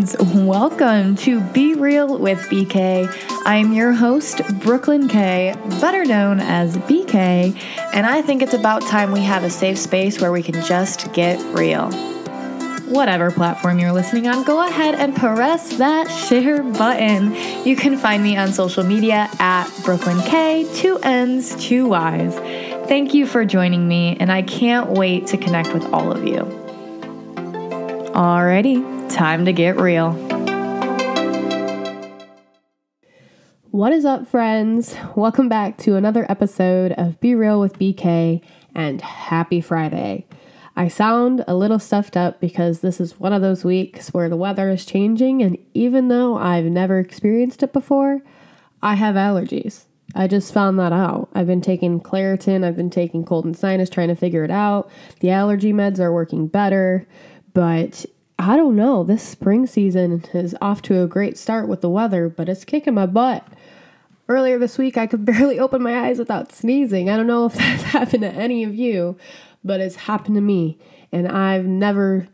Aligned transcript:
friends. 0.00 0.16
Welcome 0.34 1.16
to 1.16 1.40
Be 1.40 1.74
Real 1.74 2.18
with 2.18 2.38
BK. 2.48 3.12
I'm 3.44 3.72
your 3.72 3.92
host, 3.92 4.40
Brooklyn 4.60 5.08
K, 5.08 5.54
better 5.80 6.04
known 6.04 6.40
as 6.40 6.76
BK, 6.78 7.58
and 7.92 8.06
I 8.06 8.22
think 8.22 8.42
it's 8.42 8.54
about 8.54 8.82
time 8.82 9.12
we 9.12 9.20
have 9.20 9.44
a 9.44 9.50
safe 9.50 9.78
space 9.78 10.20
where 10.20 10.32
we 10.32 10.42
can 10.42 10.62
just 10.64 11.12
get 11.12 11.38
real. 11.54 11.90
Whatever 12.88 13.30
platform 13.30 13.78
you're 13.78 13.92
listening 13.92 14.26
on, 14.26 14.42
go 14.44 14.66
ahead 14.66 14.94
and 14.94 15.14
press 15.14 15.76
that 15.76 16.08
share 16.08 16.62
button. 16.62 17.34
You 17.66 17.76
can 17.76 17.96
find 17.96 18.22
me 18.22 18.36
on 18.36 18.52
social 18.52 18.84
media 18.84 19.28
at 19.38 19.68
Brooklyn 19.84 20.20
K, 20.22 20.66
two 20.74 20.98
N's, 21.02 21.54
two 21.56 21.88
Y's. 21.88 22.34
Thank 22.88 23.12
you 23.14 23.26
for 23.26 23.44
joining 23.44 23.86
me, 23.86 24.16
and 24.18 24.32
I 24.32 24.42
can't 24.42 24.90
wait 24.90 25.26
to 25.28 25.36
connect 25.36 25.74
with 25.74 25.84
all 25.92 26.10
of 26.10 26.26
you. 26.26 26.40
Alrighty, 28.14 28.99
time 29.10 29.44
to 29.44 29.52
get 29.52 29.76
real. 29.78 30.12
What 33.70 33.92
is 33.92 34.04
up, 34.04 34.28
friends? 34.28 34.96
Welcome 35.16 35.48
back 35.48 35.78
to 35.78 35.96
another 35.96 36.26
episode 36.28 36.92
of 36.92 37.20
Be 37.20 37.34
Real 37.34 37.60
with 37.60 37.78
BK 37.78 38.42
and 38.74 39.00
happy 39.00 39.60
Friday. 39.60 40.26
I 40.76 40.88
sound 40.88 41.44
a 41.48 41.56
little 41.56 41.78
stuffed 41.78 42.16
up 42.16 42.40
because 42.40 42.80
this 42.80 43.00
is 43.00 43.18
one 43.18 43.32
of 43.32 43.42
those 43.42 43.64
weeks 43.64 44.08
where 44.14 44.28
the 44.28 44.36
weather 44.36 44.70
is 44.70 44.86
changing, 44.86 45.42
and 45.42 45.58
even 45.74 46.08
though 46.08 46.36
I've 46.36 46.66
never 46.66 46.98
experienced 46.98 47.62
it 47.62 47.72
before, 47.72 48.20
I 48.82 48.94
have 48.94 49.16
allergies. 49.16 49.84
I 50.14 50.26
just 50.26 50.54
found 50.54 50.78
that 50.78 50.92
out. 50.92 51.28
I've 51.34 51.46
been 51.46 51.60
taking 51.60 52.00
Claritin, 52.00 52.64
I've 52.64 52.76
been 52.76 52.90
taking 52.90 53.24
cold 53.24 53.44
and 53.44 53.56
sinus, 53.56 53.90
trying 53.90 54.08
to 54.08 54.16
figure 54.16 54.44
it 54.44 54.50
out. 54.50 54.90
The 55.20 55.30
allergy 55.30 55.72
meds 55.72 55.98
are 55.98 56.12
working 56.12 56.46
better, 56.46 57.06
but 57.52 58.06
I 58.40 58.56
don't 58.56 58.74
know. 58.74 59.04
This 59.04 59.22
spring 59.22 59.66
season 59.66 60.24
is 60.32 60.56
off 60.62 60.80
to 60.82 61.02
a 61.02 61.06
great 61.06 61.36
start 61.36 61.68
with 61.68 61.82
the 61.82 61.90
weather, 61.90 62.30
but 62.30 62.48
it's 62.48 62.64
kicking 62.64 62.94
my 62.94 63.04
butt. 63.04 63.46
Earlier 64.30 64.58
this 64.58 64.78
week, 64.78 64.96
I 64.96 65.06
could 65.06 65.24
barely 65.26 65.58
open 65.58 65.82
my 65.82 66.06
eyes 66.06 66.18
without 66.18 66.50
sneezing. 66.50 67.10
I 67.10 67.18
don't 67.18 67.26
know 67.26 67.44
if 67.44 67.52
that's 67.56 67.82
happened 67.82 68.22
to 68.22 68.32
any 68.32 68.64
of 68.64 68.74
you, 68.74 69.18
but 69.62 69.80
it's 69.80 69.96
happened 69.96 70.36
to 70.36 70.40
me. 70.40 70.78
And 71.12 71.28
I've 71.28 71.66
never, 71.66 72.28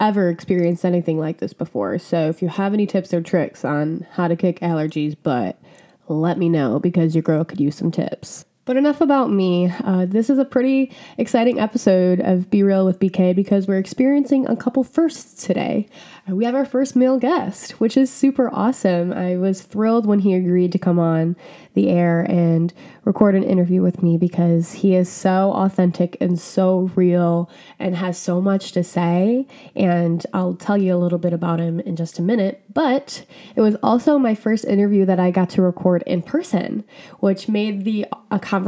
ever 0.00 0.30
experienced 0.30 0.84
anything 0.84 1.20
like 1.20 1.38
this 1.38 1.52
before. 1.52 1.96
So 2.00 2.28
if 2.28 2.42
you 2.42 2.48
have 2.48 2.74
any 2.74 2.88
tips 2.88 3.14
or 3.14 3.22
tricks 3.22 3.64
on 3.64 4.04
how 4.14 4.26
to 4.26 4.34
kick 4.34 4.58
allergies' 4.58 5.16
butt, 5.22 5.62
let 6.08 6.38
me 6.38 6.48
know 6.48 6.80
because 6.80 7.14
your 7.14 7.22
girl 7.22 7.44
could 7.44 7.60
use 7.60 7.76
some 7.76 7.92
tips. 7.92 8.46
But 8.64 8.76
enough 8.76 9.00
about 9.00 9.28
me. 9.28 9.72
Uh, 9.82 10.06
this 10.06 10.30
is 10.30 10.38
a 10.38 10.44
pretty 10.44 10.92
exciting 11.18 11.58
episode 11.58 12.20
of 12.20 12.48
Be 12.48 12.62
Real 12.62 12.86
with 12.86 13.00
BK 13.00 13.34
because 13.34 13.66
we're 13.66 13.78
experiencing 13.78 14.46
a 14.46 14.54
couple 14.54 14.84
firsts 14.84 15.44
today. 15.44 15.88
Uh, 16.30 16.36
we 16.36 16.44
have 16.44 16.54
our 16.54 16.64
first 16.64 16.94
male 16.94 17.18
guest, 17.18 17.72
which 17.80 17.96
is 17.96 18.08
super 18.12 18.48
awesome. 18.54 19.12
I 19.12 19.36
was 19.36 19.62
thrilled 19.62 20.06
when 20.06 20.20
he 20.20 20.34
agreed 20.34 20.70
to 20.72 20.78
come 20.78 21.00
on 21.00 21.34
the 21.74 21.88
air 21.88 22.20
and 22.20 22.72
record 23.04 23.34
an 23.34 23.42
interview 23.42 23.82
with 23.82 24.02
me 24.02 24.16
because 24.16 24.74
he 24.74 24.94
is 24.94 25.08
so 25.08 25.52
authentic 25.54 26.16
and 26.20 26.38
so 26.38 26.90
real 26.94 27.50
and 27.80 27.96
has 27.96 28.16
so 28.16 28.40
much 28.40 28.70
to 28.72 28.84
say. 28.84 29.46
And 29.74 30.24
I'll 30.32 30.54
tell 30.54 30.76
you 30.76 30.94
a 30.94 30.98
little 30.98 31.18
bit 31.18 31.32
about 31.32 31.58
him 31.58 31.80
in 31.80 31.96
just 31.96 32.20
a 32.20 32.22
minute. 32.22 32.62
But 32.72 33.24
it 33.56 33.60
was 33.60 33.74
also 33.82 34.18
my 34.18 34.36
first 34.36 34.64
interview 34.66 35.04
that 35.06 35.18
I 35.18 35.32
got 35.32 35.50
to 35.50 35.62
record 35.62 36.04
in 36.06 36.22
person, 36.22 36.84
which 37.18 37.48
made 37.48 37.84
the 37.84 38.06
a 38.30 38.38
conversation 38.38 38.61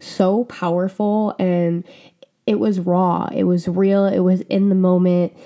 so 0.00 0.44
powerful 0.44 1.34
and 1.38 1.84
it 2.46 2.58
was 2.58 2.78
raw, 2.78 3.28
it 3.32 3.44
was 3.44 3.66
real, 3.66 4.06
it 4.06 4.20
was 4.20 4.40
in 4.42 4.68
the 4.68 4.74
moment, 4.74 5.36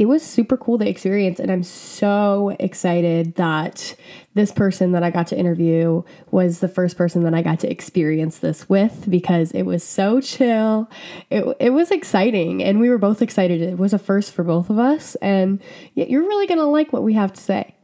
it 0.00 0.06
was 0.06 0.22
super 0.22 0.56
cool 0.56 0.78
to 0.78 0.88
experience 0.88 1.38
and 1.38 1.50
i'm 1.50 1.62
so 1.62 2.56
excited 2.58 3.34
that 3.34 3.94
this 4.32 4.50
person 4.50 4.92
that 4.92 5.02
i 5.02 5.10
got 5.10 5.26
to 5.26 5.38
interview 5.38 6.02
was 6.30 6.60
the 6.60 6.68
first 6.68 6.96
person 6.96 7.22
that 7.22 7.34
i 7.34 7.42
got 7.42 7.60
to 7.60 7.70
experience 7.70 8.38
this 8.38 8.66
with 8.66 9.04
because 9.10 9.52
it 9.52 9.64
was 9.64 9.84
so 9.84 10.20
chill. 10.20 10.90
It, 11.28 11.44
it 11.60 11.70
was 11.70 11.90
exciting 11.90 12.62
and 12.62 12.80
we 12.80 12.88
were 12.88 12.96
both 12.96 13.20
excited. 13.20 13.60
It 13.60 13.76
was 13.76 13.92
a 13.92 13.98
first 13.98 14.32
for 14.32 14.42
both 14.42 14.70
of 14.70 14.78
us 14.78 15.16
and 15.16 15.60
you're 15.94 16.22
really 16.22 16.46
gonna 16.46 16.64
like 16.64 16.94
what 16.94 17.02
we 17.02 17.12
have 17.12 17.34
to 17.34 17.40
say 17.40 17.74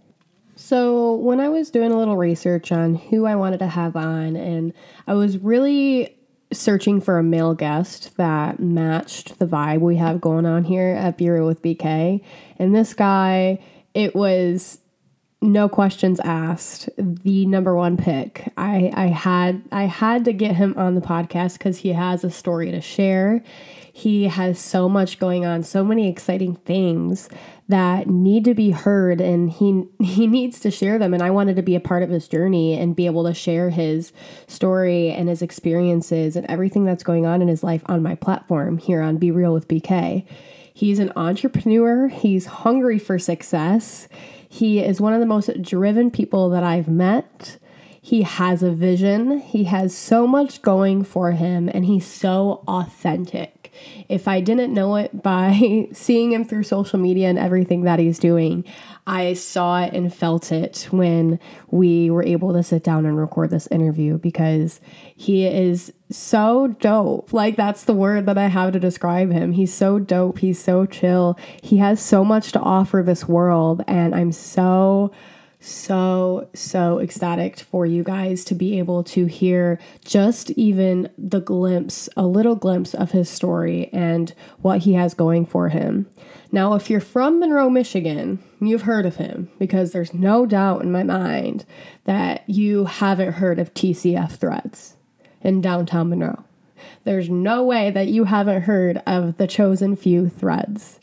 so 0.66 1.14
when 1.14 1.40
i 1.40 1.48
was 1.48 1.70
doing 1.70 1.92
a 1.92 1.98
little 1.98 2.16
research 2.16 2.72
on 2.72 2.94
who 2.94 3.24
i 3.26 3.34
wanted 3.34 3.58
to 3.58 3.66
have 3.66 3.96
on 3.96 4.36
and 4.36 4.72
i 5.06 5.14
was 5.14 5.38
really 5.38 6.16
searching 6.52 7.00
for 7.00 7.18
a 7.18 7.22
male 7.22 7.54
guest 7.54 8.16
that 8.16 8.60
matched 8.60 9.38
the 9.38 9.46
vibe 9.46 9.80
we 9.80 9.96
have 9.96 10.20
going 10.20 10.46
on 10.46 10.64
here 10.64 10.94
at 10.94 11.18
Be 11.18 11.28
Real 11.28 11.46
with 11.46 11.62
BK. 11.62 12.22
And 12.58 12.74
this 12.74 12.94
guy, 12.94 13.58
it 13.94 14.14
was 14.14 14.78
no 15.42 15.68
questions 15.68 16.18
asked 16.20 16.88
the 16.96 17.44
number 17.44 17.76
one 17.76 17.96
pick 17.96 18.50
i 18.56 18.90
i 18.94 19.06
had 19.06 19.62
i 19.70 19.82
had 19.82 20.24
to 20.24 20.32
get 20.32 20.56
him 20.56 20.74
on 20.78 20.94
the 20.94 21.00
podcast 21.00 21.58
because 21.58 21.76
he 21.76 21.90
has 21.92 22.24
a 22.24 22.30
story 22.30 22.70
to 22.70 22.80
share 22.80 23.42
he 23.92 24.24
has 24.24 24.58
so 24.58 24.88
much 24.88 25.18
going 25.18 25.44
on 25.44 25.62
so 25.62 25.84
many 25.84 26.08
exciting 26.08 26.56
things 26.56 27.28
that 27.68 28.06
need 28.06 28.44
to 28.44 28.54
be 28.54 28.70
heard 28.70 29.20
and 29.20 29.50
he 29.50 29.84
he 30.00 30.26
needs 30.26 30.60
to 30.60 30.70
share 30.70 30.98
them 30.98 31.12
and 31.12 31.22
I 31.22 31.30
wanted 31.30 31.56
to 31.56 31.62
be 31.62 31.74
a 31.74 31.80
part 31.80 32.02
of 32.02 32.10
his 32.10 32.28
journey 32.28 32.78
and 32.78 32.94
be 32.94 33.06
able 33.06 33.24
to 33.24 33.34
share 33.34 33.70
his 33.70 34.12
story 34.46 35.10
and 35.10 35.28
his 35.28 35.42
experiences 35.42 36.36
and 36.36 36.46
everything 36.46 36.84
that's 36.84 37.02
going 37.02 37.26
on 37.26 37.42
in 37.42 37.48
his 37.48 37.64
life 37.64 37.82
on 37.86 38.02
my 38.02 38.14
platform 38.14 38.78
here 38.78 39.00
on 39.00 39.16
Be 39.16 39.30
Real 39.30 39.52
with 39.52 39.68
BK. 39.68 40.24
He's 40.72 40.98
an 40.98 41.12
entrepreneur, 41.16 42.08
he's 42.08 42.46
hungry 42.46 42.98
for 42.98 43.18
success. 43.18 44.08
He 44.48 44.80
is 44.80 45.00
one 45.00 45.12
of 45.12 45.20
the 45.20 45.26
most 45.26 45.50
driven 45.60 46.10
people 46.10 46.50
that 46.50 46.62
I've 46.62 46.88
met. 46.88 47.58
He 48.00 48.22
has 48.22 48.62
a 48.62 48.70
vision. 48.70 49.40
He 49.40 49.64
has 49.64 49.94
so 49.94 50.28
much 50.28 50.62
going 50.62 51.02
for 51.02 51.32
him 51.32 51.68
and 51.68 51.84
he's 51.84 52.06
so 52.06 52.62
authentic. 52.68 53.55
If 54.08 54.28
I 54.28 54.40
didn't 54.40 54.72
know 54.74 54.96
it 54.96 55.22
by 55.22 55.88
seeing 55.92 56.32
him 56.32 56.44
through 56.44 56.64
social 56.64 56.98
media 56.98 57.28
and 57.28 57.38
everything 57.38 57.82
that 57.82 57.98
he's 57.98 58.18
doing, 58.18 58.64
I 59.06 59.34
saw 59.34 59.82
it 59.82 59.92
and 59.92 60.12
felt 60.12 60.50
it 60.50 60.88
when 60.90 61.38
we 61.70 62.10
were 62.10 62.24
able 62.24 62.52
to 62.52 62.62
sit 62.62 62.82
down 62.82 63.06
and 63.06 63.16
record 63.16 63.50
this 63.50 63.68
interview 63.68 64.18
because 64.18 64.80
he 65.14 65.46
is 65.46 65.92
so 66.10 66.68
dope. 66.80 67.32
Like, 67.32 67.56
that's 67.56 67.84
the 67.84 67.94
word 67.94 68.26
that 68.26 68.38
I 68.38 68.48
have 68.48 68.72
to 68.72 68.80
describe 68.80 69.30
him. 69.30 69.52
He's 69.52 69.72
so 69.72 69.98
dope. 69.98 70.38
He's 70.38 70.62
so 70.62 70.86
chill. 70.86 71.38
He 71.62 71.76
has 71.78 72.00
so 72.00 72.24
much 72.24 72.52
to 72.52 72.60
offer 72.60 73.02
this 73.02 73.28
world. 73.28 73.84
And 73.86 74.14
I'm 74.14 74.32
so 74.32 75.12
so, 75.66 76.48
so 76.54 77.00
ecstatic 77.00 77.58
for 77.58 77.86
you 77.86 78.04
guys 78.04 78.44
to 78.44 78.54
be 78.54 78.78
able 78.78 79.02
to 79.04 79.26
hear 79.26 79.80
just 80.04 80.50
even 80.52 81.10
the 81.18 81.40
glimpse, 81.40 82.08
a 82.16 82.26
little 82.26 82.54
glimpse 82.54 82.94
of 82.94 83.10
his 83.10 83.28
story 83.28 83.90
and 83.92 84.32
what 84.62 84.80
he 84.80 84.92
has 84.92 85.14
going 85.14 85.44
for 85.44 85.68
him. 85.68 86.08
Now, 86.52 86.74
if 86.74 86.88
you're 86.88 87.00
from 87.00 87.40
Monroe, 87.40 87.68
Michigan, 87.68 88.42
you've 88.60 88.82
heard 88.82 89.06
of 89.06 89.16
him 89.16 89.50
because 89.58 89.90
there's 89.90 90.14
no 90.14 90.46
doubt 90.46 90.82
in 90.82 90.92
my 90.92 91.02
mind 91.02 91.64
that 92.04 92.48
you 92.48 92.84
haven't 92.84 93.32
heard 93.32 93.58
of 93.58 93.74
TCF 93.74 94.36
Threads 94.36 94.96
in 95.42 95.60
downtown 95.60 96.10
Monroe. 96.10 96.44
There's 97.04 97.28
no 97.28 97.64
way 97.64 97.90
that 97.90 98.08
you 98.08 98.24
haven't 98.24 98.62
heard 98.62 99.02
of 99.06 99.36
the 99.36 99.46
Chosen 99.46 99.96
Few 99.96 100.28
Threads. 100.28 101.00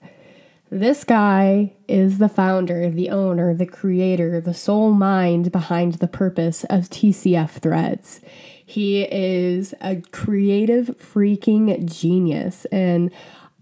This 0.74 1.04
guy 1.04 1.72
is 1.88 2.18
the 2.18 2.28
founder, 2.28 2.90
the 2.90 3.12
owner, 3.12 3.54
the 3.54 3.68
creator, 3.68 4.42
the 4.42 4.56
sole 4.56 4.92
mind 4.92 5.52
behind 5.52 5.94
the 5.94 6.08
purpose 6.08 6.64
of 6.64 6.90
TCF 6.90 7.60
Threads. 7.62 8.22
He 8.66 9.04
is 9.04 9.76
a 9.82 10.02
creative 10.10 10.88
freaking 10.98 11.86
genius. 11.86 12.66
And 12.72 13.12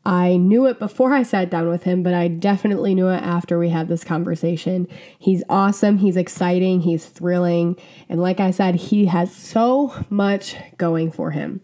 I 0.06 0.38
knew 0.38 0.66
it 0.68 0.80
before 0.80 1.13
I 1.13 1.24
sat 1.24 1.50
down 1.50 1.68
with 1.68 1.84
him, 1.84 2.02
but 2.02 2.13
I 2.13 2.30
definitely 2.30 2.96
knew 2.96 3.10
it 3.10 3.22
after 3.22 3.60
we 3.60 3.68
had 3.68 3.90
this 3.90 4.06
conversation. 4.06 4.88
He's 5.19 5.44
awesome, 5.50 5.98
he's 5.98 6.16
exciting, 6.16 6.80
he's 6.80 7.07
thrilling, 7.07 7.75
and 8.07 8.22
like 8.22 8.40
I 8.40 8.52
said, 8.52 8.75
he 8.75 9.07
has 9.07 9.36
so 9.36 9.94
much 10.10 10.56
going 10.78 11.12
for 11.12 11.31
him. 11.31 11.60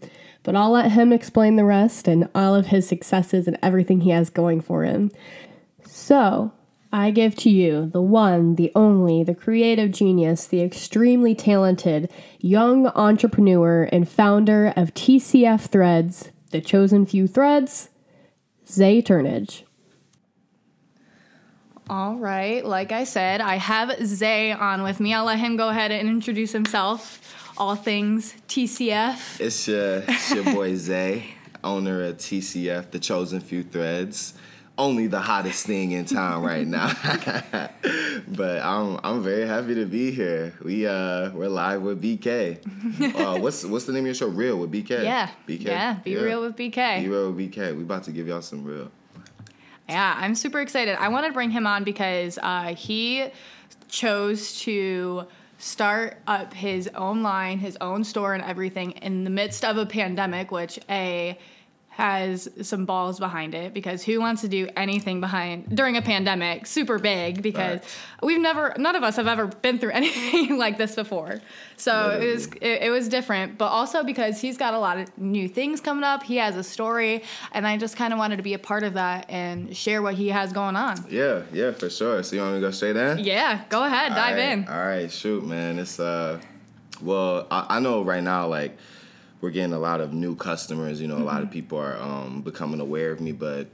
But 0.47 0.55
I'll 0.55 0.71
let 0.71 0.93
him 0.93 1.11
explain 1.11 1.57
the 1.57 1.65
rest 1.65 2.07
and 2.07 2.29
all 2.33 2.55
of 2.55 2.67
his 2.67 2.87
successes 2.87 3.49
and 3.49 3.59
everything 3.61 3.99
he 3.99 4.11
has 4.11 4.29
going 4.29 4.61
for 4.61 4.85
him. 4.85 5.11
So, 5.85 6.53
I 6.93 7.11
give 7.11 7.35
to 7.39 7.49
you 7.49 7.87
the 7.87 8.01
one, 8.01 8.55
the 8.55 8.71
only, 8.73 9.25
the 9.25 9.35
creative 9.35 9.91
genius, 9.91 10.47
the 10.47 10.61
extremely 10.61 11.35
talented 11.35 12.09
young 12.39 12.87
entrepreneur 12.87 13.89
and 13.91 14.07
founder 14.07 14.71
of 14.77 14.93
TCF 14.93 15.67
Threads, 15.67 16.31
the 16.51 16.61
chosen 16.61 17.05
few 17.05 17.27
threads, 17.27 17.89
Zay 18.65 19.01
Turnage. 19.01 19.63
All 21.89 22.15
right, 22.15 22.63
like 22.63 22.93
I 22.93 23.03
said, 23.03 23.41
I 23.41 23.57
have 23.57 23.97
Zay 24.05 24.53
on 24.53 24.83
with 24.83 25.01
me. 25.01 25.13
I'll 25.13 25.25
let 25.25 25.39
him 25.39 25.57
go 25.57 25.67
ahead 25.67 25.91
and 25.91 26.07
introduce 26.07 26.53
himself 26.53 27.46
all 27.57 27.75
things 27.75 28.33
TCF. 28.47 29.39
It's 29.39 29.67
your, 29.67 30.03
it's 30.07 30.31
your 30.31 30.43
boy 30.45 30.75
Zay, 30.75 31.25
owner 31.63 32.03
of 32.03 32.17
TCF, 32.17 32.91
The 32.91 32.99
Chosen 32.99 33.39
Few 33.39 33.63
Threads. 33.63 34.33
only 34.77 35.07
the 35.07 35.19
hottest 35.19 35.65
thing 35.65 35.91
in 35.91 36.05
town 36.05 36.43
right 36.43 36.67
now. 36.67 36.91
but 38.27 38.61
I'm 38.61 38.99
I'm 39.03 39.23
very 39.23 39.47
happy 39.47 39.73
to 39.75 39.85
be 39.85 40.11
here. 40.11 40.53
We 40.63 40.85
uh 40.85 41.31
we're 41.31 41.47
live 41.49 41.81
with 41.81 42.01
BK. 42.01 42.59
Uh, 43.17 43.39
what's 43.39 43.63
what's 43.65 43.85
the 43.85 43.91
name 43.93 44.03
of 44.03 44.07
your 44.07 44.15
show? 44.15 44.27
Real 44.27 44.57
with 44.57 44.71
BK. 44.71 45.03
Yeah. 45.03 45.29
BK. 45.47 45.65
Yeah. 45.65 45.93
Be 46.03 46.15
real 46.15 46.41
with 46.41 46.55
BK. 46.55 47.01
Be 47.01 47.09
real 47.09 47.31
with 47.31 47.51
BK. 47.53 47.75
We 47.75 47.83
about 47.83 48.03
to 48.03 48.11
give 48.11 48.27
y'all 48.27 48.41
some 48.41 48.63
real. 48.63 48.91
Yeah, 49.89 50.15
I'm 50.17 50.35
super 50.35 50.59
excited. 50.59 50.97
I 50.99 51.07
want 51.07 51.25
to 51.27 51.33
bring 51.33 51.49
him 51.49 51.65
on 51.65 51.83
because 51.83 52.37
uh, 52.43 52.75
he 52.75 53.29
chose 53.87 54.59
to 54.61 55.25
start 55.57 56.17
up 56.27 56.53
his 56.53 56.87
own 56.89 57.23
line, 57.23 57.59
his 57.59 57.77
own 57.81 58.03
store, 58.03 58.33
and 58.33 58.43
everything 58.43 58.91
in 58.91 59.23
the 59.23 59.29
midst 59.29 59.65
of 59.65 59.77
a 59.77 59.85
pandemic, 59.85 60.51
which 60.51 60.79
a 60.89 61.37
has 61.97 62.47
some 62.61 62.85
balls 62.85 63.17
behind 63.17 63.55
it 63.55 63.73
because 63.73 64.03
who 64.03 64.19
wants 64.19 64.41
to 64.43 64.47
do 64.47 64.69
anything 64.77 65.19
behind 65.19 65.75
during 65.75 65.97
a 65.97 66.01
pandemic 66.03 66.67
super 66.67 66.99
big 66.99 67.41
because 67.41 67.79
Right. 67.79 67.83
we've 68.21 68.39
never 68.39 68.75
none 68.77 68.95
of 68.95 69.01
us 69.01 69.15
have 69.15 69.25
ever 69.25 69.47
been 69.47 69.79
through 69.79 69.89
anything 70.01 70.59
like 70.59 70.77
this 70.77 70.93
before 70.93 71.41
so 71.75 72.11
it 72.21 72.31
was 72.33 72.45
it, 72.61 72.83
it 72.83 72.91
was 72.91 73.09
different 73.09 73.57
but 73.57 73.69
also 73.69 74.03
because 74.03 74.39
he's 74.39 74.57
got 74.59 74.75
a 74.75 74.79
lot 74.79 74.99
of 74.99 75.17
new 75.17 75.49
things 75.49 75.81
coming 75.81 76.03
up 76.03 76.21
he 76.21 76.35
has 76.35 76.55
a 76.55 76.63
story 76.63 77.23
and 77.51 77.65
i 77.65 77.75
just 77.77 77.97
kind 77.97 78.13
of 78.13 78.19
wanted 78.19 78.35
to 78.37 78.43
be 78.43 78.53
a 78.53 78.59
part 78.59 78.83
of 78.83 78.93
that 78.93 79.25
and 79.27 79.75
share 79.75 80.03
what 80.03 80.13
he 80.13 80.27
has 80.27 80.53
going 80.53 80.75
on 80.75 81.03
Yeah, 81.09 81.41
yeah, 81.51 81.71
for 81.71 81.89
sure. 81.89 82.21
So 82.21 82.35
you 82.35 82.43
want 82.43 82.53
me 82.53 82.61
to 82.61 82.67
go 82.67 82.71
straight 82.71 82.95
in? 82.95 83.17
yeah 83.19 83.63
go 83.69 83.83
ahead 83.83 84.09
dive 84.11 84.37
All 84.37 84.43
right, 84.45 84.53
in 84.53 84.67
All 84.67 84.85
right, 84.85 85.11
shoot, 85.11 85.43
man. 85.43 85.79
It's 85.79 85.99
uh, 85.99 86.39
well, 87.01 87.47
I, 87.49 87.77
I 87.77 87.79
know 87.79 88.03
right 88.03 88.23
now, 88.23 88.45
like 88.47 88.77
we're 89.41 89.51
getting 89.51 89.73
a 89.73 89.79
lot 89.79 90.01
of 90.01 90.13
new 90.13 90.35
customers. 90.35 90.99
You 91.01 91.07
know, 91.07 91.17
a 91.17 91.19
lot 91.19 91.35
Mm-hmm. 91.35 91.43
of 91.43 91.51
people 91.51 91.77
are 91.79 91.97
um 91.99 92.41
becoming 92.41 92.79
aware 92.79 93.11
of 93.11 93.19
me, 93.21 93.31
but 93.31 93.67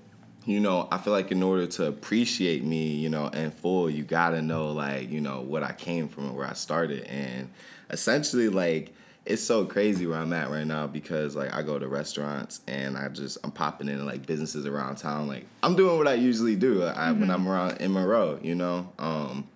you 0.46 0.60
know, 0.60 0.90
I 0.92 0.98
feel 0.98 1.14
like 1.14 1.32
in 1.32 1.42
order 1.42 1.66
to 1.68 1.86
appreciate 1.86 2.66
me, 2.66 2.96
you 2.96 3.10
know, 3.10 3.28
in 3.28 3.52
full, 3.52 3.90
you 3.90 4.04
gotta 4.04 4.42
know 4.42 4.72
like 4.72 5.10
you 5.10 5.22
know 5.22 5.42
what 5.42 5.64
I 5.64 5.72
came 5.72 6.08
from 6.10 6.26
and 6.26 6.36
where 6.36 6.48
I 6.48 6.54
started, 6.54 7.04
and 7.04 7.50
essentially 7.90 8.50
like. 8.50 8.94
It's 9.26 9.42
so 9.42 9.64
crazy 9.64 10.06
where 10.06 10.20
I'm 10.20 10.34
at 10.34 10.50
right 10.50 10.68
now 10.68 10.86
because 10.86 11.34
like 11.34 11.54
I 11.54 11.62
go 11.62 11.80
to 11.80 11.88
restaurants 11.88 12.60
and 12.68 12.98
I 12.98 13.08
just 13.08 13.38
I'm 13.46 13.52
popping 13.52 13.88
in 13.88 14.06
like 14.06 14.26
businesses 14.26 14.66
around 14.66 14.98
town 14.98 15.30
like 15.30 15.46
I'm 15.64 15.78
doing 15.78 15.98
what 15.98 16.10
I 16.10 16.16
usually 16.16 16.58
do 16.58 16.84
I, 16.84 17.10
when 17.14 17.32
I'm 17.32 17.48
around 17.48 17.78
in 17.78 17.94
Monroe 17.94 18.38
you 18.44 18.54
know 18.54 18.92
um 19.00 19.48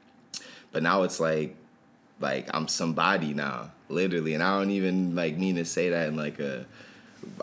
but 0.71 0.83
now 0.83 1.03
it's 1.03 1.19
like 1.19 1.57
like 2.19 2.49
I'm 2.53 2.67
somebody 2.67 3.33
now, 3.33 3.71
literally, 3.89 4.33
and 4.33 4.43
I 4.43 4.59
don't 4.59 4.71
even 4.71 5.15
like 5.15 5.37
mean 5.37 5.55
to 5.55 5.65
say 5.65 5.89
that 5.89 6.07
in 6.07 6.15
like 6.15 6.39
a 6.39 6.65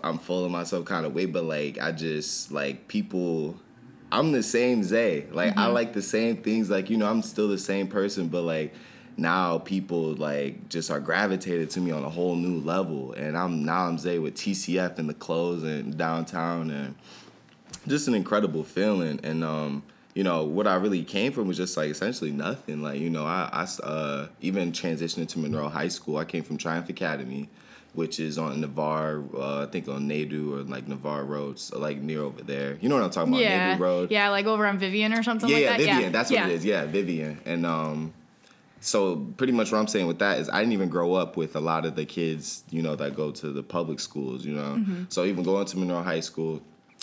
I'm 0.02 0.18
full 0.18 0.44
of 0.44 0.50
myself 0.50 0.84
kind 0.84 1.06
of 1.06 1.14
way, 1.14 1.26
but 1.26 1.44
like 1.44 1.80
I 1.80 1.92
just 1.92 2.52
like 2.52 2.88
people. 2.88 3.56
I'm 4.12 4.30
the 4.30 4.44
same 4.44 4.84
Zay. 4.84 5.26
Like 5.32 5.56
I 5.56 5.66
like 5.66 5.92
the 5.92 6.02
same 6.02 6.36
things. 6.36 6.70
Like 6.70 6.88
you 6.90 6.96
know, 6.96 7.10
I'm 7.10 7.22
still 7.22 7.48
the 7.48 7.58
same 7.58 7.88
person, 7.88 8.28
but 8.28 8.42
like 8.42 8.74
now 9.16 9.58
people 9.58 10.14
like 10.14 10.68
just 10.68 10.90
are 10.90 11.00
gravitated 11.00 11.70
to 11.70 11.80
me 11.80 11.90
on 11.90 12.04
a 12.04 12.08
whole 12.08 12.36
new 12.36 12.60
level, 12.60 13.12
and 13.14 13.36
I'm 13.36 13.64
now 13.64 13.86
I'm 13.86 13.98
Zay 13.98 14.18
with 14.18 14.34
TCF 14.34 14.98
and 14.98 15.08
the 15.08 15.14
clothes 15.14 15.64
and 15.64 15.96
downtown 15.96 16.70
and 16.70 16.94
just 17.86 18.08
an 18.08 18.14
incredible 18.14 18.64
feeling 18.64 19.20
and 19.22 19.44
um 19.44 19.82
you 20.14 20.22
know 20.24 20.44
what 20.44 20.66
i 20.66 20.74
really 20.74 21.02
came 21.04 21.32
from 21.32 21.48
was 21.48 21.56
just 21.56 21.76
like 21.76 21.90
essentially 21.90 22.30
nothing 22.30 22.82
like 22.82 23.00
you 23.00 23.10
know 23.10 23.24
i, 23.24 23.48
I 23.52 23.84
uh, 23.84 24.28
even 24.40 24.72
transitioned 24.72 25.28
to 25.28 25.38
monroe 25.38 25.68
high 25.68 25.88
school 25.88 26.16
i 26.18 26.24
came 26.24 26.42
from 26.42 26.56
triumph 26.56 26.88
academy 26.88 27.48
which 27.94 28.18
is 28.18 28.38
on 28.38 28.60
navarre 28.60 29.22
uh, 29.36 29.62
i 29.64 29.66
think 29.66 29.88
on 29.88 30.08
nadu 30.08 30.52
or 30.52 30.62
like 30.62 30.86
navarre 30.88 31.24
road 31.24 31.58
so 31.58 31.78
like 31.78 31.98
near 31.98 32.20
over 32.22 32.42
there 32.42 32.78
you 32.80 32.88
know 32.88 32.94
what 32.96 33.04
i'm 33.04 33.10
talking 33.10 33.32
about 33.32 33.42
yeah 33.42 33.76
nadu 33.76 33.80
road 33.80 34.10
yeah 34.10 34.28
like 34.30 34.46
over 34.46 34.66
on 34.66 34.78
vivian 34.78 35.12
or 35.12 35.22
something 35.22 35.48
yeah, 35.48 35.56
like 35.56 35.64
yeah, 35.64 35.70
that 35.70 35.92
Vivian. 35.94 36.12
That's 36.12 36.30
what 36.30 36.42
it 36.42 36.50
is. 36.52 36.64
Yeah, 36.64 36.84
Vivian. 36.86 37.40
And 37.44 37.66
um, 37.66 38.12
so 38.80 39.16
pretty 39.36 39.52
much 39.52 39.72
what 39.72 39.78
I'm 39.78 39.86
saying 39.86 40.06
with 40.06 40.18
that 40.18 40.38
is 40.38 40.48
I 40.48 40.60
didn't 40.60 40.72
even 40.74 40.88
grow 40.90 41.14
up 41.14 41.36
with 41.36 41.56
a 41.56 41.60
lot 41.60 41.86
of 41.86 41.96
the 41.96 42.04
kids, 42.04 42.64
you 42.70 42.82
know, 42.82 42.94
that 42.96 43.16
go 43.16 43.30
to 43.30 43.50
the 43.50 43.62
public 43.62 43.98
schools. 44.00 44.44
You 44.44 44.54
know, 44.54 44.74
Mm-hmm. 44.76 45.04
so 45.08 45.24
even 45.24 45.42
going 45.42 45.64
to 45.66 45.78
Monroe 45.78 46.02
High 46.02 46.20
School. 46.20 46.60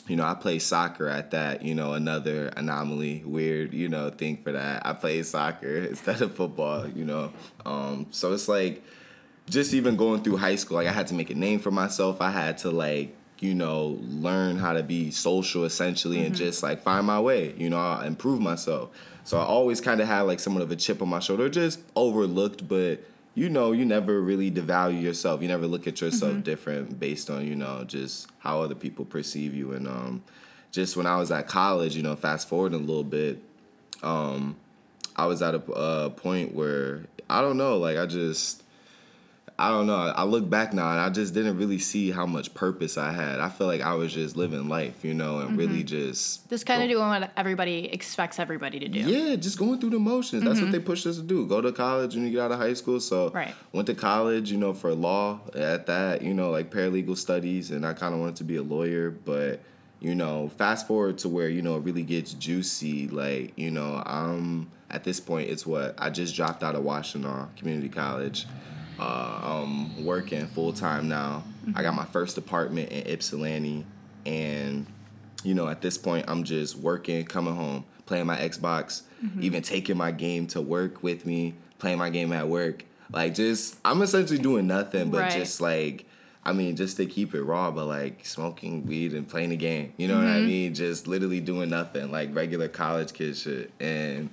You 0.07 0.15
know, 0.15 0.24
I 0.24 0.33
play 0.33 0.59
soccer 0.59 1.07
at 1.07 1.31
that, 1.31 1.62
you 1.62 1.75
know, 1.75 1.94
another 1.94 2.48
anomaly, 2.57 3.24
weird, 3.25 3.74
you 3.74 3.88
know, 3.88 4.09
thing 4.09 4.38
for 4.44 4.51
that. 4.51 4.86
I 4.86 4.94
play 4.94 5.21
soccer 5.24 5.77
instead 5.89 6.21
of 6.21 6.36
football, 6.36 6.88
you 6.88 7.06
know. 7.06 7.31
Um, 7.65 8.07
so 8.12 8.33
it's 8.33 8.48
like 8.48 8.83
just 9.50 9.74
even 9.74 9.95
going 9.95 10.24
through 10.24 10.38
high 10.38 10.56
school, 10.56 10.77
like 10.77 10.88
I 10.88 10.92
had 10.92 11.07
to 11.07 11.13
make 11.13 11.30
a 11.30 11.36
name 11.36 11.59
for 11.59 11.71
myself. 11.71 12.21
I 12.21 12.31
had 12.31 12.57
to 12.59 12.71
like, 12.71 13.15
you 13.39 13.56
know, 13.56 14.00
learn 14.01 14.57
how 14.57 14.74
to 14.74 14.83
be 14.83 15.12
social 15.12 15.65
essentially 15.65 16.25
and 16.25 16.36
just 16.36 16.62
like 16.63 16.81
find 16.81 17.06
my 17.06 17.19
way, 17.19 17.53
you 17.57 17.69
know, 17.69 17.80
i 17.80 18.06
improve 18.06 18.39
myself. 18.39 18.92
So 19.24 19.39
I 19.39 19.44
always 19.44 19.81
kind 19.81 20.01
of 20.01 20.07
had 20.07 20.21
like 20.21 20.39
somewhat 20.39 20.63
of 20.63 20.71
a 20.71 20.75
chip 20.75 21.01
on 21.01 21.09
my 21.09 21.19
shoulder, 21.19 21.50
just 21.50 21.80
overlooked, 21.95 22.68
but 22.68 23.03
you 23.33 23.49
know, 23.49 23.71
you 23.71 23.85
never 23.85 24.21
really 24.21 24.51
devalue 24.51 25.01
yourself. 25.01 25.41
You 25.41 25.47
never 25.47 25.65
look 25.65 25.87
at 25.87 26.01
yourself 26.01 26.43
different 26.43 26.99
based 26.99 27.29
on, 27.29 27.47
you 27.47 27.55
know, 27.55 27.83
just 27.85 28.27
how 28.39 28.61
other 28.61 28.75
people 28.75 29.05
perceive 29.05 29.53
you. 29.53 29.73
And 29.73 29.87
um, 29.87 30.23
just 30.71 30.97
when 30.97 31.05
I 31.05 31.17
was 31.17 31.31
at 31.31 31.47
college, 31.47 31.95
you 31.95 32.03
know, 32.03 32.15
fast 32.15 32.49
forward 32.49 32.73
a 32.73 32.77
little 32.77 33.03
bit, 33.05 33.41
um, 34.03 34.57
I 35.15 35.25
was 35.27 35.41
at 35.41 35.55
a, 35.55 35.71
a 35.71 36.09
point 36.09 36.53
where 36.53 37.05
I 37.29 37.41
don't 37.41 37.57
know, 37.57 37.77
like 37.77 37.97
I 37.97 38.05
just, 38.05 38.63
I 39.61 39.69
don't 39.69 39.85
know. 39.85 39.93
I 39.93 40.23
look 40.23 40.49
back 40.49 40.73
now 40.73 40.89
and 40.89 40.99
I 40.99 41.11
just 41.11 41.35
didn't 41.35 41.55
really 41.55 41.77
see 41.77 42.09
how 42.09 42.25
much 42.25 42.51
purpose 42.55 42.97
I 42.97 43.11
had. 43.11 43.39
I 43.39 43.47
feel 43.49 43.67
like 43.67 43.81
I 43.81 43.93
was 43.93 44.11
just 44.11 44.35
living 44.35 44.67
life, 44.67 45.05
you 45.05 45.13
know, 45.13 45.37
and 45.37 45.55
really 45.55 45.83
mm-hmm. 45.83 45.85
just 45.85 46.49
just 46.49 46.65
kind 46.65 46.81
of 46.81 46.89
doing 46.89 47.07
what 47.07 47.31
everybody 47.37 47.85
expects 47.93 48.39
everybody 48.39 48.79
to 48.79 48.87
do 48.87 48.99
yeah, 49.01 49.35
just 49.35 49.59
going 49.59 49.79
through 49.79 49.91
the 49.91 49.99
motions. 49.99 50.43
That's 50.43 50.55
what 50.55 50.63
mm-hmm. 50.63 50.71
they 50.71 50.79
pushed 50.79 51.05
us 51.05 51.17
to 51.17 51.21
do. 51.21 51.45
Go 51.45 51.61
to 51.61 51.71
college 51.71 52.15
when 52.15 52.25
you 52.25 52.31
get 52.31 52.39
out 52.39 52.51
of 52.51 52.57
high 52.57 52.73
school. 52.73 52.99
So 52.99 53.29
Right. 53.29 53.53
went 53.71 53.85
to 53.85 53.93
college, 53.93 54.51
you 54.51 54.57
know, 54.57 54.73
for 54.73 54.95
law 54.95 55.41
at 55.53 55.85
that, 55.85 56.23
you 56.23 56.33
know, 56.33 56.49
like 56.49 56.71
paralegal 56.71 57.15
studies, 57.15 57.69
and 57.69 57.85
I 57.85 57.93
kind 57.93 58.15
of 58.15 58.19
wanted 58.19 58.37
to 58.37 58.43
be 58.43 58.55
a 58.55 58.63
lawyer, 58.63 59.11
but 59.11 59.59
you 59.99 60.15
know, 60.15 60.49
fast 60.57 60.87
forward 60.87 61.19
to 61.19 61.29
where 61.29 61.49
you 61.49 61.61
know 61.61 61.75
it 61.75 61.83
really 61.83 62.01
gets 62.01 62.33
juicy. 62.33 63.09
Like 63.09 63.53
you 63.57 63.69
know, 63.69 64.01
I'm 64.07 64.71
at 64.89 65.03
this 65.03 65.19
point. 65.19 65.51
It's 65.51 65.67
what 65.67 65.93
I 65.99 66.09
just 66.09 66.35
dropped 66.35 66.63
out 66.63 66.73
of 66.73 66.83
Washtenaw 66.83 67.55
Community 67.57 67.89
College. 67.89 68.47
Uh, 69.01 69.39
I'm 69.63 70.05
working 70.05 70.46
full 70.48 70.74
time 70.74 71.08
now. 71.10 71.43
I 71.75 71.81
got 71.81 71.96
my 71.96 72.05
first 72.05 72.38
apartment 72.38 72.89
in 72.91 73.08
Ypsilanti, 73.12 73.86
and 74.25 74.86
you 75.43 75.55
know, 75.55 75.67
at 75.67 75.81
this 75.81 75.98
point, 75.98 76.25
I'm 76.27 76.43
just 76.43 76.75
working, 76.77 77.25
coming 77.25 77.55
home, 77.55 77.84
playing 78.05 78.27
my 78.27 78.38
Xbox, 78.38 79.01
even 79.39 79.62
taking 79.63 79.98
my 79.98 80.12
game 80.12 80.46
to 80.48 80.62
work 80.62 81.01
with 81.03 81.25
me, 81.25 81.55
playing 81.79 81.98
my 81.98 82.10
game 82.12 82.31
at 82.31 82.48
work. 82.48 82.86
Like, 83.12 83.34
just, 83.36 83.77
I'm 83.84 84.01
essentially 84.03 84.39
doing 84.39 84.67
nothing 84.67 85.10
but 85.10 85.22
Right. 85.24 85.31
just 85.31 85.60
like, 85.62 86.05
I 86.46 86.53
mean, 86.53 86.75
just 86.75 86.98
to 86.98 87.05
keep 87.05 87.34
it 87.36 87.43
raw, 87.43 87.70
but 87.72 87.86
like 87.88 88.25
smoking 88.25 88.86
weed 88.86 89.13
and 89.13 89.27
playing 89.27 89.50
the 89.50 89.58
game. 89.58 89.93
You 89.98 90.08
know 90.08 90.17
what 90.17 90.27
I 90.27 90.41
mean? 90.41 90.74
Just 90.74 91.08
literally 91.08 91.39
doing 91.39 91.70
nothing, 91.70 92.12
like 92.12 92.34
regular 92.36 92.67
college 92.67 93.13
kid 93.13 93.36
shit. 93.36 93.72
And 93.79 94.29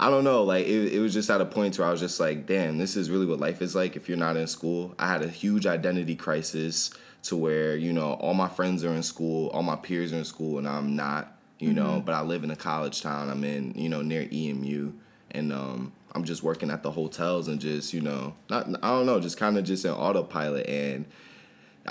I 0.00 0.08
don't 0.08 0.24
know, 0.24 0.44
like 0.44 0.66
it, 0.66 0.94
it 0.94 0.98
was 0.98 1.12
just 1.12 1.28
at 1.28 1.42
a 1.42 1.44
point 1.44 1.78
where 1.78 1.86
I 1.86 1.90
was 1.90 2.00
just 2.00 2.18
like, 2.18 2.46
damn, 2.46 2.78
this 2.78 2.96
is 2.96 3.10
really 3.10 3.26
what 3.26 3.38
life 3.38 3.60
is 3.60 3.74
like 3.74 3.96
if 3.96 4.08
you're 4.08 4.16
not 4.16 4.34
in 4.34 4.46
school. 4.46 4.94
I 4.98 5.06
had 5.06 5.20
a 5.20 5.28
huge 5.28 5.66
identity 5.66 6.16
crisis 6.16 6.90
to 7.24 7.36
where, 7.36 7.76
you 7.76 7.92
know, 7.92 8.14
all 8.14 8.32
my 8.32 8.48
friends 8.48 8.82
are 8.82 8.94
in 8.94 9.02
school, 9.02 9.48
all 9.48 9.62
my 9.62 9.76
peers 9.76 10.14
are 10.14 10.16
in 10.16 10.24
school, 10.24 10.56
and 10.56 10.66
I'm 10.66 10.96
not, 10.96 11.36
you 11.58 11.74
know, 11.74 12.02
but 12.04 12.14
I 12.14 12.22
live 12.22 12.44
in 12.44 12.50
a 12.50 12.56
college 12.56 13.02
town. 13.02 13.28
I'm 13.28 13.44
in, 13.44 13.74
you 13.74 13.90
know, 13.90 14.00
near 14.00 14.26
EMU. 14.32 14.92
And 15.32 15.52
um, 15.52 15.92
I'm 16.14 16.24
just 16.24 16.42
working 16.42 16.70
at 16.70 16.82
the 16.82 16.90
hotels 16.90 17.48
and 17.48 17.60
just, 17.60 17.92
you 17.92 18.00
know, 18.00 18.34
not 18.48 18.68
I 18.82 18.88
don't 18.88 19.04
know, 19.04 19.20
just 19.20 19.36
kind 19.36 19.58
of 19.58 19.64
just 19.64 19.84
in 19.84 19.90
autopilot 19.90 20.66
and 20.66 21.04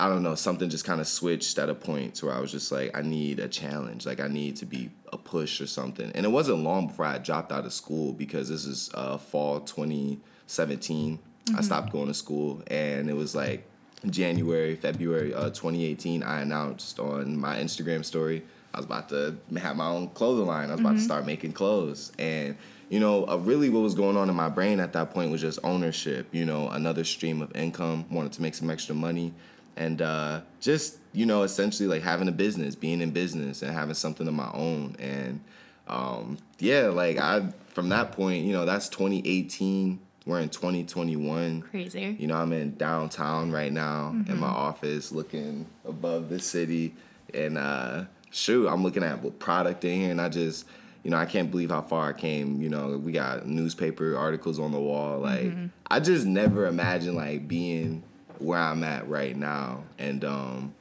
I 0.00 0.08
don't 0.08 0.22
know, 0.22 0.34
something 0.34 0.70
just 0.70 0.84
kind 0.84 1.00
of 1.00 1.06
switched 1.06 1.58
at 1.58 1.68
a 1.68 1.74
point 1.74 2.14
to 2.16 2.26
where 2.26 2.34
I 2.34 2.40
was 2.40 2.50
just 2.50 2.72
like, 2.72 2.96
I 2.96 3.02
need 3.02 3.38
a 3.38 3.48
challenge. 3.48 4.06
Like, 4.06 4.18
I 4.18 4.28
need 4.28 4.56
to 4.56 4.66
be 4.66 4.90
a 5.12 5.18
push 5.18 5.60
or 5.60 5.66
something. 5.66 6.10
And 6.14 6.24
it 6.24 6.30
wasn't 6.30 6.58
long 6.58 6.86
before 6.86 7.04
I 7.04 7.18
dropped 7.18 7.52
out 7.52 7.66
of 7.66 7.72
school 7.72 8.12
because 8.12 8.48
this 8.48 8.64
is 8.64 8.90
uh, 8.94 9.18
fall 9.18 9.60
2017. 9.60 11.18
I 11.56 11.60
stopped 11.60 11.92
going 11.92 12.06
to 12.06 12.14
school, 12.14 12.62
and 12.68 13.10
it 13.10 13.16
was 13.16 13.34
like 13.34 13.66
January, 14.08 14.74
February 14.74 15.34
uh, 15.34 15.50
2018. 15.50 16.22
I 16.22 16.40
announced 16.40 16.98
on 16.98 17.36
my 17.36 17.56
Instagram 17.58 18.04
story 18.04 18.44
I 18.72 18.78
was 18.78 18.86
about 18.86 19.08
to 19.08 19.36
have 19.58 19.76
my 19.76 19.88
own 19.88 20.08
clothing 20.08 20.46
line. 20.46 20.68
I 20.68 20.72
was 20.72 20.80
about 20.80 20.94
to 20.94 21.00
start 21.00 21.26
making 21.26 21.52
clothes. 21.52 22.12
And, 22.18 22.56
you 22.88 23.00
know, 23.00 23.26
uh, 23.26 23.36
really 23.36 23.68
what 23.68 23.80
was 23.80 23.94
going 23.94 24.16
on 24.16 24.30
in 24.30 24.36
my 24.36 24.48
brain 24.48 24.78
at 24.78 24.92
that 24.92 25.10
point 25.10 25.32
was 25.32 25.40
just 25.40 25.58
ownership, 25.64 26.28
you 26.32 26.44
know, 26.44 26.68
another 26.68 27.02
stream 27.02 27.42
of 27.42 27.54
income, 27.56 28.06
wanted 28.10 28.32
to 28.32 28.42
make 28.42 28.54
some 28.54 28.70
extra 28.70 28.94
money 28.94 29.34
and 29.76 30.02
uh, 30.02 30.40
just 30.60 30.98
you 31.12 31.26
know 31.26 31.42
essentially 31.42 31.88
like 31.88 32.02
having 32.02 32.28
a 32.28 32.32
business 32.32 32.74
being 32.74 33.00
in 33.00 33.10
business 33.10 33.62
and 33.62 33.72
having 33.72 33.94
something 33.94 34.26
of 34.28 34.34
my 34.34 34.50
own 34.52 34.94
and 34.98 35.40
um, 35.88 36.36
yeah 36.58 36.86
like 36.88 37.18
i 37.18 37.48
from 37.68 37.88
that 37.88 38.12
point 38.12 38.44
you 38.44 38.52
know 38.52 38.64
that's 38.64 38.88
2018 38.88 39.98
we're 40.26 40.40
in 40.40 40.48
2021 40.50 41.62
Crazy. 41.62 42.16
you 42.18 42.26
know 42.26 42.36
i'm 42.36 42.52
in 42.52 42.74
downtown 42.76 43.50
right 43.50 43.72
now 43.72 44.10
in 44.10 44.24
Mm-hmm. 44.24 44.40
my 44.40 44.46
office 44.48 45.10
looking 45.12 45.66
above 45.84 46.28
the 46.28 46.38
city 46.38 46.94
and 47.32 47.56
uh, 47.58 48.04
shoot, 48.32 48.68
I'm 48.68 48.82
looking 48.82 49.04
at 49.04 49.22
what 49.22 49.38
product 49.38 49.84
in 49.84 50.00
here, 50.00 50.10
and 50.10 50.20
I 50.20 50.28
just, 50.28 50.66
you 51.04 51.12
know, 51.12 51.16
I 51.16 51.26
can't 51.26 51.48
believe 51.48 51.70
how 51.70 51.80
far 51.80 52.08
I 52.08 52.12
came. 52.12 52.60
You 52.60 52.68
know, 52.68 52.98
we 52.98 53.12
got 53.12 53.46
newspaper 53.46 54.16
articles 54.16 54.58
on 54.58 54.72
the 54.72 54.80
wall. 54.80 55.20
Like, 55.20 55.42
Mm-hmm. 55.42 55.66
I 55.88 56.00
just 56.00 56.26
never 56.26 56.66
imagined 56.66 57.16
like 57.16 57.46
being 57.46 58.02
where 58.40 58.58
I'm 58.58 58.82
at 58.84 59.08
right 59.08 59.36
now, 59.36 59.84
and 59.98 60.24
um, 60.24 60.74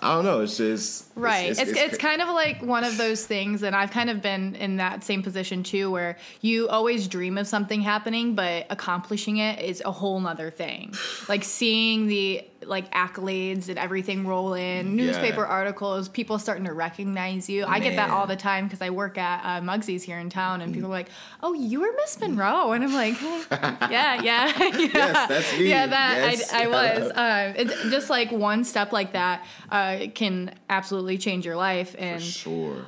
I 0.00 0.14
don't 0.14 0.24
know. 0.24 0.40
It's 0.40 0.58
just 0.58 1.06
Right. 1.14 1.50
It's, 1.50 1.60
it's, 1.60 1.96
kind 1.96 2.20
of 2.20 2.28
like 2.28 2.60
one 2.60 2.84
of 2.84 2.98
those 2.98 3.26
things, 3.26 3.62
and 3.62 3.74
I've 3.74 3.90
kind 3.90 4.10
of 4.10 4.20
been 4.20 4.54
in 4.56 4.76
that 4.76 5.04
same 5.04 5.22
position 5.22 5.62
too, 5.62 5.90
where 5.90 6.18
you 6.42 6.68
always 6.68 7.08
dream 7.08 7.38
of 7.38 7.46
something 7.46 7.80
happening, 7.80 8.34
but 8.34 8.66
accomplishing 8.68 9.38
it 9.38 9.60
is 9.60 9.82
a 9.84 9.92
whole 9.92 10.20
nother 10.20 10.50
thing. 10.50 10.94
like 11.28 11.44
seeing 11.44 12.06
the 12.06 12.44
like 12.66 12.92
accolades 12.92 13.68
and 13.68 13.78
everything 13.78 14.26
roll 14.26 14.54
in, 14.54 14.96
newspaper 14.96 15.42
Yeah. 15.42 15.46
articles, 15.46 16.08
people 16.08 16.38
starting 16.38 16.64
to 16.64 16.72
recognize 16.72 17.48
you. 17.48 17.64
I 17.64 17.78
get 17.80 17.96
that 17.96 18.10
all 18.10 18.26
the 18.26 18.36
time 18.36 18.64
because 18.66 18.82
I 18.82 18.90
work 18.90 19.16
at 19.18 19.40
uh, 19.44 19.60
Mugsy's 19.64 20.02
here 20.02 20.18
in 20.18 20.28
town, 20.30 20.60
and 20.60 20.74
people 20.74 20.88
are 20.88 20.92
like, 20.92 21.08
"Oh, 21.42 21.52
you 21.54 21.80
were 21.80 21.92
Miss 21.96 22.18
Monroe," 22.20 22.72
and 22.72 22.84
I'm 22.84 22.92
like, 22.92 23.20
"Yeah, 23.90 24.20
yeah, 24.22 24.52
yeah, 24.76 25.26
that's 25.26 25.58
me. 25.58 25.68
yeah." 25.70 25.86
That 25.86 26.16
Yes. 26.38 26.52
I, 26.52 26.64
I 26.64 26.66
was. 26.76 27.10
Um, 27.14 27.66
it, 27.66 27.90
just 27.90 28.10
like 28.10 28.30
one 28.32 28.64
step 28.64 28.92
like 28.92 29.12
that 29.12 29.44
uh, 29.70 30.06
can 30.14 30.54
absolutely 30.68 31.18
change 31.18 31.46
your 31.46 31.56
life, 31.56 31.94
and 31.98 32.22
sure. 32.22 32.84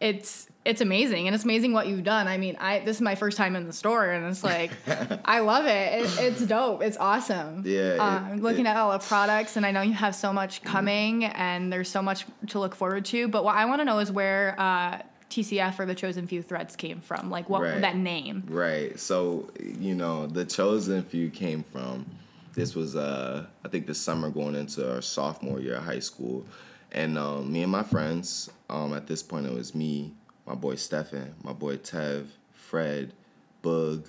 it's 0.00 0.48
it's 0.70 0.80
amazing, 0.80 1.26
and 1.26 1.34
it's 1.34 1.44
amazing 1.44 1.72
what 1.72 1.86
you've 1.88 2.04
done. 2.04 2.26
I 2.28 2.36
mean, 2.38 2.56
I 2.60 2.78
this 2.80 2.96
is 2.96 3.02
my 3.02 3.14
first 3.14 3.36
time 3.36 3.56
in 3.56 3.66
the 3.66 3.72
store, 3.72 4.08
and 4.10 4.24
it's 4.26 4.42
like 4.44 4.70
I 5.24 5.40
love 5.40 5.66
it. 5.66 6.02
it 6.02 6.18
it's 6.20 6.42
dope. 6.42 6.82
It's 6.82 6.96
awesome. 6.96 7.62
Yeah, 7.66 7.80
it- 7.94 7.98
um, 8.00 8.40
looking 8.40 8.66
it- 8.66 8.70
at 8.70 8.76
all 8.76 8.92
the 8.92 8.98
products, 9.04 9.56
and 9.56 9.66
I 9.66 9.70
know 9.72 9.82
you 9.82 9.92
have 9.92 10.14
so 10.14 10.32
much 10.32 10.62
coming, 10.62 11.24
and 11.24 11.72
there's 11.72 11.88
so 11.90 12.00
much 12.02 12.24
to 12.48 12.58
look 12.58 12.74
forward 12.74 13.04
to. 13.06 13.28
But 13.28 13.44
what 13.44 13.56
I 13.56 13.64
want 13.66 13.80
to 13.80 13.84
know 13.84 13.98
is 13.98 14.10
where. 14.10 14.54
Uh, 14.58 15.02
TCF 15.30 15.78
or 15.78 15.86
the 15.86 15.94
Chosen 15.94 16.26
Few 16.26 16.42
Threads 16.42 16.74
came 16.74 17.00
from, 17.00 17.30
like 17.30 17.48
what 17.48 17.62
Right. 17.62 17.80
that 17.82 17.94
name. 17.94 18.42
Right. 18.48 18.98
So, 18.98 19.48
you 19.78 19.94
know, 19.94 20.26
the 20.26 20.44
chosen 20.44 21.04
few 21.04 21.30
came 21.30 21.62
from 21.62 22.04
this 22.54 22.74
was 22.74 22.96
uh 22.96 23.46
I 23.64 23.68
think 23.68 23.86
the 23.86 23.94
summer 23.94 24.28
going 24.28 24.56
into 24.56 24.92
our 24.92 25.00
sophomore 25.00 25.60
year 25.60 25.76
of 25.76 25.84
high 25.84 26.00
school. 26.00 26.44
And 26.90 27.16
um, 27.16 27.52
me 27.52 27.62
and 27.62 27.70
my 27.70 27.84
friends, 27.84 28.50
um, 28.68 28.92
at 28.92 29.06
this 29.06 29.22
point 29.22 29.46
it 29.46 29.52
was 29.54 29.72
me, 29.72 30.12
my 30.50 30.56
boy 30.56 30.74
Stefan, 30.74 31.32
my 31.44 31.52
boy 31.52 31.76
Tev, 31.76 32.26
Fred, 32.52 33.12
Bug, 33.62 34.04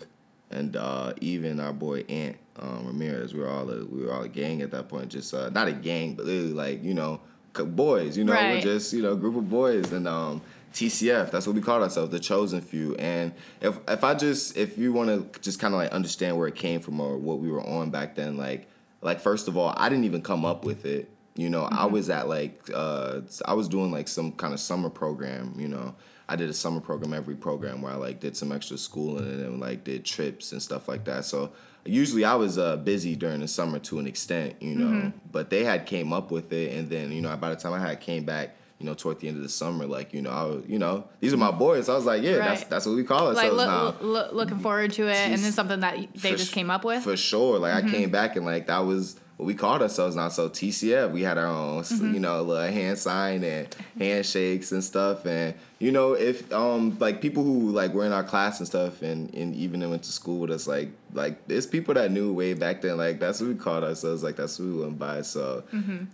and 0.49 0.75
uh, 0.75 1.13
even 1.21 1.59
our 1.59 1.71
boy 1.71 1.99
Ant 2.09 2.35
um, 2.57 2.87
Ramirez. 2.87 3.33
We 3.35 3.41
were 3.41 3.47
all 3.47 3.69
a, 3.69 3.85
we 3.85 4.03
were 4.03 4.11
all 4.11 4.23
a 4.23 4.27
gang 4.27 4.63
at 4.63 4.71
that 4.71 4.89
point. 4.89 5.09
Just 5.09 5.35
uh, 5.35 5.49
not 5.51 5.67
a 5.67 5.71
gang, 5.71 6.15
but 6.15 6.25
literally 6.25 6.53
like 6.53 6.83
you 6.83 6.95
know 6.95 7.21
boys. 7.53 8.17
You 8.17 8.23
know, 8.23 8.33
Right. 8.33 8.55
we're 8.55 8.61
just 8.61 8.91
you 8.91 9.03
know 9.03 9.11
a 9.11 9.15
group 9.15 9.35
of 9.35 9.51
boys 9.51 9.91
and 9.91 10.07
um, 10.07 10.41
TCF. 10.73 11.29
That's 11.29 11.45
what 11.45 11.55
we 11.55 11.61
called 11.61 11.83
ourselves, 11.83 12.09
the 12.09 12.19
chosen 12.19 12.59
few. 12.61 12.95
And 12.95 13.33
if 13.61 13.77
if 13.87 14.03
I 14.03 14.15
just 14.15 14.57
if 14.57 14.79
you 14.79 14.93
want 14.93 15.33
to 15.33 15.39
just 15.41 15.59
kind 15.59 15.75
of 15.75 15.79
like 15.79 15.91
understand 15.91 16.39
where 16.39 16.47
it 16.47 16.55
came 16.55 16.79
from 16.79 16.99
or 16.99 17.19
what 17.19 17.37
we 17.37 17.51
were 17.51 17.61
on 17.61 17.91
back 17.91 18.15
then, 18.15 18.35
like 18.35 18.67
like 19.01 19.19
first 19.19 19.47
of 19.47 19.57
all, 19.57 19.75
I 19.77 19.89
didn't 19.89 20.05
even 20.05 20.23
come 20.23 20.43
up 20.43 20.65
with 20.65 20.85
it. 20.85 21.07
You 21.35 21.49
know, 21.51 21.63
I 21.71 21.85
was 21.85 22.09
at 22.09 22.27
like 22.27 22.67
uh, 22.73 23.21
I 23.45 23.53
was 23.53 23.67
doing 23.67 23.91
like 23.91 24.07
some 24.07 24.31
kind 24.31 24.55
of 24.55 24.59
summer 24.59 24.89
program. 24.89 25.53
You 25.57 25.67
know, 25.69 25.95
I 26.31 26.35
did 26.37 26.49
a 26.49 26.53
summer 26.53 26.79
program 26.79 27.13
every 27.13 27.35
program 27.35 27.81
where 27.81 27.91
I 27.91 27.95
like 27.97 28.19
did 28.19 28.37
some 28.37 28.51
extra 28.51 28.77
schooling 28.77 29.25
and 29.27 29.39
then 29.41 29.59
like 29.59 29.83
did 29.83 30.05
trips 30.05 30.51
and 30.53 30.61
stuff 30.61 30.87
like 30.87 31.03
that. 31.05 31.25
So 31.25 31.51
usually 31.85 32.23
I 32.25 32.35
was 32.35 32.57
uh, 32.57 32.77
busy 32.77 33.15
during 33.15 33.41
the 33.41 33.47
summer 33.47 33.79
to 33.79 33.99
an 33.99 34.07
extent, 34.07 34.55
you 34.61 34.75
know. 34.75 35.11
But 35.31 35.49
they 35.49 35.63
had 35.63 35.85
came 35.85 36.13
up 36.13 36.31
with 36.31 36.53
it, 36.53 36.77
and 36.77 36.89
then 36.89 37.11
you 37.11 37.21
know 37.21 37.35
by 37.37 37.49
the 37.49 37.55
time 37.55 37.73
I 37.73 37.79
had 37.79 37.99
came 37.99 38.23
back, 38.23 38.55
you 38.79 38.85
know, 38.85 38.93
toward 38.93 39.19
the 39.19 39.27
end 39.27 39.37
of 39.37 39.43
the 39.43 39.49
summer, 39.49 39.85
like 39.85 40.13
you 40.13 40.21
know, 40.21 40.29
I 40.31 40.43
was, 40.43 40.63
you 40.67 40.79
know, 40.79 41.05
these 41.19 41.33
are 41.33 41.37
my 41.37 41.51
boys. 41.51 41.89
I 41.89 41.95
was 41.95 42.05
like, 42.05 42.23
yeah, 42.23 42.37
that's 42.37 42.61
Right. 42.61 42.69
that's 42.69 42.85
what 42.85 42.95
we 42.95 43.03
call 43.03 43.29
it. 43.31 43.35
Like 43.35 43.51
loo- 43.51 43.57
now. 43.65 43.95
loo- 44.01 44.31
looking 44.31 44.59
forward 44.59 44.93
to 44.93 45.07
it, 45.09 45.15
and 45.15 45.41
then 45.43 45.51
something 45.51 45.81
that 45.81 45.97
they 46.15 46.31
just 46.31 46.53
came 46.53 46.69
up 46.69 46.85
with. 46.85 47.03
For 47.03 47.17
sure. 47.17 47.59
Like 47.59 47.83
I 47.83 47.87
came 47.89 48.09
back 48.09 48.35
and 48.37 48.45
like 48.45 48.67
that 48.67 48.79
was 48.79 49.19
we 49.41 49.55
called 49.55 49.81
ourselves 49.81 50.15
now. 50.15 50.29
So 50.29 50.49
TCF, 50.49 51.11
we 51.11 51.23
had 51.23 51.37
our 51.37 51.47
own, 51.47 51.83
you 52.13 52.19
know, 52.19 52.41
little 52.41 52.71
hand 52.71 52.97
sign 52.97 53.43
and 53.43 53.75
handshakes 53.97 54.71
and 54.71 54.83
stuff. 54.83 55.25
And 55.25 55.55
you 55.79 55.91
know, 55.91 56.13
if 56.13 56.51
um 56.53 56.97
like 56.99 57.21
people 57.21 57.43
who 57.43 57.71
like 57.71 57.93
were 57.93 58.05
in 58.05 58.11
our 58.11 58.23
class 58.23 58.59
and 58.59 58.67
stuff, 58.67 59.01
and 59.01 59.33
and 59.33 59.55
even 59.55 59.87
went 59.89 60.03
to 60.03 60.11
school 60.11 60.39
with 60.39 60.51
us, 60.51 60.67
like 60.67 60.89
like 61.13 61.47
there's 61.47 61.65
people 61.65 61.93
that 61.95 62.11
knew 62.11 62.31
way 62.33 62.53
back 62.53 62.81
then. 62.81 62.97
Like 62.97 63.19
that's 63.19 63.41
what 63.41 63.49
we 63.49 63.55
called 63.55 63.83
ourselves. 63.83 64.23
Like 64.23 64.35
that's 64.35 64.59
what 64.59 64.67
we 64.67 64.75
went 64.75 64.99
by. 64.99 65.21
So 65.23 65.63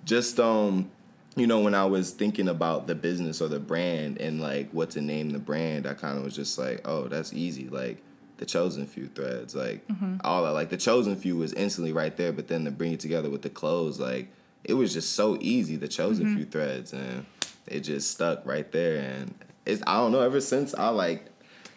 just 0.05 0.39
um 0.39 0.89
you 1.35 1.45
know, 1.45 1.59
when 1.59 1.75
I 1.75 1.85
was 1.85 2.11
thinking 2.11 2.47
about 2.49 2.87
the 2.87 2.95
business 2.95 3.41
or 3.41 3.47
the 3.47 3.59
brand 3.59 4.17
and 4.19 4.41
like 4.41 4.71
what 4.71 4.89
to 4.91 5.01
name 5.01 5.29
the 5.29 5.39
brand, 5.39 5.85
I 5.85 5.93
kind 5.93 6.17
of 6.17 6.23
was 6.23 6.35
just 6.35 6.57
like, 6.57 6.81
oh, 6.85 7.03
that's 7.07 7.31
easy. 7.31 7.67
Like 7.69 8.01
the 8.37 8.45
chosen 8.45 8.85
few 8.85 9.07
threads, 9.07 9.55
like 9.55 9.85
all 10.23 10.43
that. 10.43 10.51
Like 10.51 10.69
the 10.69 10.77
chosen 10.77 11.15
few 11.15 11.35
was 11.37 11.53
instantly 11.53 11.91
right 11.91 12.15
there, 12.15 12.31
but 12.31 12.47
then 12.47 12.65
to 12.65 12.71
bring 12.71 12.93
it 12.93 12.99
together 12.99 13.29
with 13.29 13.41
the 13.41 13.49
clothes, 13.49 13.99
like 13.99 14.29
it 14.63 14.73
was 14.73 14.93
just 14.93 15.13
so 15.13 15.37
easy. 15.41 15.75
The 15.75 15.87
chosen 15.87 16.25
mm-hmm. 16.25 16.35
few 16.37 16.45
threads, 16.45 16.93
and 16.93 17.25
it 17.65 17.81
just 17.81 18.11
stuck 18.11 18.45
right 18.45 18.71
there. 18.71 18.97
And 18.97 19.33
it's 19.65 19.81
I 19.85 19.95
don't 19.97 20.11
know. 20.11 20.21
Ever 20.21 20.41
since 20.41 20.73
I 20.73 20.89
like. 20.89 21.25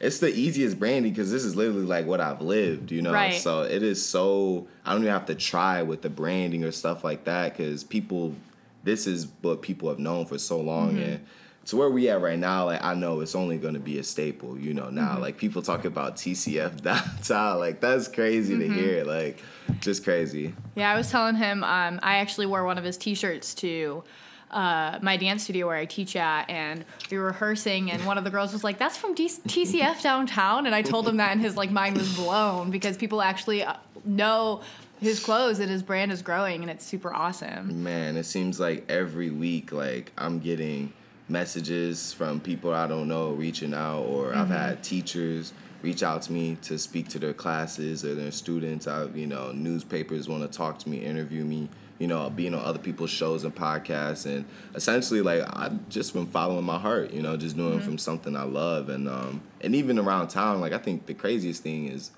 It's 0.02 0.18
the 0.18 0.34
easiest 0.34 0.78
branding 0.78 1.12
because 1.12 1.30
this 1.30 1.44
is 1.44 1.56
literally 1.56 1.84
like 1.84 2.06
what 2.06 2.22
I've 2.22 2.40
lived, 2.40 2.90
you 2.90 3.02
know. 3.02 3.12
Right. 3.12 3.34
So 3.34 3.64
it 3.64 3.82
is 3.82 4.02
so 4.02 4.66
I 4.82 4.92
don't 4.92 5.02
even 5.02 5.12
have 5.12 5.26
to 5.26 5.34
try 5.34 5.82
with 5.82 6.00
the 6.00 6.08
branding 6.08 6.64
or 6.64 6.72
stuff 6.72 7.04
like 7.04 7.24
that 7.24 7.54
because 7.54 7.84
people 7.84 8.34
this 8.82 9.06
is 9.06 9.28
what 9.42 9.60
people 9.60 9.90
have 9.90 9.98
known 9.98 10.24
for 10.24 10.38
so 10.38 10.58
long 10.58 10.92
mm-hmm. 10.92 11.02
and 11.02 11.26
to 11.66 11.76
where 11.76 11.90
we 11.90 12.08
at 12.08 12.20
right 12.20 12.38
now 12.38 12.66
like 12.66 12.82
i 12.82 12.94
know 12.94 13.20
it's 13.20 13.34
only 13.34 13.58
going 13.58 13.74
to 13.74 13.80
be 13.80 13.98
a 13.98 14.02
staple 14.02 14.58
you 14.58 14.74
know 14.74 14.90
now 14.90 15.18
like 15.18 15.36
people 15.36 15.62
talk 15.62 15.84
about 15.84 16.16
tcf 16.16 16.80
downtown 16.82 17.58
like 17.58 17.80
that's 17.80 18.08
crazy 18.08 18.58
to 18.58 18.68
hear 18.68 19.04
like 19.04 19.42
just 19.80 20.04
crazy. 20.04 20.54
Yeah, 20.74 20.90
I 20.90 20.96
was 20.96 21.10
telling 21.10 21.36
him 21.36 21.62
um, 21.62 22.00
I 22.02 22.16
actually 22.16 22.46
wore 22.46 22.64
one 22.64 22.78
of 22.78 22.84
his 22.84 22.96
T-shirts 22.96 23.54
to 23.56 24.02
uh, 24.50 24.98
my 25.00 25.16
dance 25.16 25.44
studio 25.44 25.66
where 25.66 25.76
I 25.76 25.84
teach 25.84 26.16
at, 26.16 26.50
and 26.50 26.84
we 27.10 27.18
were 27.18 27.26
rehearsing, 27.26 27.90
and 27.90 28.04
one 28.04 28.18
of 28.18 28.24
the 28.24 28.30
girls 28.30 28.52
was 28.52 28.64
like, 28.64 28.78
"That's 28.78 28.96
from 28.96 29.14
D- 29.14 29.28
TCF 29.28 30.02
downtown," 30.02 30.66
and 30.66 30.74
I 30.74 30.82
told 30.82 31.06
him 31.06 31.18
that, 31.18 31.32
and 31.32 31.40
his 31.40 31.56
like 31.56 31.70
mind 31.70 31.96
was 31.96 32.12
blown 32.16 32.70
because 32.70 32.96
people 32.96 33.22
actually 33.22 33.62
uh, 33.62 33.74
know 34.04 34.62
his 35.00 35.20
clothes 35.20 35.60
and 35.60 35.70
his 35.70 35.82
brand 35.82 36.10
is 36.10 36.20
growing, 36.20 36.62
and 36.62 36.70
it's 36.70 36.84
super 36.84 37.14
awesome. 37.14 37.84
man 37.84 38.16
it 38.16 38.24
seems 38.24 38.58
like 38.58 38.84
every 38.90 39.30
week 39.30 39.72
like 39.72 40.12
i'm 40.18 40.40
getting 40.40 40.92
messages 41.30 42.12
from 42.12 42.40
people 42.40 42.74
i 42.74 42.86
don't 42.86 43.08
know 43.08 43.30
reaching 43.30 43.72
out 43.72 44.02
or 44.02 44.34
i've 44.34 44.48
had 44.48 44.82
teachers 44.82 45.52
reach 45.82 46.02
out 46.02 46.22
to 46.22 46.32
me 46.32 46.56
to 46.62 46.78
speak 46.78 47.08
to 47.08 47.18
their 47.18 47.32
classes 47.32 48.04
or 48.04 48.14
their 48.14 48.30
students. 48.30 48.86
I've 48.86 49.16
you 49.16 49.26
know 49.26 49.52
newspapers 49.52 50.28
want 50.28 50.50
to 50.50 50.56
talk 50.56 50.78
to 50.80 50.88
me 50.88 50.98
interview 50.98 51.44
me 51.44 51.68
you 51.98 52.06
know 52.06 52.30
being 52.30 52.54
on 52.54 52.64
other 52.64 52.78
people's 52.78 53.10
shows 53.10 53.44
and 53.44 53.54
podcasts. 53.54 54.26
And 54.26 54.44
essentially 54.74 55.22
like 55.22 55.42
i've 55.56 55.88
just 55.88 56.12
been 56.14 56.26
following 56.26 56.64
my 56.64 56.78
heart 56.78 57.12
you 57.12 57.22
know 57.22 57.36
just 57.36 57.56
doing 57.56 57.80
from 57.80 57.98
something 57.98 58.36
i 58.36 58.42
love. 58.42 58.88
And 58.88 59.08
um 59.08 59.42
and 59.60 59.74
even 59.74 59.98
around 59.98 60.28
town 60.28 60.60
like 60.60 60.72
i 60.72 60.78
think 60.78 61.06
the 61.06 61.14
craziest 61.14 61.62
thing 61.62 61.88
is 61.88 62.10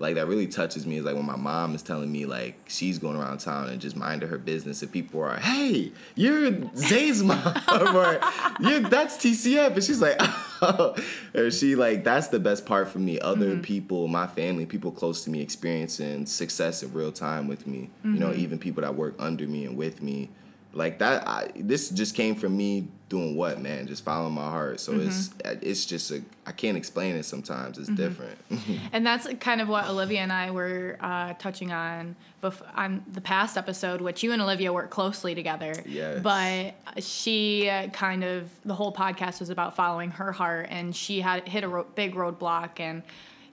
like 0.00 0.14
that 0.14 0.26
really 0.26 0.46
touches 0.46 0.86
me 0.86 0.96
is 0.96 1.04
like 1.04 1.14
when 1.14 1.26
my 1.26 1.36
mom 1.36 1.74
is 1.74 1.82
telling 1.82 2.10
me 2.10 2.24
like 2.24 2.56
she's 2.66 2.98
going 2.98 3.16
around 3.16 3.38
town 3.38 3.68
and 3.68 3.80
just 3.80 3.94
minding 3.94 4.28
her 4.28 4.38
business 4.38 4.82
and 4.82 4.90
people 4.90 5.20
are 5.20 5.36
hey 5.36 5.92
you're 6.16 6.52
Zay's 6.74 7.22
mom 7.22 7.38
or 7.72 8.18
you 8.60 8.80
that's 8.88 9.16
TCF 9.18 9.74
and 9.74 9.84
she's 9.84 10.00
like 10.00 10.16
oh. 10.62 10.96
or 11.34 11.50
she 11.50 11.76
like 11.76 12.02
that's 12.02 12.28
the 12.28 12.40
best 12.40 12.66
part 12.66 12.88
for 12.88 12.98
me. 12.98 13.20
Other 13.20 13.52
mm-hmm. 13.52 13.60
people 13.60 14.08
my 14.08 14.26
family 14.26 14.66
people 14.66 14.90
close 14.90 15.22
to 15.24 15.30
me 15.30 15.42
experiencing 15.42 16.26
success 16.26 16.82
in 16.82 16.92
real 16.92 17.12
time 17.12 17.46
with 17.46 17.66
me 17.66 17.90
you 18.02 18.10
know 18.12 18.30
mm-hmm. 18.30 18.40
even 18.40 18.58
people 18.58 18.82
that 18.82 18.94
work 18.94 19.14
under 19.18 19.46
me 19.46 19.66
and 19.66 19.76
with 19.76 20.02
me 20.02 20.30
like 20.72 20.98
that 20.98 21.26
I, 21.26 21.50
this 21.56 21.90
just 21.90 22.14
came 22.14 22.34
from 22.34 22.56
me 22.56 22.88
doing 23.08 23.34
what 23.36 23.60
man 23.60 23.88
just 23.88 24.04
following 24.04 24.34
my 24.34 24.48
heart 24.48 24.78
so 24.78 24.92
it's 24.92 25.30
it's 25.44 25.84
just 25.84 26.12
a 26.12 26.22
i 26.46 26.52
can't 26.52 26.76
explain 26.76 27.16
it 27.16 27.24
sometimes 27.24 27.76
it's 27.76 27.88
different 27.88 28.38
And 28.92 29.06
that's 29.06 29.26
kind 29.40 29.60
of 29.60 29.68
what 29.68 29.88
Olivia 29.88 30.20
and 30.20 30.32
I 30.32 30.50
were 30.50 30.96
uh, 31.00 31.34
touching 31.34 31.72
on 31.72 32.16
bef- 32.42 32.62
on 32.74 33.04
the 33.12 33.20
past 33.20 33.56
episode, 33.56 34.00
which 34.00 34.22
you 34.22 34.32
and 34.32 34.42
Olivia 34.42 34.72
work 34.72 34.90
closely 34.90 35.34
together. 35.34 35.72
Yes. 35.86 36.20
But 36.22 36.74
she 37.02 37.68
uh, 37.68 37.88
kind 37.88 38.24
of 38.24 38.50
the 38.64 38.74
whole 38.74 38.92
podcast 38.92 39.38
was 39.40 39.50
about 39.50 39.76
following 39.76 40.10
her 40.12 40.32
heart, 40.32 40.66
and 40.70 40.94
she 40.94 41.20
had 41.20 41.46
hit 41.46 41.62
a 41.64 41.68
ro- 41.68 41.86
big 41.94 42.14
roadblock 42.14 42.80
and. 42.80 43.02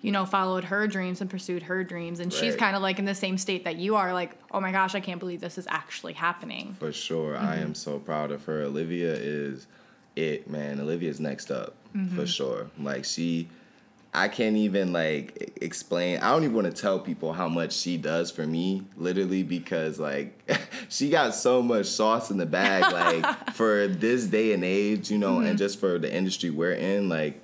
You 0.01 0.11
know, 0.11 0.25
followed 0.25 0.65
her 0.65 0.87
dreams 0.87 1.21
and 1.21 1.29
pursued 1.29 1.63
her 1.63 1.83
dreams, 1.83 2.19
and 2.19 2.31
she's 2.31 2.55
kind 2.55 2.75
of 2.75 2.81
like 2.81 2.99
in 2.99 3.05
the 3.05 3.15
same 3.15 3.37
state 3.37 3.63
that 3.63 3.77
you 3.77 3.95
are. 3.95 4.13
Like, 4.13 4.37
oh 4.51 4.61
my 4.61 4.71
gosh, 4.71 4.93
I 4.93 4.99
can't 4.99 5.19
believe 5.19 5.41
this 5.41 5.57
is 5.57 5.65
actually 5.69 6.13
happening. 6.13 6.75
For 6.79 6.93
sure. 6.93 7.35
I 7.35 7.55
mm-hmm. 7.55 7.63
am 7.63 7.75
so 7.75 7.97
proud 7.97 8.31
of 8.31 8.45
her. 8.45 8.61
Olivia 8.61 9.13
is 9.13 9.67
it, 10.15 10.49
man. 10.49 10.79
Olivia's 10.79 11.19
next 11.19 11.51
up 11.51 11.73
for 11.91 11.97
mm-hmm. 11.97 12.25
sure. 12.25 12.69
Like 12.77 13.05
she 13.05 13.47
I 14.17 14.29
can't 14.29 14.55
even 14.55 14.93
like 14.93 15.53
explain. 15.61 16.19
I 16.19 16.31
don't 16.31 16.43
even 16.43 16.55
want 16.55 16.75
to 16.75 16.81
tell 16.81 16.99
people 16.99 17.33
how 17.33 17.47
much 17.47 17.73
she 17.73 17.97
does 17.97 18.31
for 18.31 18.47
me, 18.47 18.83
literally, 18.95 19.43
because 19.43 19.99
like 19.99 20.49
she 20.89 21.09
got 21.09 21.35
so 21.35 21.61
much 21.61 21.85
sauce 21.85 22.31
in 22.31 22.37
the 22.37 22.45
bag, 22.45 22.91
like 22.91 23.49
for 23.53 23.87
this 23.87 24.25
day 24.25 24.53
and 24.53 24.63
age, 24.63 25.11
you 25.11 25.19
know, 25.19 25.37
and 25.37 25.49
mm-hmm. 25.49 25.57
just 25.57 25.79
for 25.79 25.99
the 25.99 26.11
industry 26.11 26.49
we're 26.49 26.71
in, 26.71 27.09
like 27.09 27.39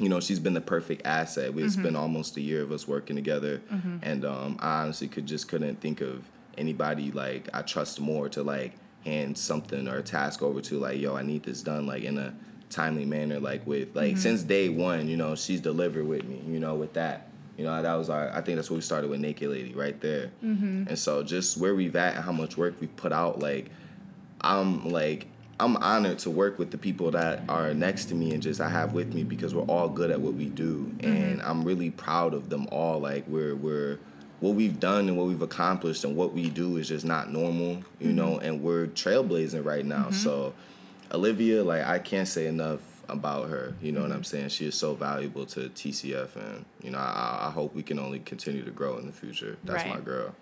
you 0.00 0.08
know, 0.08 0.18
she's 0.18 0.40
been 0.40 0.54
the 0.54 0.60
perfect 0.60 1.04
asset. 1.04 1.52
It's 1.56 1.76
been 1.76 1.88
mm-hmm. 1.88 1.96
almost 1.96 2.36
a 2.36 2.40
year 2.40 2.62
of 2.62 2.72
us 2.72 2.88
working 2.88 3.16
together, 3.16 3.60
mm-hmm. 3.70 3.98
and 4.02 4.24
um, 4.24 4.56
I 4.60 4.82
honestly 4.82 5.08
could 5.08 5.26
just 5.26 5.46
couldn't 5.46 5.80
think 5.80 6.00
of 6.00 6.24
anybody 6.58 7.10
like 7.12 7.48
I 7.52 7.62
trust 7.62 8.00
more 8.00 8.28
to 8.30 8.42
like 8.42 8.72
hand 9.04 9.36
something 9.36 9.88
or 9.88 9.98
a 9.98 10.02
task 10.02 10.42
over 10.42 10.60
to 10.60 10.78
like, 10.78 11.00
yo, 11.00 11.14
I 11.16 11.22
need 11.22 11.42
this 11.42 11.62
done 11.62 11.86
like 11.86 12.02
in 12.02 12.18
a 12.18 12.34
timely 12.70 13.04
manner, 13.04 13.38
like 13.38 13.66
with 13.66 13.94
like 13.94 14.12
mm-hmm. 14.12 14.20
since 14.20 14.42
day 14.42 14.68
one, 14.70 15.06
you 15.06 15.16
know, 15.16 15.34
she's 15.34 15.60
delivered 15.60 16.06
with 16.06 16.24
me, 16.24 16.42
you 16.46 16.60
know, 16.60 16.74
with 16.74 16.94
that. 16.94 17.28
You 17.58 17.66
know, 17.66 17.82
that 17.82 17.94
was 17.94 18.08
our. 18.08 18.30
I 18.30 18.40
think 18.40 18.56
that's 18.56 18.70
what 18.70 18.76
we 18.76 18.82
started 18.82 19.10
with 19.10 19.20
Naked 19.20 19.50
Lady 19.50 19.74
right 19.74 20.00
there. 20.00 20.30
And 20.88 20.98
so 20.98 21.22
just 21.22 21.58
where 21.58 21.74
we've 21.74 21.94
at 21.94 22.16
and 22.16 22.24
how 22.24 22.32
much 22.32 22.56
work 22.56 22.74
we've 22.80 22.96
put 22.96 23.12
out, 23.12 23.38
like 23.38 23.66
I'm 24.40 24.88
like 24.88 25.26
I'm 25.60 25.76
honored 25.76 26.18
to 26.20 26.30
work 26.30 26.58
with 26.58 26.70
the 26.70 26.78
people 26.78 27.10
that 27.10 27.42
are 27.48 27.74
next 27.74 28.06
to 28.06 28.14
me 28.14 28.32
and 28.32 28.42
just 28.42 28.62
I 28.62 28.68
have 28.70 28.94
with 28.94 29.12
me 29.12 29.24
because 29.24 29.54
we're 29.54 29.64
all 29.64 29.90
good 29.90 30.10
at 30.10 30.20
what 30.20 30.32
we 30.32 30.46
do. 30.46 30.90
Mm-hmm. 30.96 31.06
And 31.06 31.42
I'm 31.42 31.64
really 31.64 31.90
proud 31.90 32.32
of 32.32 32.48
them 32.48 32.66
all. 32.72 32.98
Like 32.98 33.26
we're 33.28 33.54
we're 33.54 33.98
what 34.40 34.54
we've 34.54 34.80
done 34.80 35.06
and 35.08 35.18
what 35.18 35.26
we've 35.26 35.42
accomplished 35.42 36.02
and 36.02 36.16
what 36.16 36.32
we 36.32 36.48
do 36.48 36.78
is 36.78 36.88
just 36.88 37.04
not 37.04 37.30
normal 37.30 37.82
you 37.98 38.06
mm-hmm. 38.06 38.16
know 38.16 38.38
and 38.38 38.62
we're 38.62 38.86
trailblazing 38.86 39.64
right 39.64 39.84
now. 39.84 40.04
Mm-hmm. 40.04 40.14
So 40.14 40.54
Olivia 41.12 41.62
like 41.62 41.84
I 41.84 41.98
can't 41.98 42.26
say 42.26 42.46
enough 42.46 42.80
about 43.12 43.48
her 43.48 43.74
you 43.82 43.92
know 43.92 44.02
what 44.02 44.12
I'm 44.12 44.24
saying 44.24 44.48
she 44.48 44.66
is 44.66 44.74
so 44.74 44.94
valuable 44.94 45.46
to 45.46 45.68
TCF 45.68 46.36
and 46.36 46.64
you 46.82 46.90
know 46.90 46.98
I, 46.98 47.46
I 47.48 47.50
hope 47.50 47.74
we 47.74 47.82
can 47.82 47.98
only 47.98 48.18
continue 48.20 48.64
to 48.64 48.70
grow 48.70 48.98
in 48.98 49.06
the 49.06 49.12
future 49.12 49.56
that's 49.64 49.86
my 49.86 50.00
girl 50.00 50.34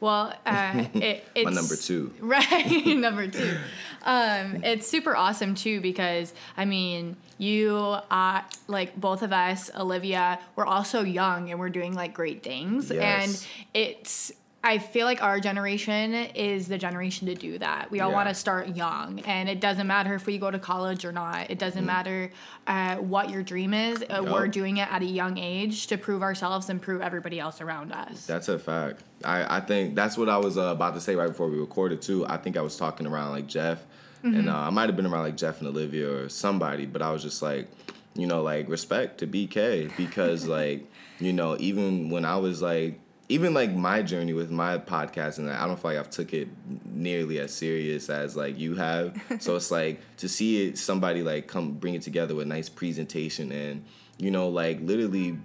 Well, 0.00 0.32
uh, 0.46 0.84
it, 0.94 1.24
it's 1.34 1.44
my 1.44 1.52
number 1.52 1.76
two 1.76 2.12
Right, 2.20 2.86
number 3.06 3.28
two. 3.28 3.56
Um, 4.02 4.64
it's 4.64 4.86
super 4.88 5.14
awesome 5.16 5.54
too 5.54 5.80
because 5.80 6.34
I 6.56 6.64
mean, 6.64 7.16
you, 7.38 7.76
uh, 8.10 8.42
like 8.66 8.98
both 9.00 9.22
of 9.22 9.32
us, 9.32 9.70
Olivia, 9.76 10.40
we're 10.56 10.66
also 10.66 11.02
young 11.04 11.50
and 11.50 11.60
we're 11.60 11.70
doing 11.70 11.94
like 11.94 12.14
great 12.14 12.42
things, 12.42 12.90
Yes. 12.90 13.22
and 13.22 13.46
it's. 13.74 14.32
I 14.64 14.78
feel 14.78 15.06
like 15.06 15.22
our 15.22 15.40
generation 15.40 16.14
is 16.14 16.68
the 16.68 16.78
generation 16.78 17.26
to 17.26 17.34
do 17.34 17.58
that. 17.58 17.90
We 17.90 17.98
all 17.98 18.10
Yeah. 18.10 18.14
want 18.14 18.28
to 18.28 18.34
start 18.34 18.76
young, 18.76 19.18
and 19.20 19.48
it 19.48 19.58
doesn't 19.60 19.88
matter 19.88 20.14
if 20.14 20.24
we 20.26 20.38
go 20.38 20.52
to 20.52 20.58
college 20.60 21.04
or 21.04 21.10
not. 21.10 21.50
It 21.50 21.58
doesn't 21.58 21.84
matter 21.84 22.30
uh, 22.68 22.96
what 22.96 23.28
your 23.30 23.42
dream 23.42 23.74
is. 23.74 24.04
Uh, 24.08 24.22
We're 24.22 24.46
doing 24.46 24.76
it 24.76 24.88
at 24.92 25.02
a 25.02 25.06
young 25.06 25.36
age 25.36 25.88
to 25.88 25.98
prove 25.98 26.22
ourselves 26.22 26.70
and 26.70 26.80
prove 26.80 27.00
everybody 27.02 27.40
else 27.40 27.60
around 27.60 27.90
us. 27.92 28.24
That's 28.26 28.48
a 28.48 28.56
fact. 28.56 29.02
I, 29.24 29.56
I 29.56 29.60
think 29.60 29.96
that's 29.96 30.16
what 30.16 30.28
I 30.28 30.36
was 30.38 30.56
uh, 30.56 30.62
about 30.62 30.94
to 30.94 31.00
say 31.00 31.16
right 31.16 31.26
before 31.28 31.48
we 31.48 31.58
recorded 31.58 32.00
too. 32.00 32.24
I 32.28 32.36
think 32.36 32.56
I 32.56 32.60
was 32.62 32.76
talking 32.76 33.06
around 33.06 33.32
like 33.32 33.48
Jeff, 33.48 33.84
and 34.22 34.48
uh, 34.48 34.56
I 34.56 34.70
might 34.70 34.88
have 34.88 34.94
been 34.94 35.06
around 35.06 35.22
like 35.24 35.36
Jeff 35.36 35.58
and 35.58 35.66
Olivia 35.66 36.08
or 36.08 36.28
somebody, 36.28 36.86
but 36.86 37.02
I 37.02 37.10
was 37.10 37.22
just 37.24 37.42
like, 37.42 37.66
you 38.14 38.28
know, 38.28 38.42
like 38.42 38.68
respect 38.68 39.18
to 39.18 39.26
BK 39.26 39.90
because 39.96 40.46
like, 40.46 40.88
you 41.18 41.32
know, 41.32 41.56
even 41.58 42.10
when 42.10 42.24
I 42.24 42.36
was 42.36 42.62
like, 42.62 43.00
even 43.28 43.54
like 43.54 43.72
my 43.72 44.02
journey 44.02 44.32
with 44.32 44.50
my 44.50 44.78
podcast, 44.78 45.38
and 45.38 45.50
I 45.50 45.66
don't 45.66 45.80
feel 45.80 45.92
like 45.92 46.00
I've 46.00 46.10
took 46.10 46.34
it 46.34 46.48
nearly 46.84 47.38
as 47.38 47.54
serious 47.54 48.10
as 48.10 48.36
like 48.36 48.58
you 48.58 48.74
have. 48.74 49.20
so 49.40 49.56
it's 49.56 49.70
like 49.70 50.00
to 50.18 50.28
see 50.28 50.68
it, 50.68 50.78
somebody 50.78 51.22
like 51.22 51.46
come 51.46 51.72
bring 51.72 51.94
it 51.94 52.02
together 52.02 52.34
with 52.34 52.46
a 52.46 52.48
nice 52.48 52.68
presentation 52.68 53.52
and 53.52 53.84
you 54.18 54.30
know, 54.30 54.48
like 54.48 54.80
literally 54.80 55.38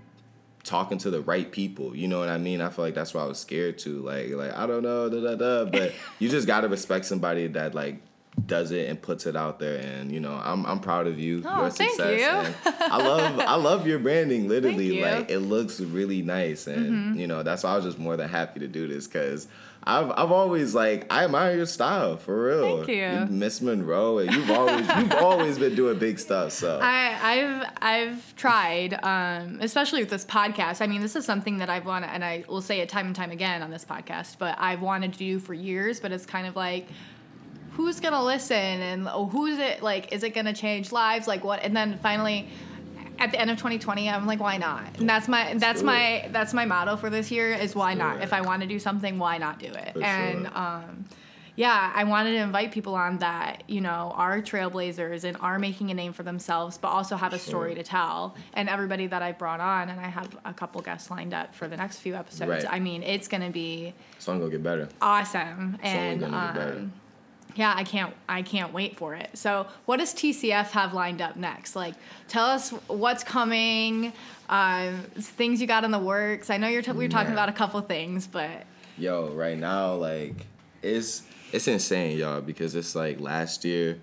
talking 0.64 0.98
to 1.00 1.10
the 1.10 1.22
right 1.22 1.52
people. 1.52 1.96
You 1.96 2.08
know 2.08 2.20
what 2.20 2.30
I 2.30 2.38
mean? 2.38 2.62
I 2.62 2.70
feel 2.70 2.86
like 2.86 2.94
that's 2.94 3.14
what 3.14 3.22
I 3.22 3.26
was 3.26 3.40
scared 3.40 3.78
to. 3.80 4.02
Like, 4.02 4.30
like 4.32 4.56
I 4.56 4.68
don't 4.68 4.84
know, 4.84 5.10
da 5.10 5.22
da 5.22 5.36
da. 5.36 5.66
But 5.70 5.94
you 6.20 6.30
just 6.30 6.46
gotta 6.46 6.68
respect 6.68 7.06
somebody 7.06 7.48
that 7.48 7.74
like 7.74 8.02
does 8.46 8.72
it 8.72 8.90
and 8.90 9.02
puts 9.02 9.26
it 9.26 9.36
out 9.36 9.60
there. 9.60 9.78
And 9.78 10.12
you 10.12 10.20
know, 10.20 10.34
I'm 10.44 10.66
I'm 10.66 10.80
proud 10.80 11.08
of 11.08 11.20
you. 11.20 11.42
Oh, 11.46 11.62
your 11.62 11.70
thank 11.70 11.92
success. 11.92 12.56
you. 12.66 12.72
I 12.80 12.98
love 12.98 13.40
I 13.40 13.56
love 13.70 13.88
your 13.88 14.00
branding. 14.00 14.48
Literally, 14.48 14.98
you. 14.98 15.04
Mm-hmm. 15.04 15.20
like 15.20 15.32
it 15.32 15.40
looks 15.40 15.80
really 15.80 16.22
nice. 16.22 16.68
And 16.68 17.20
you 17.20 17.28
know, 17.28 17.44
that's 17.44 17.64
why 17.64 17.72
I 17.72 17.76
was 17.76 17.86
just 17.86 18.00
more 18.00 18.18
than 18.18 18.30
happy 18.30 18.60
to 18.60 18.68
do 18.68 18.88
this 18.88 19.08
because. 19.08 19.48
I've, 19.84 20.12
I've 20.12 20.32
always 20.34 20.76
like 20.76 21.08
I 21.10 21.24
admire 21.24 21.56
your 21.56 21.66
style 21.66 22.18
for 22.18 22.48
real. 22.48 22.84
Thank 22.84 22.90
you. 22.90 23.34
Miss 23.34 23.62
Monroe, 23.62 24.18
and 24.18 24.34
you've 24.34 24.52
always 24.52 24.86
you've 24.98 25.14
always 25.14 25.58
been 25.58 25.76
doing 25.76 25.98
big 25.98 26.20
stuff. 26.20 26.52
So 26.52 26.78
I, 26.84 27.18
I've 27.22 27.74
I've 27.82 28.36
tried, 28.36 29.02
um, 29.02 29.60
especially 29.62 30.02
with 30.02 30.10
this 30.10 30.26
podcast. 30.26 30.82
I 30.82 30.88
mean, 30.88 31.00
this 31.00 31.16
is 31.16 31.24
something 31.24 31.60
that 31.60 31.70
I've 31.70 31.86
wanted, 31.86 32.08
and 32.08 32.26
I 32.26 32.44
will 32.50 32.62
say 32.62 32.82
it 32.82 32.90
time 32.90 33.06
and 33.06 33.16
time 33.16 33.32
again 33.32 33.62
on 33.64 33.72
this 33.72 33.86
podcast. 33.86 34.36
But 34.40 34.58
I've 34.60 34.82
wanted 34.82 35.14
to 35.14 35.20
do 35.20 35.40
for 35.40 35.54
years. 35.54 36.02
But 36.02 36.12
it's 36.12 36.26
kind 36.26 36.48
of 36.48 36.58
like, 36.58 36.88
who's 37.78 38.00
gonna 38.02 38.24
listen, 38.24 38.56
and 38.58 39.08
oh, 39.08 39.28
who's 39.28 39.58
it 39.60 39.82
like? 39.82 40.12
Is 40.12 40.24
it 40.24 40.32
gonna 40.32 40.54
change 40.54 40.92
lives? 40.92 41.28
Like 41.28 41.44
what? 41.46 41.62
And 41.64 41.76
then 41.76 41.98
finally. 42.00 42.50
At 43.20 43.32
the 43.32 43.42
end 43.42 43.50
of 43.50 43.58
2020, 43.58 44.08
I'm 44.12 44.28
like, 44.28 44.40
why 44.40 44.58
not? 44.58 45.00
And 45.00 45.10
that's 45.10 45.28
my 45.28 45.56
that's 45.56 45.82
my 45.82 46.30
that's 46.32 46.54
my 46.54 46.66
motto 46.66 46.98
for 46.98 47.10
this 47.10 47.32
year 47.32 47.52
is 47.52 47.74
why 47.76 47.96
not? 47.96 48.22
If 48.22 48.32
I 48.32 48.42
want 48.42 48.62
to 48.62 48.68
do 48.68 48.78
something, 48.78 49.18
why 49.18 49.40
not 49.40 49.58
do 49.58 49.66
it? 49.66 49.94
For 49.94 50.04
and 50.04 50.46
sure. 50.46 50.56
um, 50.56 51.06
yeah, 51.56 51.92
I 51.96 52.04
wanted 52.04 52.34
to 52.34 52.38
invite 52.38 52.72
people 52.72 52.94
on 52.94 53.18
that, 53.18 53.64
you 53.66 53.82
know, 53.82 54.14
are 54.16 54.40
trailblazers 54.44 55.24
and 55.24 55.36
are 55.38 55.58
making 55.58 55.90
a 55.90 55.96
name 55.96 56.14
for 56.14 56.22
themselves, 56.22 56.78
but 56.78 56.90
also 56.90 57.16
have 57.16 57.34
a 57.34 57.40
story 57.40 57.72
Sure. 57.74 57.82
to 57.82 57.90
tell. 57.90 58.36
And 58.54 58.70
everybody 58.70 59.08
that 59.08 59.24
I 59.24 59.32
brought 59.32 59.62
on, 59.62 59.90
and 59.90 60.00
I 60.00 60.10
have 60.10 60.38
a 60.46 60.54
couple 60.54 60.80
guests 60.84 61.10
lined 61.10 61.34
up 61.34 61.56
for 61.56 61.68
the 61.68 61.76
next 61.76 61.98
few 61.98 62.14
episodes. 62.14 62.66
Right. 62.66 62.72
I 62.72 62.80
mean, 62.80 63.02
it's 63.02 63.28
gonna 63.28 63.50
be 63.50 63.96
it's 64.16 64.28
gonna 64.28 64.48
get 64.48 64.62
better. 64.62 64.90
awesome, 65.02 65.74
It's 65.82 65.86
and 65.86 66.20
gonna 66.20 66.32
get 66.54 66.54
better. 66.54 66.78
um, 66.82 66.94
yeah, 67.58 67.74
I 67.76 67.84
can't 67.84 68.14
I 68.30 68.44
can't 68.44 68.72
wait 68.72 68.98
for 68.98 69.16
it. 69.16 69.32
So, 69.34 69.66
what 69.86 69.98
does 69.98 70.14
TCF 70.14 70.68
have 70.72 70.94
lined 70.94 71.22
up 71.22 71.36
next? 71.36 71.76
Like, 71.76 71.96
tell 72.28 72.46
us 72.46 72.70
what's 72.88 73.24
coming, 73.24 74.14
um, 74.48 75.02
things 75.18 75.60
you 75.60 75.66
got 75.66 75.84
in 75.84 75.92
the 75.92 76.00
works. 76.00 76.52
I 76.52 76.58
know 76.58 76.68
you're 76.68 76.84
t- 76.84 76.92
we 76.92 77.06
were 77.06 77.10
talking 77.10 77.34
about 77.34 77.50
a 77.50 77.54
couple 77.54 77.82
things, 77.82 78.28
but 78.28 78.66
Yo, 78.98 79.30
right 79.30 79.58
now, 79.58 79.96
like 79.96 80.46
it's 80.84 81.24
it's 81.52 81.68
insane, 81.68 82.18
y'all, 82.18 82.42
because 82.42 82.76
it's 82.76 82.96
like 82.96 83.20
last 83.20 83.66
year. 83.66 84.00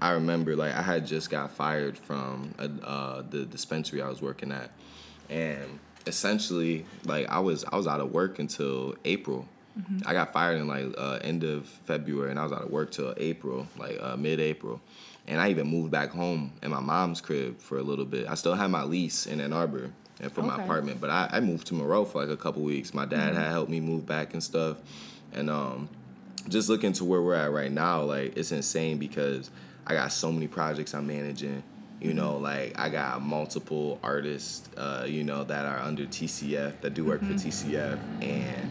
I 0.00 0.10
remember 0.12 0.56
like 0.56 0.74
I 0.74 0.82
had 0.82 1.06
just 1.06 1.30
got 1.30 1.50
fired 1.50 1.96
from 1.96 2.54
uh, 2.58 3.22
the 3.28 3.44
dispensary 3.44 4.02
I 4.02 4.08
was 4.08 4.20
working 4.20 4.50
at, 4.50 4.70
and 5.28 5.78
essentially 6.06 6.84
like 7.04 7.28
I 7.28 7.38
was 7.38 7.64
I 7.70 7.76
was 7.76 7.86
out 7.86 8.00
of 8.00 8.12
work 8.12 8.38
until 8.38 8.94
April. 9.04 9.46
I 10.06 10.12
got 10.12 10.32
fired 10.32 10.60
in 10.60 10.68
like 10.68 10.94
uh, 10.96 11.18
end 11.22 11.42
of 11.44 11.66
February, 11.66 12.30
and 12.30 12.38
I 12.38 12.44
was 12.44 12.52
out 12.52 12.62
of 12.62 12.70
work 12.70 12.92
till 12.92 13.12
April, 13.16 13.66
like 13.78 13.98
uh, 14.00 14.16
mid 14.16 14.40
April. 14.40 14.80
And 15.26 15.40
I 15.40 15.50
even 15.50 15.66
moved 15.66 15.90
back 15.90 16.10
home 16.10 16.52
in 16.62 16.70
my 16.70 16.80
mom's 16.80 17.20
crib 17.20 17.58
for 17.58 17.78
a 17.78 17.82
little 17.82 18.04
bit. 18.04 18.28
I 18.28 18.34
still 18.34 18.54
had 18.54 18.70
my 18.70 18.84
lease 18.84 19.26
in 19.26 19.40
Ann 19.40 19.52
Arbor 19.52 19.90
and 20.20 20.30
for 20.30 20.42
my 20.42 20.62
apartment, 20.62 21.00
but 21.00 21.10
I, 21.10 21.28
I 21.32 21.40
moved 21.40 21.66
to 21.68 21.74
Monroe 21.74 22.04
for 22.04 22.20
like 22.20 22.30
a 22.30 22.36
couple 22.36 22.62
weeks. 22.62 22.94
My 22.94 23.06
dad 23.06 23.34
had 23.34 23.50
helped 23.50 23.70
me 23.70 23.80
move 23.80 24.06
back 24.06 24.32
and 24.34 24.42
stuff, 24.42 24.76
and 25.32 25.50
um, 25.50 25.88
just 26.48 26.68
looking 26.68 26.92
to 26.94 27.04
where 27.04 27.22
we're 27.22 27.34
at 27.34 27.50
right 27.52 27.72
now, 27.72 28.02
like 28.02 28.36
it's 28.36 28.52
insane 28.52 28.98
because 28.98 29.50
I 29.86 29.94
got 29.94 30.12
so 30.12 30.30
many 30.30 30.46
projects 30.46 30.94
I'm 30.94 31.06
managing. 31.06 31.62
You 32.00 32.12
know, 32.12 32.36
like 32.36 32.78
I 32.78 32.90
got 32.90 33.22
multiple 33.22 33.98
artists, 34.02 34.68
uh, 34.76 35.06
you 35.08 35.24
know, 35.24 35.42
that 35.44 35.64
are 35.64 35.78
under 35.78 36.04
TCF 36.04 36.82
that 36.82 36.92
do 36.92 37.04
work 37.04 37.20
for 37.20 37.32
TCF, 37.32 37.98
and 38.22 38.70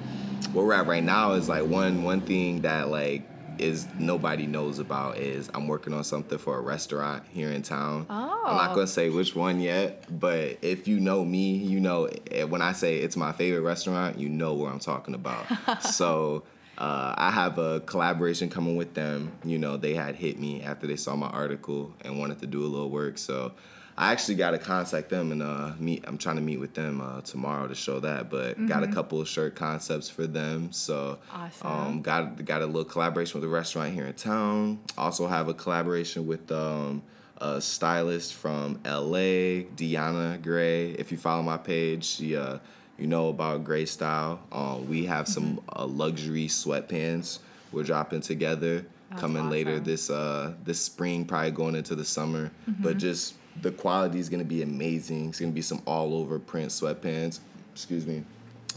where 0.51 0.65
we're 0.65 0.73
at 0.73 0.87
right 0.87 1.03
now 1.03 1.33
is 1.33 1.47
like 1.49 1.65
one 1.65 2.03
one 2.03 2.21
thing 2.21 2.61
that 2.61 2.89
like 2.89 3.23
is 3.59 3.87
nobody 3.99 4.47
knows 4.47 4.79
about 4.79 5.17
is 5.17 5.49
I'm 5.53 5.67
working 5.67 5.93
on 5.93 6.03
something 6.03 6.39
for 6.39 6.57
a 6.57 6.61
restaurant 6.61 7.23
here 7.31 7.51
in 7.51 7.61
town. 7.61 8.07
I'm 8.09 8.55
not 8.57 8.71
Oh. 8.71 8.75
gonna 8.75 8.87
say 8.87 9.09
which 9.09 9.35
one 9.35 9.59
yet, 9.59 10.05
but 10.19 10.57
if 10.63 10.87
you 10.87 10.99
know 10.99 11.23
me, 11.23 11.53
you 11.57 11.79
know 11.79 12.09
eh, 12.31 12.43
when 12.45 12.61
I 12.63 12.71
say 12.73 12.97
it's 12.97 13.15
my 13.15 13.31
favorite 13.31 13.61
restaurant, 13.61 14.17
you 14.17 14.27
know 14.27 14.53
what 14.55 14.71
I'm 14.71 14.79
talking 14.79 15.13
about. 15.13 15.45
so 15.83 16.43
uh, 16.79 17.13
I 17.15 17.29
have 17.29 17.59
a 17.59 17.81
collaboration 17.81 18.49
coming 18.49 18.75
with 18.75 18.95
them. 18.95 19.31
You 19.45 19.59
know, 19.59 19.77
they 19.77 19.93
had 19.93 20.15
hit 20.15 20.39
me 20.39 20.63
after 20.63 20.87
they 20.87 20.95
saw 20.95 21.15
my 21.15 21.27
article 21.29 21.93
and 22.01 22.17
wanted 22.19 22.39
to 22.39 22.47
do 22.47 22.63
a 22.63 22.65
little 22.65 22.89
work. 22.89 23.19
So 23.19 23.51
I 23.97 24.11
actually 24.11 24.35
got 24.35 24.51
to 24.51 24.57
contact 24.57 25.09
them 25.09 25.31
and 25.31 25.43
uh, 25.43 25.73
meet. 25.79 26.03
I'm 26.07 26.17
trying 26.17 26.37
to 26.37 26.41
meet 26.41 26.59
with 26.59 26.73
them 26.73 26.99
uh, 26.99 27.21
tomorrow 27.21 27.67
to 27.67 27.75
show 27.75 27.99
that. 27.99 28.29
But 28.29 28.65
got 28.67 28.83
a 28.83 28.87
couple 28.87 29.21
of 29.21 29.27
shirt 29.27 29.55
concepts 29.55 30.09
for 30.09 30.25
them. 30.25 30.71
So 30.71 31.19
Awesome. 31.31 31.67
um, 31.67 32.01
got 32.01 32.43
got 32.43 32.61
a 32.61 32.65
little 32.65 32.85
collaboration 32.85 33.39
with 33.39 33.47
a 33.49 33.53
restaurant 33.53 33.93
here 33.93 34.05
in 34.05 34.13
town. 34.13 34.79
Also 34.97 35.27
have 35.27 35.47
a 35.47 35.53
collaboration 35.53 36.25
with 36.25 36.51
um, 36.51 37.03
a 37.37 37.61
stylist 37.61 38.33
from 38.33 38.79
LA, 38.85 39.63
Deanna 39.75 40.41
Gray. 40.41 40.91
If 40.91 41.11
you 41.11 41.17
follow 41.17 41.43
my 41.43 41.57
page, 41.57 42.03
she 42.05 42.35
uh, 42.35 42.57
you 42.97 43.05
know 43.07 43.29
about 43.29 43.63
Gray 43.63 43.85
Style. 43.85 44.39
Um, 44.51 44.87
we 44.89 45.05
have 45.05 45.27
some 45.27 45.61
uh, 45.75 45.85
luxury 45.85 46.47
sweatpants 46.47 47.39
we're 47.71 47.83
dropping 47.83 48.21
together 48.21 48.85
That's 49.09 49.21
coming 49.21 49.49
later 49.49 49.79
this 49.79 50.09
uh 50.09 50.53
this 50.63 50.79
spring, 50.79 51.25
probably 51.25 51.51
going 51.51 51.75
into 51.75 51.95
the 51.95 52.05
summer. 52.05 52.51
But 52.67 52.97
just 52.97 53.35
the 53.61 53.71
quality 53.71 54.19
is 54.19 54.29
gonna 54.29 54.43
be 54.43 54.61
amazing. 54.61 55.29
It's 55.29 55.39
gonna 55.39 55.51
be 55.51 55.61
some 55.61 55.81
all 55.85 56.13
over 56.15 56.39
print 56.39 56.69
sweatpants. 56.69 57.39
Excuse 57.73 58.05
me, 58.05 58.23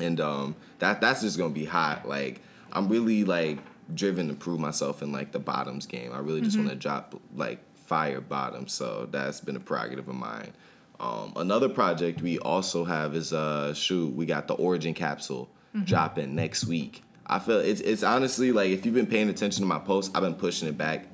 and 0.00 0.20
um, 0.20 0.56
that 0.78 1.00
that's 1.00 1.22
just 1.22 1.38
gonna 1.38 1.50
be 1.54 1.64
hot. 1.64 2.08
Like 2.08 2.40
I'm 2.72 2.88
really 2.88 3.24
like 3.24 3.58
driven 3.94 4.28
to 4.28 4.34
prove 4.34 4.60
myself 4.60 5.02
in 5.02 5.12
like 5.12 5.32
the 5.32 5.38
bottoms 5.38 5.86
game. 5.86 6.12
I 6.12 6.18
really 6.18 6.40
just 6.40 6.56
want 6.56 6.70
to 6.70 6.76
drop 6.76 7.20
like 7.34 7.60
fire 7.86 8.20
bottoms. 8.20 8.72
So 8.72 9.08
that's 9.10 9.40
been 9.40 9.56
a 9.56 9.60
prerogative 9.60 10.08
of 10.08 10.14
mine. 10.14 10.52
Um, 10.98 11.32
another 11.36 11.68
project 11.68 12.22
we 12.22 12.38
also 12.38 12.84
have 12.84 13.14
is 13.14 13.32
uh 13.32 13.74
shoot, 13.74 14.14
we 14.14 14.26
got 14.26 14.48
the 14.48 14.54
Origin 14.54 14.94
capsule 14.94 15.48
dropping 15.84 16.34
next 16.34 16.66
week. 16.66 17.02
I 17.26 17.38
feel 17.38 17.58
it's 17.58 17.80
it's 17.80 18.02
honestly 18.02 18.52
like 18.52 18.70
if 18.70 18.86
you've 18.86 18.94
been 18.94 19.06
paying 19.06 19.28
attention 19.28 19.62
to 19.62 19.66
my 19.66 19.78
posts, 19.78 20.14
I've 20.14 20.22
been 20.22 20.34
pushing 20.34 20.68
it 20.68 20.78
back 20.78 21.06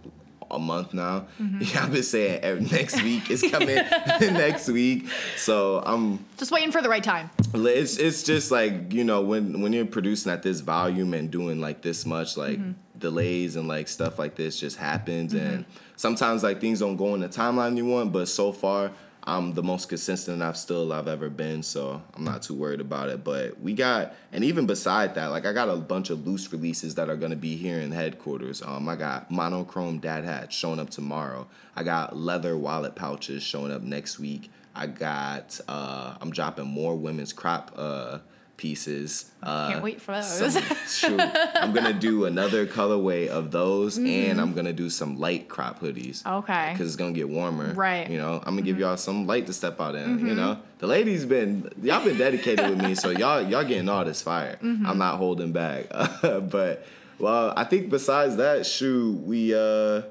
a 0.53 0.59
month 0.59 0.95
now. 0.95 1.27
Mm-hmm. 1.41 1.61
Yeah, 1.73 1.85
I've 1.85 1.93
been 1.93 2.03
saying 2.03 2.69
next 2.71 3.03
week 3.03 3.31
is 3.31 3.43
coming 3.51 3.77
next 4.21 4.69
week. 4.69 5.09
So 5.37 5.83
I'm 5.85 6.25
Just 6.37 6.51
waiting 6.51 6.73
for 6.73 6.83
the 6.83 6.89
right 6.89 7.03
time. 7.03 7.31
it's 7.55 7.97
it's 7.97 8.23
just 8.23 8.51
like 8.51 8.93
you 8.93 9.05
know 9.05 9.21
when 9.23 9.61
when 9.61 9.73
you're 9.73 9.87
producing 9.87 10.33
at 10.33 10.43
this 10.43 10.61
volume 10.61 11.15
and 11.15 11.31
doing 11.31 11.61
like 11.61 11.83
this 11.83 12.05
much 12.05 12.37
like 12.37 12.59
mm-hmm. 12.59 12.73
delays 12.99 13.57
and 13.57 13.69
like 13.69 13.89
stuff 13.89 14.19
like 14.19 14.35
this 14.35 14.59
just 14.59 14.77
happens 14.77 15.33
mm-hmm. 15.33 15.47
and 15.47 15.65
sometimes 15.97 16.43
like 16.43 16.61
things 16.61 16.81
don't 16.81 16.97
go 16.97 17.15
in 17.15 17.21
the 17.21 17.29
timeline 17.29 17.77
you 17.77 17.87
want 17.87 18.13
but 18.13 18.27
so 18.29 18.53
far 18.53 18.91
I'm 19.25 19.55
the 19.55 19.63
most 19.63 19.89
consistent 19.89 20.43
I've 20.43 20.57
still 20.57 20.93
I've 20.93 21.07
ever 21.07 21.31
been 21.31 21.63
so 21.63 22.03
I'm 22.15 22.25
not 22.25 22.43
too 22.43 22.55
worried 22.55 22.81
about 22.81 23.09
it. 23.09 23.23
But 23.23 23.61
we 23.61 23.73
got 23.73 24.15
and 24.33 24.43
even 24.43 24.67
beside 24.67 25.15
that 25.15 25.27
like 25.27 25.47
I 25.47 25.53
got 25.53 25.69
a 25.69 25.77
bunch 25.77 26.11
of 26.11 26.27
loose 26.27 26.53
releases 26.53 26.97
that 26.97 27.09
are 27.09 27.17
gonna 27.17 27.37
be 27.37 27.57
here 27.57 27.79
in 27.79 27.93
headquarters. 27.93 28.63
Um 28.63 28.89
I 28.89 28.97
got 28.97 29.31
monochrome 29.31 29.99
dad 29.99 30.25
hats 30.25 30.57
showing 30.57 30.81
up 30.81 30.91
tomorrow. 30.91 31.47
I 31.77 31.85
got 31.85 32.17
leather 32.17 32.57
wallet 32.57 32.97
pouches 32.97 33.43
showing 33.43 33.73
up 33.73 33.83
next 33.83 34.19
week. 34.19 34.51
I 34.75 34.89
got 34.89 35.61
uh 35.69 36.17
I'm 36.21 36.31
dropping 36.31 36.67
more 36.67 36.97
women's 36.97 37.33
crop 37.33 37.73
uh 37.77 38.19
pieces. 38.63 39.31
Uh 39.43 39.71
Can't 39.73 39.83
wait 39.83 40.01
for 40.01 40.13
those. 40.13 40.55
some- 40.55 40.63
shoot, 40.89 41.21
I'm 41.57 41.73
gonna 41.73 41.93
do 41.93 42.27
another 42.27 42.65
colorway 42.65 43.27
of 43.27 43.51
those 43.51 43.99
Mm-hmm. 43.99 44.07
and 44.31 44.41
I'm 44.41 44.53
gonna 44.55 44.73
do 44.73 44.89
some 44.89 45.19
light 45.19 45.49
crop 45.49 45.81
hoodies. 45.81 46.25
Okay. 46.25 46.69
Because 46.73 46.87
it's 46.87 46.97
gonna 46.97 47.13
get 47.13 47.29
warmer. 47.29 47.75
Right. 47.75 48.09
You 48.09 48.19
know, 48.19 48.35
I'm 48.47 48.55
gonna 48.55 48.63
give 48.63 48.79
y'all 48.79 48.97
some 48.97 49.27
light 49.27 49.47
to 49.49 49.53
step 49.53 49.81
out 49.81 49.97
in. 49.97 50.25
You 50.27 50.35
know? 50.37 50.59
The 50.79 50.87
ladies 50.87 51.25
been 51.27 51.69
y'all 51.83 52.05
been 52.05 52.17
dedicated 52.19 52.71
with 52.71 52.81
me, 52.81 52.95
so 52.95 53.11
y'all 53.23 53.43
y'all 53.43 53.65
getting 53.65 53.89
all 53.89 54.05
this 54.05 54.23
fire. 54.23 54.57
I'm 54.63 54.99
not 54.99 55.17
holding 55.17 55.51
back. 55.53 55.87
but 56.23 56.87
well, 57.19 57.53
I 57.57 57.65
think 57.65 57.91
besides 57.91 58.37
that, 58.37 58.65
shoot, 58.65 59.15
we 59.27 59.55
uh 59.55 60.03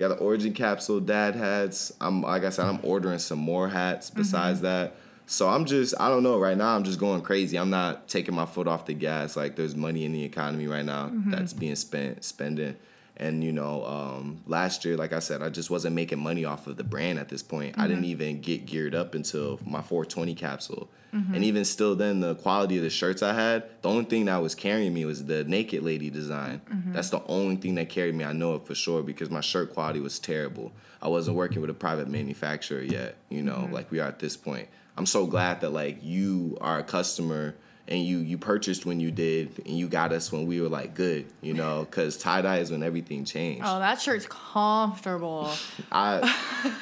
got 0.00 0.08
the 0.08 0.16
origin 0.16 0.52
capsule 0.52 0.98
dad 0.98 1.36
hats. 1.36 1.92
I'm 2.00 2.22
like 2.22 2.42
I 2.44 2.50
said, 2.50 2.66
I'm 2.66 2.80
ordering 2.82 3.20
some 3.20 3.38
more 3.38 3.68
hats 3.68 4.10
besides 4.10 4.62
that. 4.62 4.94
So 5.30 5.48
I'm 5.48 5.64
just 5.64 5.94
I 6.00 6.08
don't 6.08 6.24
know, 6.24 6.40
right 6.40 6.56
now 6.56 6.74
I'm 6.74 6.82
just 6.82 6.98
going 6.98 7.22
crazy. 7.22 7.56
I'm 7.56 7.70
not 7.70 8.08
taking 8.08 8.34
my 8.34 8.46
foot 8.46 8.66
off 8.66 8.86
the 8.86 8.94
gas. 8.94 9.36
Like 9.36 9.54
there's 9.54 9.76
money 9.76 10.04
in 10.04 10.12
the 10.12 10.24
economy 10.24 10.66
right 10.66 10.84
now 10.84 11.06
mm-hmm. 11.06 11.30
that's 11.30 11.52
being 11.52 11.76
spent 11.76 12.24
spending. 12.24 12.74
And 13.16 13.44
you 13.44 13.52
know, 13.52 13.84
um, 13.84 14.40
last 14.48 14.84
year, 14.84 14.96
like 14.96 15.12
I 15.12 15.20
said, 15.20 15.40
I 15.40 15.48
just 15.48 15.70
wasn't 15.70 15.94
making 15.94 16.18
money 16.18 16.44
off 16.44 16.66
of 16.66 16.76
the 16.76 16.84
brand 16.84 17.20
at 17.20 17.28
this 17.28 17.44
point. 17.44 17.78
I 17.78 17.86
didn't 17.86 18.02
mm-hmm. 18.02 18.10
even 18.10 18.40
get 18.40 18.66
geared 18.66 18.94
up 18.94 19.14
until 19.14 19.60
my 19.64 19.82
420 19.82 20.34
capsule. 20.34 20.88
Mm-hmm. 21.14 21.34
And 21.34 21.44
even 21.44 21.64
still, 21.64 21.94
then 21.94 22.20
the 22.20 22.34
quality 22.34 22.78
of 22.78 22.82
the 22.82 22.90
shirts 22.90 23.22
I 23.22 23.34
had, 23.34 23.68
the 23.82 23.88
only 23.88 24.06
thing 24.06 24.24
that 24.24 24.38
was 24.38 24.54
carrying 24.56 24.94
me 24.94 25.04
was 25.04 25.24
the 25.24 25.44
Naked 25.44 25.82
Lady 25.82 26.10
design. 26.10 26.60
That's 26.86 27.10
the 27.10 27.22
only 27.26 27.56
thing 27.56 27.76
that 27.76 27.88
carried 27.88 28.14
me. 28.14 28.24
I 28.24 28.32
know 28.32 28.54
it 28.54 28.66
for 28.66 28.74
sure 28.74 29.02
because 29.02 29.30
my 29.30 29.40
shirt 29.40 29.74
quality 29.74 30.00
was 30.00 30.18
terrible. 30.18 30.72
I 31.02 31.08
wasn't 31.08 31.36
working 31.36 31.60
with 31.60 31.70
a 31.70 31.74
private 31.74 32.08
manufacturer 32.08 32.82
yet. 32.82 33.16
You 33.28 33.42
know, 33.42 33.68
like 33.70 33.90
we 33.90 34.00
are 34.00 34.08
at 34.08 34.18
this 34.18 34.36
point. 34.36 34.68
I'm 35.00 35.06
so 35.06 35.24
glad 35.26 35.62
that 35.62 35.70
like 35.70 36.00
you 36.02 36.58
are 36.60 36.80
a 36.80 36.82
customer 36.82 37.54
and 37.88 38.04
you 38.04 38.18
you 38.18 38.36
purchased 38.36 38.84
when 38.84 39.00
you 39.00 39.10
did 39.10 39.50
and 39.64 39.78
you 39.78 39.88
got 39.88 40.12
us 40.12 40.30
when 40.30 40.46
we 40.46 40.60
were 40.60 40.68
like 40.68 40.94
good, 40.94 41.24
you 41.40 41.54
know, 41.54 41.86
because 41.88 42.18
tie 42.18 42.42
dye 42.42 42.58
is 42.58 42.70
when 42.70 42.82
everything 42.82 43.24
changed. 43.24 43.62
Oh, 43.64 43.78
that 43.78 43.98
shirt's 44.02 44.26
comfortable. 44.26 45.52
I 45.90 46.20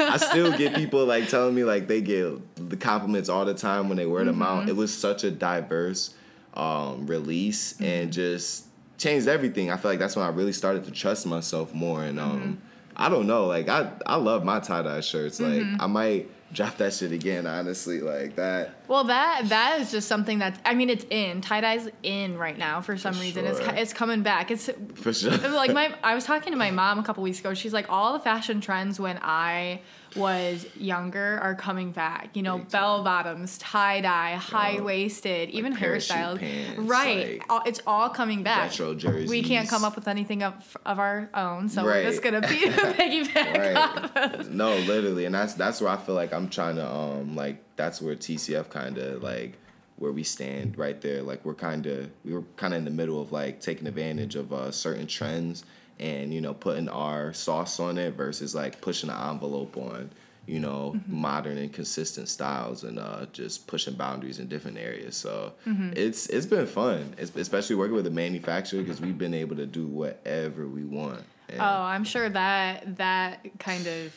I 0.01 0.17
still 0.17 0.51
get 0.59 0.75
people 0.83 1.07
like 1.07 1.29
telling 1.29 1.55
me 1.55 1.63
like 1.63 1.87
they 1.87 2.01
get 2.01 2.41
the 2.57 2.77
compliments 2.77 3.29
all 3.29 3.45
the 3.45 3.55
time 3.55 3.89
when 3.89 3.97
they 3.97 4.07
wear 4.07 4.25
them 4.25 4.43
out. 4.43 4.69
It 4.69 4.75
was 4.75 4.93
such 4.93 5.23
a 5.23 5.31
diverse 5.31 6.13
um, 6.55 7.07
release 7.07 7.81
and 7.81 8.13
just 8.13 8.65
changed 8.99 9.29
everything. 9.29 9.71
I 9.71 9.77
feel 9.77 9.93
like 9.93 10.01
that's 10.01 10.17
when 10.17 10.27
I 10.27 10.31
really 10.31 10.53
started 10.53 10.85
to 10.87 10.91
trust 10.91 11.25
myself 11.25 11.73
more 11.73 12.03
and 12.03 12.19
um 12.19 12.61
I 12.97 13.09
don't 13.11 13.29
know, 13.29 13.47
like 13.47 13.69
I 13.69 13.93
I 14.05 14.17
love 14.17 14.45
my 14.45 14.59
tie 14.59 14.83
dye 14.83 15.03
shirts. 15.03 15.39
Like 15.39 15.63
I 15.79 15.87
might 15.87 16.29
drop 16.53 16.77
that 16.79 16.95
shit 16.95 17.13
again, 17.13 17.47
honestly. 17.47 18.01
Like 18.01 18.37
that 18.37 18.75
Well, 18.89 19.05
that 19.05 19.43
that 19.49 19.81
is 19.81 19.91
just 19.91 20.09
something 20.09 20.39
that's. 20.39 20.59
I 20.65 20.75
mean, 20.75 20.91
it's 20.91 21.05
in 21.11 21.41
tie 21.41 21.61
dye's 21.61 21.89
in 22.03 22.39
right 22.39 22.57
now 22.57 22.81
for 22.81 22.97
some 22.97 23.15
For 23.15 23.21
reason. 23.21 23.45
It's 23.47 23.59
sure. 23.61 23.69
co- 23.71 23.77
it's 23.77 23.93
coming 23.93 24.23
back. 24.23 24.51
It's 24.51 24.71
for 24.95 25.13
sure. 25.13 25.37
like 25.37 25.73
my 25.73 25.95
I 26.03 26.15
was 26.15 26.25
talking 26.25 26.53
to 26.53 26.59
my 26.59 26.71
mom 26.71 26.99
a 26.99 27.03
couple 27.03 27.23
weeks 27.23 27.41
ago. 27.41 27.55
She's 27.55 27.73
like, 27.73 27.87
all 27.91 28.13
the 28.13 28.21
fashion 28.21 28.61
trends 28.61 28.99
when 28.99 29.19
I 29.23 29.81
was 30.17 30.67
younger 30.77 31.39
are 31.43 31.55
coming 31.55 31.93
back. 31.93 32.37
You 32.37 32.43
know, 32.43 32.59
bell 32.59 33.03
bottoms, 33.03 33.59
tie 33.59 34.01
dye, 34.01 34.35
high 34.35 34.81
waisted, 34.81 35.51
even 35.51 35.75
hairstyles. 35.75 36.39
pants, 36.39 36.79
right, 36.81 37.41
like 37.49 37.67
it's 37.67 37.81
all 37.87 38.09
coming 38.09 38.43
back. 38.43 38.71
retro 38.71 38.95
jerseys. 38.95 39.29
We 39.31 39.43
can't 39.43 39.69
come 39.69 39.85
up 39.85 39.95
with 39.95 40.09
anything 40.09 40.43
of, 40.43 40.77
of 40.85 40.99
our 40.99 41.31
own, 41.35 41.69
so 41.69 41.85
we're 41.85 42.03
just 42.03 42.23
gonna 42.23 42.41
be 42.41 42.47
piggyback. 42.69 44.15
right 44.15 44.49
no 44.51 44.77
literally 44.79 45.25
and 45.25 45.35
that's 45.35 45.55
that's 45.55 45.81
where 45.81 45.91
i 45.91 45.97
feel 45.97 46.15
like 46.15 46.33
i'm 46.33 46.49
trying 46.49 46.77
to 46.77 46.87
um 46.89 47.35
like 47.37 47.63
that's 47.77 48.01
where 48.01 48.15
tcf 48.15 48.69
kind 48.71 48.99
of 48.99 49.23
like 49.23 49.57
where 49.97 50.13
we 50.13 50.23
stand 50.23 50.77
right 50.79 51.01
there 51.01 51.23
like 51.23 51.45
we're 51.45 51.55
kind 51.55 51.87
of 51.87 52.11
we 52.25 52.33
were 52.33 52.43
kind 52.57 52.73
of 52.75 52.79
in 52.79 52.85
the 52.85 52.91
middle 52.91 53.21
of 53.21 53.33
like 53.33 53.61
taking 53.61 53.87
advantage 53.87 54.37
of 54.37 54.53
uh, 54.53 54.71
certain 54.71 55.07
trends 55.07 55.65
and 56.01 56.33
you 56.33 56.41
know 56.41 56.55
putting 56.55 56.89
our 56.89 57.33
sauce 57.33 57.81
on 57.81 57.99
it 57.99 58.15
versus 58.15 58.55
like 58.55 58.81
pushing 58.81 59.09
the 59.09 59.17
envelope 59.17 59.77
on 59.77 60.11
you 60.47 60.59
know 60.61 60.99
modern 61.07 61.59
and 61.59 61.73
consistent 61.73 62.29
styles 62.29 62.85
and 62.85 62.99
uh, 62.99 63.27
just 63.33 63.67
pushing 63.67 63.95
boundaries 63.95 64.39
in 64.39 64.47
different 64.49 64.79
areas 64.79 65.17
so 65.17 65.53
it's 65.95 66.27
it's 66.29 66.47
been 66.47 66.67
fun 66.67 67.15
it's, 67.19 67.35
especially 67.37 67.77
working 67.77 67.95
with 67.95 68.07
a 68.07 68.11
manufacturer 68.11 68.81
because 68.83 69.01
we've 69.01 69.19
been 69.19 69.35
able 69.35 69.57
to 69.57 69.67
do 69.67 69.87
whatever 69.87 70.67
we 70.67 70.85
want 70.85 71.23
And- 71.49 71.61
Oh, 71.61 71.65
I'm 71.65 72.05
sure 72.05 72.29
that 72.31 72.97
that 72.97 73.59
kind 73.59 73.87
of 73.87 74.15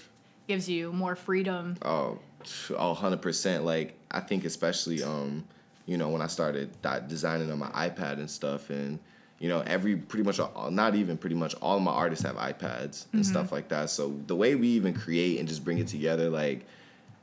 gives 0.48 0.67
you 0.70 0.91
more 0.91 1.15
freedom. 1.15 1.78
Oh, 1.82 2.20
oh, 2.72 2.94
100%. 3.00 3.63
Like, 3.63 3.98
I 4.10 4.20
think 4.20 4.44
especially, 4.44 5.02
um, 5.02 5.46
you 5.86 5.96
know, 5.98 6.10
when 6.10 6.22
I 6.22 6.28
started 6.28 6.72
designing 7.08 7.50
on 7.52 7.60
my 7.60 7.70
iPad 7.70 8.13
and 8.20 8.30
stuff, 8.30 8.70
and, 8.70 9.00
you 9.41 9.49
know, 9.49 9.62
every 9.65 9.95
pretty 9.95 10.23
much, 10.23 10.39
all, 10.39 10.69
not 10.69 10.93
even 10.93 11.17
pretty 11.17 11.36
much, 11.36 11.56
all 11.56 11.77
of 11.77 11.82
my 11.82 11.91
artists 11.91 12.23
have 12.23 12.36
iPads 12.36 12.62
and 13.12 13.21
mm-hmm. 13.21 13.21
stuff 13.23 13.51
like 13.51 13.69
that. 13.69 13.89
So 13.89 14.15
the 14.27 14.36
way 14.36 14.54
we 14.54 14.67
even 14.67 14.93
create 14.93 15.39
and 15.39 15.49
just 15.49 15.65
bring 15.65 15.80
it 15.80 15.88
together, 15.88 16.30
like, 16.30 16.67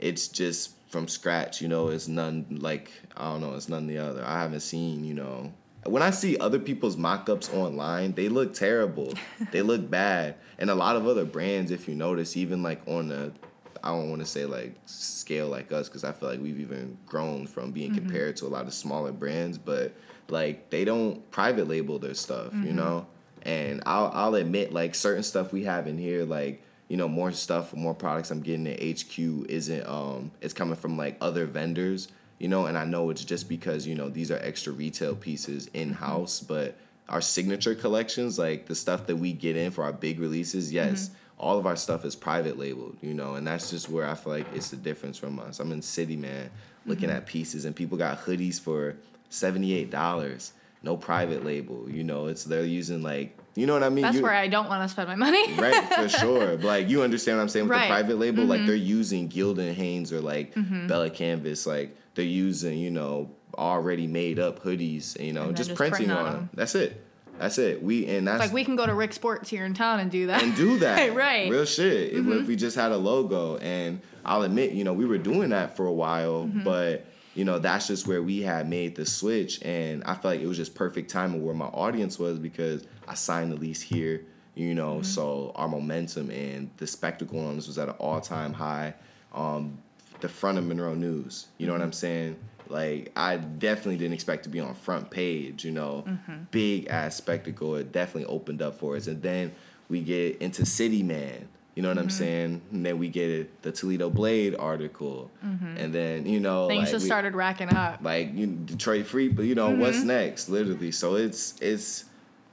it's 0.01 0.27
just 0.27 0.73
from 0.89 1.07
scratch, 1.07 1.63
you 1.63 1.69
know, 1.69 1.89
it's 1.89 2.09
none 2.09 2.59
like, 2.61 2.91
I 3.17 3.31
don't 3.31 3.41
know, 3.41 3.55
it's 3.55 3.69
none 3.69 3.87
the 3.87 3.99
other. 3.99 4.25
I 4.25 4.41
haven't 4.41 4.61
seen, 4.61 5.05
you 5.05 5.15
know, 5.15 5.53
when 5.87 6.03
I 6.03 6.11
see 6.11 6.37
other 6.39 6.59
people's 6.59 6.97
mock-ups 6.97 7.51
online, 7.55 8.15
they 8.15 8.29
look 8.29 8.53
terrible. 8.53 9.15
they 9.53 9.63
look 9.63 9.89
bad. 9.89 10.35
And 10.59 10.71
a 10.71 10.75
lot 10.75 10.97
of 10.97 11.07
other 11.07 11.25
brands, 11.25 11.71
if 11.71 11.87
you 11.87 11.95
notice, 11.95 12.37
even 12.37 12.65
like 12.65 12.83
on 12.89 13.09
the 13.09 13.33
I 13.81 13.91
don't 13.91 14.11
want 14.11 14.21
to 14.23 14.27
say 14.27 14.45
like 14.45 14.75
scale 14.87 15.47
like 15.47 15.71
us 15.71 15.89
because 15.89 16.03
I 16.03 16.11
feel 16.11 16.29
like 16.29 16.41
we've 16.41 16.59
even 16.59 16.99
grown 17.07 17.47
from 17.47 17.71
being 17.71 17.93
mm-hmm. 17.93 18.07
compared 18.07 18.37
to 18.39 18.47
a 18.47 18.49
lot 18.49 18.67
of 18.67 18.75
smaller 18.75 19.13
brands, 19.13 19.57
but 19.57 19.95
like 20.31 20.71
they 20.71 20.85
don't 20.85 21.29
private 21.31 21.69
label 21.69 21.99
their 21.99 22.15
stuff, 22.15 22.53
you 22.53 22.61
mm-hmm. 22.61 22.77
know. 22.77 23.07
And 23.43 23.83
I'll 23.87 24.11
I'll 24.15 24.35
admit 24.35 24.73
like 24.73 24.95
certain 24.95 25.23
stuff 25.23 25.53
we 25.53 25.65
have 25.65 25.87
in 25.87 25.99
here, 25.99 26.25
like 26.25 26.63
you 26.89 26.97
know 26.97 27.09
more 27.09 27.33
stuff, 27.33 27.75
more 27.75 27.95
products 27.95 28.31
I'm 28.31 28.41
getting 28.41 28.67
at 28.67 28.81
HQ 28.81 29.19
isn't 29.49 29.87
um 29.87 30.31
it's 30.41 30.55
coming 30.55 30.77
from 30.77 30.97
like 30.97 31.17
other 31.21 31.47
vendors, 31.47 32.09
you 32.39 32.49
know. 32.49 32.67
And 32.67 32.77
I 32.77 32.85
know 32.85 33.11
it's 33.11 33.25
just 33.25 33.49
because 33.49 33.87
you 33.87 33.95
know 33.95 34.09
these 34.09 34.31
are 34.31 34.39
extra 34.39 34.73
retail 34.73 35.15
pieces 35.15 35.67
mm-hmm. 35.67 35.77
in 35.77 35.93
house, 35.95 36.41
but 36.41 36.77
our 37.09 37.21
signature 37.23 37.75
collections, 37.75 38.39
like 38.39 38.67
the 38.67 38.75
stuff 38.75 39.07
that 39.07 39.17
we 39.17 39.33
get 39.33 39.57
in 39.57 39.71
for 39.71 39.85
our 39.85 39.93
big 39.93 40.21
releases, 40.21 40.73
yes 40.73 41.09
mm-hmm. 41.09 41.15
all 41.39 41.59
of 41.59 41.67
our 41.67 41.77
stuff 41.77 42.05
is 42.05 42.15
private 42.15 42.59
labeled, 42.59 42.99
you 43.01 43.15
know, 43.15 43.35
and 43.35 43.47
that's 43.47 43.71
just 43.71 43.89
where 43.89 44.07
I 44.07 44.15
feel 44.15 44.33
like 44.33 44.47
it's 44.55 44.69
the 44.69 44.77
difference 44.77 45.17
from 45.17 45.39
us. 45.39 45.59
I'm 45.59 45.73
in 45.73 45.81
City 45.81 46.17
Man 46.17 46.51
looking 46.85 47.11
at 47.11 47.27
pieces 47.27 47.65
and 47.65 47.77
people 47.77 47.97
got 47.97 48.25
hoodies 48.25 48.61
for 48.61 48.97
$78, 49.31 50.51
no 50.83 50.97
private 50.97 51.45
label, 51.45 51.89
you 51.91 52.05
know, 52.05 52.27
it's 52.27 52.45
they're 52.45 52.65
using 52.65 53.03
like, 53.03 53.37
you 53.55 53.67
know 53.67 53.73
what 53.73 53.83
I 53.83 53.89
mean? 53.89 54.03
That's 54.03 54.17
You- 54.17 54.23
where 54.23 54.33
I 54.35 54.47
don't 54.49 54.69
want 54.69 54.83
to 54.85 54.89
spend 54.89 55.09
my 55.09 55.17
money. 55.17 55.53
right, 55.59 55.93
for 55.93 56.09
sure. 56.09 56.57
But 56.57 56.65
like 56.65 56.89
you 56.89 57.03
understand 57.03 57.39
what 57.39 57.43
I'm 57.43 57.49
saying 57.49 57.65
with 57.67 57.73
Right. 57.73 57.89
the 57.89 57.95
private 57.95 58.19
label, 58.19 58.45
like 58.45 58.59
mm-hmm. 58.61 58.67
they're 58.69 58.77
using 58.77 59.29
Gildan 59.29 59.75
Hanes 59.75 60.13
or 60.13 60.21
like 60.21 60.55
mm-hmm. 60.55 60.87
Bella 60.87 61.11
Canvas, 61.11 61.67
like 61.67 61.97
they're 62.15 62.25
using, 62.25 62.79
you 62.79 62.91
know, 62.91 63.31
already 63.57 64.07
made 64.07 64.39
up 64.39 64.63
hoodies, 64.63 65.19
you 65.21 65.33
know, 65.33 65.51
just, 65.53 65.71
just 65.71 65.77
printing 65.77 66.07
print 66.07 66.13
on 66.13 66.19
on 66.19 66.25
them. 66.27 66.35
them. 66.35 66.51
That's 66.55 66.75
it. 66.77 67.05
That's 67.39 67.59
it. 67.59 67.83
We 67.83 68.07
and 68.07 68.27
that's 68.29 68.41
Like 68.41 68.53
we 68.53 68.65
can 68.65 68.77
go 68.77 68.87
to 68.87 68.95
Rick 68.95 69.13
Sports 69.13 69.49
here 69.51 69.65
in 69.65 69.75
town 69.75 69.99
and 70.01 70.11
do 70.11 70.29
that. 70.29 70.43
and 70.43 70.55
do 70.55 70.79
that. 70.81 71.15
right. 71.17 71.51
Real 71.51 71.65
shit. 71.65 72.13
If- 72.13 72.27
If 72.27 72.47
we 72.47 72.55
just 72.57 72.77
had 72.77 72.93
a 72.93 72.97
logo, 72.97 73.57
and 73.59 74.01
I'll 74.25 74.43
admit, 74.43 74.73
you 74.73 74.85
know, 74.85 74.93
we 74.93 75.05
were 75.07 75.19
doing 75.19 75.51
that 75.51 75.77
for 75.77 75.87
a 75.87 75.93
while, 75.93 76.45
Mm-hmm. 76.45 76.63
but 76.63 77.07
you 77.39 77.45
know, 77.45 77.59
that's 77.61 77.87
just 77.87 78.07
where 78.09 78.21
we 78.23 78.43
had 78.43 78.69
made 78.69 78.97
the 78.97 79.07
switch, 79.07 79.63
and 79.65 80.03
I 80.05 80.15
felt 80.15 80.25
like 80.35 80.41
it 80.41 80.47
was 80.49 80.57
just 80.57 80.75
perfect 80.75 81.09
timing 81.09 81.45
where 81.45 81.55
my 81.55 81.67
audience 81.67 82.19
was 82.19 82.39
because 82.39 82.85
I 83.07 83.15
signed 83.15 83.53
the 83.53 83.57
lease 83.57 83.81
here. 83.81 84.25
You 84.57 84.75
know, 84.75 84.95
Mm-hmm. 84.95 85.03
so 85.05 85.53
our 85.55 85.69
momentum 85.69 86.31
and 86.33 86.69
the 86.79 86.87
spectacle 86.89 87.39
on 87.47 87.55
this 87.55 87.69
was 87.69 87.79
at 87.79 87.89
an 87.89 87.95
all 88.01 88.21
time 88.21 88.53
high. 88.55 88.95
Um, 89.33 89.79
the 90.21 90.29
front 90.29 90.59
of 90.59 90.65
Monroe 90.67 90.97
News. 90.97 91.47
You 91.59 91.69
know 91.69 91.75
what 91.75 91.83
I'm 91.83 91.93
saying? 91.93 92.35
Like 92.69 93.13
I 93.15 93.37
definitely 93.37 93.99
didn't 93.99 94.15
expect 94.15 94.43
to 94.45 94.49
be 94.49 94.59
on 94.59 94.75
front 94.75 95.09
page. 95.11 95.65
You 95.65 95.71
know, 95.71 96.05
big 96.51 96.89
ass 96.89 97.15
spectacle. 97.15 97.77
It 97.77 97.93
definitely 97.93 98.25
opened 98.25 98.61
up 98.63 98.81
for 98.81 98.97
us, 98.97 99.07
and 99.07 99.23
then 99.23 99.55
we 99.89 100.01
get 100.03 100.39
into 100.43 100.67
City 100.67 101.05
Man. 101.05 101.49
You 101.79 101.83
know 101.83 101.91
what 101.91 101.99
I'm 101.99 102.09
mm-hmm. 102.09 102.11
saying? 102.11 102.63
And 102.73 102.85
then 102.85 102.99
we 102.99 103.07
get 103.07 103.31
it, 103.31 103.63
the 103.63 103.71
Toledo 103.71 104.11
Blade 104.11 104.57
article, 104.59 105.31
mm-hmm. 105.47 105.77
and 105.77 105.95
then 105.95 106.27
you 106.27 106.41
know, 106.41 106.67
Things 106.67 106.87
like, 106.87 106.91
just 106.91 107.05
we- 107.05 107.09
started 107.09 107.37
racking 107.37 107.73
up. 107.73 108.01
like 108.03 108.35
you 108.35 108.49
Detroit 108.49 109.07
Free, 109.07 109.29
but 109.29 109.45
you 109.45 109.55
know 109.55 109.71
what's 109.71 109.99
mm-hmm. 109.99 110.09
next, 110.09 110.49
literally. 110.49 110.91
So 110.91 111.15
it's 111.15 111.55
it's 111.61 112.07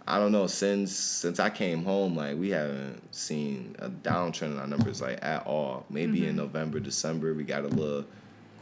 I 0.07 0.19
don't 0.19 0.31
know 0.31 0.45
since 0.45 0.95
since 0.95 1.39
I 1.39 1.49
came 1.49 1.83
home, 1.85 2.15
like 2.15 2.37
we 2.37 2.51
haven't 2.51 3.15
seen 3.15 3.75
a 3.79 3.89
downtrend 3.89 4.51
in 4.51 4.59
our 4.59 4.67
numbers 4.67 5.01
like 5.01 5.17
at 5.23 5.47
all. 5.47 5.87
Maybe 5.89 6.27
in 6.27 6.35
November, 6.35 6.79
December 6.79 7.33
we 7.33 7.45
got 7.45 7.63
a 7.63 7.69
little 7.69 8.05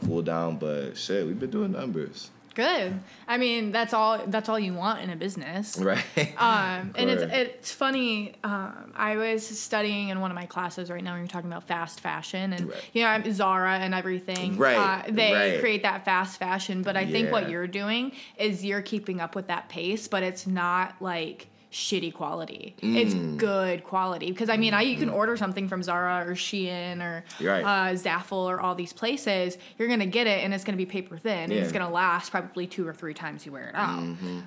cool 0.06 0.22
down, 0.22 0.56
but 0.56 0.96
shit, 0.96 1.26
we've 1.26 1.38
been 1.38 1.50
doing 1.50 1.72
numbers, 1.72 2.30
Good. 2.54 3.00
I 3.26 3.36
mean, 3.36 3.72
that's 3.72 3.92
all. 3.92 4.20
That's 4.26 4.48
all 4.48 4.58
you 4.58 4.74
want 4.74 5.00
in 5.00 5.10
a 5.10 5.16
business. 5.16 5.76
right? 5.80 6.04
Um, 6.38 6.92
and 6.96 7.10
it's 7.10 7.22
it's 7.22 7.72
funny. 7.72 8.36
Um, 8.44 8.92
I 8.94 9.16
was 9.16 9.46
studying 9.46 10.08
in 10.10 10.20
one 10.20 10.30
of 10.30 10.34
my 10.36 10.46
classes 10.46 10.90
right 10.90 11.02
now. 11.02 11.12
when 11.12 11.20
You're 11.20 11.28
talking 11.28 11.50
about 11.50 11.64
fast 11.66 12.00
fashion, 12.00 12.52
and 12.52 12.68
Right. 12.70 12.78
you 12.92 13.02
know 13.02 13.08
I'm 13.08 13.30
Zara 13.32 13.78
and 13.78 13.94
everything. 13.94 14.56
Right, 14.56 14.76
Uh, 14.76 15.02
they 15.10 15.32
right. 15.32 15.60
create 15.60 15.82
that 15.82 16.04
fast 16.04 16.38
fashion, 16.38 16.82
but 16.82 16.96
I 16.96 17.06
think 17.06 17.32
what 17.32 17.50
you're 17.50 17.66
doing 17.66 18.12
is 18.36 18.64
you're 18.64 18.82
keeping 18.82 19.20
up 19.20 19.34
with 19.34 19.48
that 19.48 19.68
pace, 19.68 20.06
but 20.08 20.22
it's 20.22 20.46
not 20.46 20.94
like 21.00 21.48
shitty 21.74 22.14
quality. 22.14 22.76
It's 22.80 23.12
Mm. 23.14 23.36
good 23.36 23.82
quality 23.82 24.30
because 24.30 24.48
I 24.48 24.56
mean, 24.56 24.72
I 24.74 24.82
you 24.82 24.96
can 24.96 25.08
order 25.10 25.36
something 25.36 25.68
from 25.68 25.82
Zara 25.82 26.24
or 26.24 26.34
Shein 26.34 27.00
or 27.02 27.24
You're 27.40 27.52
right. 27.52 27.64
uh, 27.64 27.94
Zaful 27.94 28.44
or 28.48 28.60
all 28.60 28.76
these 28.76 28.92
places. 28.92 29.58
You're 29.76 29.88
gonna 29.88 30.06
get 30.06 30.28
it, 30.28 30.44
and 30.44 30.54
it's 30.54 30.62
gonna 30.62 30.76
be 30.78 30.86
paper 30.86 31.18
thin, 31.18 31.50
and 31.50 31.52
it's 31.52 31.72
gonna 31.72 31.90
last 31.90 32.30
probably 32.30 32.68
two 32.68 32.86
or 32.86 32.94
three 32.94 33.12
times 33.12 33.44
you 33.44 33.50
wear 33.50 33.70
it 33.70 33.74
out. 33.74 33.98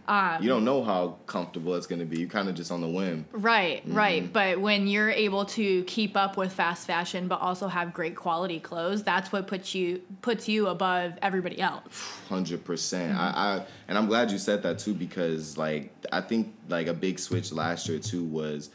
Um, 0.07 0.37
you 0.41 0.47
don't 0.47 0.63
know 0.63 0.83
how 0.85 1.17
comfortable 1.25 1.75
it's 1.75 1.85
gonna 1.85 2.05
be. 2.05 2.17
You 2.21 2.27
kind 2.29 2.47
of 2.47 2.55
just 2.55 2.71
on 2.71 2.79
the 2.79 2.87
whim. 2.87 3.25
Right, 3.33 3.85
Mm-hmm. 3.85 3.97
right. 3.97 4.33
But 4.33 4.61
when 4.61 4.87
you're 4.87 5.09
able 5.11 5.43
to 5.45 5.83
keep 5.83 6.15
up 6.15 6.37
with 6.37 6.53
fast 6.53 6.87
fashion 6.87 7.27
but 7.27 7.41
also 7.41 7.67
have 7.67 7.93
great 7.93 8.15
quality 8.15 8.61
clothes, 8.61 9.03
that's 9.03 9.33
what 9.33 9.47
puts 9.47 9.75
you 9.75 10.01
puts 10.21 10.47
you 10.47 10.67
above 10.67 11.13
everybody 11.21 11.59
else. 11.59 11.83
Hundred 12.29 12.63
percent. 12.63 13.11
Mm-hmm. 13.11 13.19
I, 13.37 13.57
I 13.57 13.65
and 13.89 13.97
I'm 13.97 14.07
glad 14.07 14.31
you 14.31 14.37
said 14.37 14.63
that 14.63 14.79
too 14.79 14.93
because 14.93 15.57
like 15.57 15.91
I 16.11 16.21
think 16.21 16.53
like 16.69 16.87
a 16.87 16.93
big 16.93 17.19
switch 17.19 17.51
last 17.51 17.87
year 17.89 17.99
too 17.99 18.23
was 18.23 18.69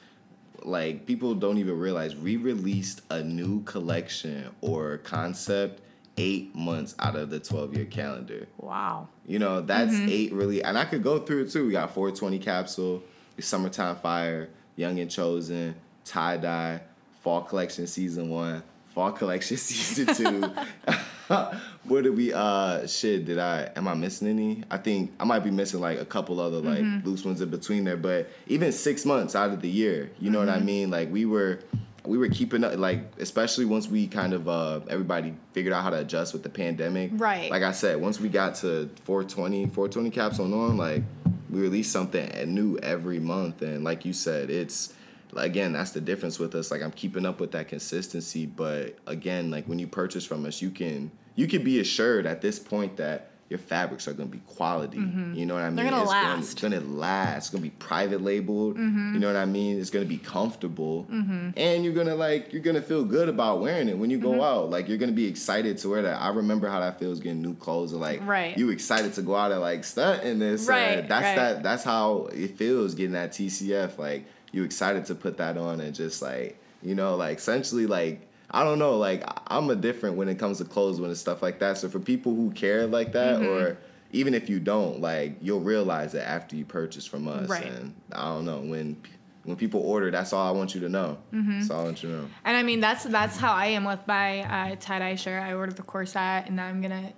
like 0.65 1.07
people 1.07 1.35
don't 1.35 1.59
even 1.59 1.79
realize 1.79 2.15
we 2.15 2.37
released 2.37 3.01
a 3.11 3.23
new 3.23 3.63
collection 3.65 4.49
or 4.61 4.99
concept 4.99 5.81
eight 6.19 6.55
months 6.55 6.95
out 6.99 7.17
of 7.17 7.31
the 7.31 7.41
twelve 7.41 7.75
year 7.75 7.85
calendar. 7.87 8.47
Wow. 8.59 9.09
You 9.27 9.39
know 9.39 9.61
that's 9.61 9.95
Mm-hmm. 9.95 10.09
eight 10.11 10.33
really, 10.33 10.63
and 10.63 10.79
I 10.79 10.85
could 10.85 11.03
go 11.03 11.19
through 11.19 11.45
it 11.45 11.51
too. 11.51 11.67
We 11.67 11.73
got 11.73 11.95
420 11.95 12.39
capsule, 12.39 13.03
summertime 13.41 13.97
fire, 13.97 14.51
young 14.77 14.99
and 15.01 15.11
chosen, 15.11 15.75
tie 16.05 16.37
dye, 16.37 16.81
fall 17.23 17.43
collection 17.43 17.87
season 17.87 18.29
one, 18.31 18.63
fall 18.95 19.11
collection 19.13 19.57
season 19.59 20.15
two. 20.15 20.53
what 21.85 22.03
did 22.05 22.17
we? 22.17 22.33
Uh, 22.33 22.87
shit. 22.87 23.25
Did 23.25 23.39
I? 23.39 23.71
Am 23.77 23.87
I 23.89 23.95
missing 23.95 24.29
any? 24.29 24.65
I 24.71 24.79
think 24.79 25.13
I 25.21 25.25
might 25.25 25.41
be 25.41 25.51
missing 25.51 25.81
like 25.81 25.99
a 26.01 26.05
couple 26.05 26.41
other 26.41 26.59
like 26.59 26.79
Mm-hmm. 26.81 27.09
loose 27.09 27.25
ones 27.25 27.41
in 27.41 27.51
between 27.51 27.85
there. 27.85 27.97
But 27.97 28.29
even 28.47 28.73
six 28.73 29.05
months 29.05 29.35
out 29.37 29.51
of 29.51 29.61
the 29.63 29.69
year, 29.69 30.11
you 30.21 30.31
know 30.31 30.39
what 30.41 30.49
Mm-hmm. 30.49 30.59
I 30.59 30.63
mean? 30.65 30.91
Like 30.91 31.11
we 31.13 31.25
were. 31.25 31.61
We 32.05 32.19
were 32.19 32.29
keeping 32.29 32.65
up, 32.65 32.77
like 32.79 32.99
especially 33.21 33.65
once 33.65 33.87
we 33.87 34.09
kind 34.09 34.33
of 34.33 34.49
uh, 34.49 34.81
everybody 34.89 35.35
figured 35.53 35.73
out 35.73 35.85
how 35.85 35.91
to 35.91 36.01
adjust 36.01 36.33
with 36.33 36.43
the 36.43 36.49
pandemic. 36.49 37.13
Right. 37.15 37.49
Like 37.49 37.63
I 37.63 37.71
said, 37.71 38.01
once 38.01 38.19
we 38.19 38.29
got 38.29 38.57
to 38.57 38.91
420, 39.05 39.67
420 39.67 40.11
caps 40.11 40.41
on 40.41 40.53
on, 40.53 40.77
like 40.77 41.05
we 41.49 41.61
release 41.61 41.89
something 41.93 42.29
new 42.53 42.77
every 42.79 43.21
month, 43.21 43.63
and 43.63 43.85
like 43.85 44.05
you 44.05 44.13
said, 44.13 44.51
it's 44.51 44.93
again 45.37 45.73
that's 45.73 45.91
the 45.93 46.01
difference 46.01 46.39
with 46.39 46.55
us. 46.55 46.71
Like 46.71 46.83
I'm 46.83 46.93
keeping 46.93 47.25
up 47.27 47.41
with 47.41 47.53
that 47.53 47.69
consistency, 47.69 48.47
but 48.47 48.97
again, 49.07 49.51
like 49.51 49.67
when 49.67 49.79
you 49.79 49.87
purchase 49.87 50.25
from 50.25 50.45
us, 50.47 50.61
you 50.63 50.71
can 50.71 51.11
you 51.35 51.47
can 51.47 51.63
be 51.65 51.81
assured 51.81 52.27
at 52.27 52.41
this 52.43 52.59
point 52.59 52.97
that 52.99 53.29
your 53.49 53.59
fabrics 53.59 54.09
are 54.09 54.15
gonna 54.15 54.31
be 54.31 54.39
quality. 54.47 54.97
You 54.97 55.45
know 55.45 55.53
what 55.55 55.63
I 55.63 55.69
mean? 55.69 55.77
Mm-hmm. 55.77 55.77
They're 55.77 55.91
gonna 55.91 56.03
it's 56.03 56.11
last. 56.11 56.61
Gonna, 56.63 56.77
it's 56.77 56.85
gonna 56.87 56.97
last. 56.99 57.37
It's 57.37 57.51
gonna 57.51 57.63
be 57.63 57.69
private 57.71 58.23
labeled. 58.23 58.79
Mm-hmm. 58.79 59.13
You 59.13 59.21
know 59.21 59.27
what 59.27 59.37
I 59.37 59.45
mean? 59.45 59.79
It's 59.79 59.91
gonna 59.91 60.07
be 60.07 60.17
comfortable, 60.17 61.07
and 61.11 61.85
you're 61.85 61.93
gonna 61.93 62.15
like 62.15 62.51
you're 62.55 62.63
gonna 62.63 62.81
feel 62.81 63.05
good 63.05 63.29
about 63.29 63.61
wearing 63.61 63.89
it 63.91 63.99
when 63.99 64.09
you 64.09 64.17
go 64.19 64.31
Mm-hmm. 64.31 64.41
out. 64.41 64.71
Like 64.71 64.89
you're 64.89 64.97
gonna 64.97 65.13
be 65.13 65.27
excited 65.27 65.77
to 65.79 65.89
wear 65.91 66.01
that. 66.01 66.21
I 66.23 66.29
remember 66.31 66.67
how 66.71 66.81
that 66.81 66.99
feels 66.99 67.21
getting 67.21 67.43
new 67.43 67.55
clothes. 67.55 67.93
And 67.93 68.01
like 68.01 68.27
Right. 68.27 68.57
you 68.57 68.71
excited 68.71 69.13
to 69.15 69.23
go 69.23 69.37
out 69.37 69.53
and 69.53 69.61
like 69.61 69.85
stunt 69.85 70.23
in 70.23 70.39
this. 70.39 70.67
uh, 70.67 70.73
Right, 70.73 71.07
that's 71.09 71.23
right. 71.25 71.37
that. 71.37 71.63
That's 71.63 71.85
how 71.85 72.31
it 72.33 72.57
feels 72.57 72.95
getting 72.95 73.13
that 73.13 73.33
TCF. 73.33 73.99
Like 73.99 74.25
you 74.53 74.63
excited 74.65 75.05
to 75.07 75.15
put 75.15 75.39
that 75.39 75.57
on 75.57 75.81
and 75.81 75.95
just 75.95 76.23
like 76.23 76.61
you 76.83 76.95
know 76.95 77.17
like 77.17 77.39
essentially 77.39 77.87
like. 77.87 78.29
I 78.55 78.65
don't 78.65 78.79
know, 78.79 78.99
like 78.99 79.25
I'm 79.47 79.71
a 79.71 79.75
different 79.75 80.17
when 80.17 80.29
it 80.29 80.39
comes 80.39 80.59
to 80.59 80.67
clothes 80.67 81.01
when 81.01 81.11
it's 81.11 81.21
stuff 81.21 81.41
like 81.41 81.59
that. 81.61 81.79
So 81.79 81.89
for 81.89 81.99
people 81.99 82.35
who 82.35 82.51
care 82.51 82.87
like 82.87 83.13
that, 83.13 83.41
Mm-hmm. 83.41 83.47
or 83.49 83.79
even 84.13 84.35
if 84.35 84.51
you 84.51 84.61
don't, 84.61 85.01
like 85.01 85.39
you'll 85.41 85.61
realize 85.63 86.13
it 86.13 86.19
after 86.19 86.55
you 86.55 86.67
purchase 86.67 87.07
from 87.07 87.29
us. 87.29 87.49
Right. 87.49 87.65
And 87.65 87.95
I 88.13 88.25
don't 88.27 88.45
know 88.45 88.61
when 88.61 89.01
when 89.45 89.57
people 89.57 89.81
order, 89.81 90.11
that's 90.11 90.35
all 90.35 90.47
I 90.47 90.51
want 90.51 90.75
you 90.75 90.83
to 90.83 90.91
know. 90.91 91.17
Mm-hmm. 91.33 91.61
That's 91.61 91.71
all 91.71 91.81
I 91.81 91.85
want 91.85 92.03
you 92.03 92.11
to 92.11 92.15
know. 92.17 92.29
And 92.45 92.55
I 92.55 92.63
mean 92.63 92.81
that's 92.81 93.05
that's 93.05 93.39
how 93.39 93.55
I 93.55 93.69
am 93.69 93.85
with 93.85 94.07
my 94.07 94.41
uh, 94.73 94.77
tie 94.79 94.99
dye 94.99 95.15
shirt. 95.15 95.43
I 95.43 95.55
ordered 95.55 95.77
the 95.77 95.83
corset, 95.83 96.47
and 96.47 96.61
I'm 96.61 96.83
gonna 96.83 97.15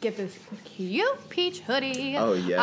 get 0.00 0.16
this 0.16 0.38
cute 0.64 1.28
peach 1.28 1.60
hoodie. 1.60 2.16
Oh, 2.16 2.32
yes. 2.32 2.58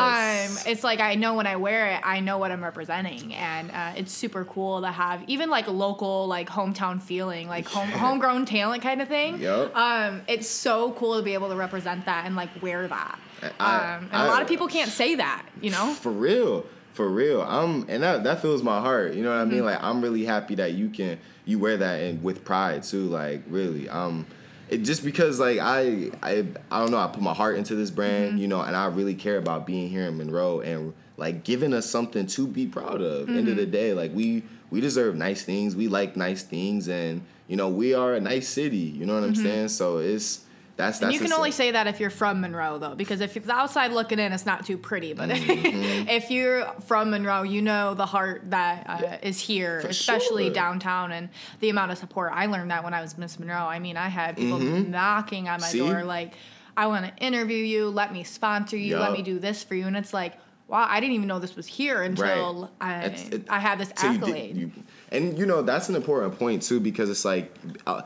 Um, 0.66 0.72
it's 0.72 0.82
like 0.82 1.00
I 1.00 1.14
know 1.14 1.34
when 1.34 1.46
I 1.46 1.56
wear 1.56 1.92
it, 1.92 2.00
I 2.04 2.20
know 2.20 2.38
what 2.38 2.50
I'm 2.50 2.62
representing, 2.62 3.34
and 3.34 3.70
uh, 3.70 3.92
it's 3.96 4.12
super 4.12 4.44
cool 4.44 4.80
to 4.80 4.88
have 4.90 5.22
even 5.28 5.48
like 5.50 5.68
local, 5.68 6.26
like 6.26 6.48
hometown 6.48 7.00
feeling, 7.00 7.48
like 7.48 7.66
home 7.66 7.88
homegrown 7.88 8.44
talent 8.46 8.82
kind 8.82 9.00
of 9.00 9.08
thing. 9.08 9.40
Yup. 9.40 9.74
Um, 9.76 10.22
it's 10.26 10.48
so 10.48 10.92
cool 10.92 11.16
to 11.16 11.22
be 11.22 11.34
able 11.34 11.48
to 11.50 11.56
represent 11.56 12.04
that 12.06 12.26
and 12.26 12.34
like 12.36 12.50
wear 12.60 12.88
that. 12.88 13.18
I- 13.60 13.96
um, 13.96 14.08
and 14.12 14.22
a 14.22 14.26
lot 14.26 14.38
I- 14.38 14.42
of 14.42 14.48
people 14.48 14.66
can't 14.66 14.90
say 14.90 15.14
that, 15.14 15.46
you 15.60 15.70
know. 15.70 15.92
For 15.94 16.10
real. 16.10 16.66
For 16.92 17.08
real. 17.08 17.42
I'm 17.42 17.86
and 17.88 18.02
that 18.02 18.24
that 18.24 18.42
fills 18.42 18.64
my 18.64 18.80
heart. 18.80 19.14
You 19.14 19.22
know 19.22 19.30
what 19.30 19.40
I 19.40 19.44
mean? 19.44 19.64
Like 19.64 19.80
I'm 19.80 20.00
really 20.02 20.24
happy 20.24 20.56
that 20.56 20.72
you 20.72 20.88
can 20.88 21.20
you 21.44 21.60
wear 21.60 21.76
that 21.76 22.00
and 22.00 22.20
with 22.24 22.44
pride 22.44 22.82
too. 22.82 23.04
Like 23.04 23.42
really. 23.46 23.88
Um 23.88 24.26
it 24.68 24.78
just 24.78 25.04
because 25.04 25.38
like 25.38 25.58
I 25.58 26.10
I 26.22 26.46
I 26.70 26.80
don't 26.80 26.90
know, 26.90 26.98
I 26.98 27.08
put 27.08 27.22
my 27.22 27.34
heart 27.34 27.56
into 27.56 27.74
this 27.74 27.90
brand, 27.90 28.30
mm-hmm. 28.32 28.38
you 28.38 28.48
know, 28.48 28.60
and 28.60 28.76
I 28.76 28.86
really 28.86 29.14
care 29.14 29.38
about 29.38 29.66
being 29.66 29.88
here 29.88 30.06
in 30.06 30.16
Monroe 30.16 30.60
and 30.60 30.94
like 31.16 31.44
giving 31.44 31.72
us 31.72 31.88
something 31.88 32.26
to 32.26 32.46
be 32.46 32.66
proud 32.66 33.00
of. 33.00 33.28
End 33.28 33.48
of 33.48 33.56
the 33.56 33.62
mm-hmm. 33.62 33.70
day, 33.70 33.92
like 33.92 34.12
we 34.14 34.42
we 34.70 34.80
deserve 34.80 35.16
nice 35.16 35.42
things. 35.42 35.74
We 35.74 35.88
like 35.88 36.16
nice 36.16 36.42
things 36.42 36.88
and 36.88 37.22
you 37.46 37.56
know, 37.56 37.68
we 37.68 37.94
are 37.94 38.14
a 38.14 38.20
nice 38.20 38.48
city, 38.48 38.76
you 38.76 39.06
know 39.06 39.14
what 39.14 39.24
I'm 39.24 39.32
mm-hmm. 39.32 39.42
saying? 39.42 39.68
So 39.68 39.98
it's 39.98 40.44
that's 40.78 41.00
that's 41.00 41.12
you 41.12 41.20
can 41.20 41.32
only 41.34 41.50
say 41.50 41.72
that 41.72 41.86
if 41.86 42.00
you're 42.00 42.08
from 42.08 42.40
Monroe, 42.40 42.78
though, 42.78 42.94
because 42.94 43.20
if 43.20 43.36
you're 43.36 43.44
outside 43.52 43.92
looking 43.92 44.18
in, 44.18 44.32
it's 44.32 44.46
not 44.46 44.64
too 44.64 44.78
pretty. 44.78 45.12
But 45.12 45.28
Mm-hmm. 45.48 46.08
if 46.08 46.30
you're 46.30 46.64
from 46.86 47.10
Monroe, 47.10 47.42
you 47.42 47.60
know 47.60 47.92
the 47.94 48.06
heart 48.06 48.42
that 48.50 48.88
uh, 48.88 49.16
is 49.22 49.38
here, 49.40 49.80
especially 49.80 50.44
sure. 50.46 50.54
downtown, 50.54 51.12
and 51.12 51.28
the 51.60 51.68
amount 51.68 51.92
of 51.92 51.98
support. 51.98 52.32
I 52.34 52.46
learned 52.46 52.70
that 52.70 52.82
when 52.84 52.94
I 52.94 53.02
was 53.02 53.18
Miss 53.18 53.38
Monroe. 53.38 53.56
I 53.56 53.78
mean, 53.78 53.96
I 53.98 54.08
had 54.08 54.36
people 54.36 54.58
knocking 54.58 55.48
on 55.48 55.60
my 55.60 55.66
Mm-hmm. 55.66 55.72
See? 55.72 55.78
door 55.80 56.04
like, 56.04 56.32
"I 56.76 56.86
want 56.86 57.04
to 57.06 57.22
interview 57.24 57.56
you. 57.64 57.88
Let 57.90 58.12
me 58.12 58.24
sponsor 58.24 58.76
you. 58.78 58.96
Let 58.98 59.12
me 59.12 59.20
do 59.22 59.38
this 59.38 59.62
for 59.64 59.74
you." 59.74 59.86
And 59.86 59.96
it's 59.96 60.14
like, 60.14 60.34
wow, 60.68 60.86
I 60.88 61.00
didn't 61.00 61.14
even 61.16 61.26
know 61.28 61.38
this 61.38 61.56
was 61.56 61.66
here 61.66 62.02
until 62.02 62.70
I, 62.80 63.04
it- 63.06 63.46
I 63.48 63.58
had 63.58 63.78
this 63.78 63.90
So 63.96 64.06
you 64.06 64.12
did- 64.18 64.22
accolade. 64.22 64.56
you- 64.56 64.72
and 65.10 65.38
you 65.38 65.46
know 65.46 65.62
that's 65.62 65.88
an 65.88 65.96
important 65.96 66.38
point 66.38 66.62
too 66.62 66.78
because 66.80 67.08
it's 67.10 67.24
like 67.24 67.52
uh, 67.86 68.02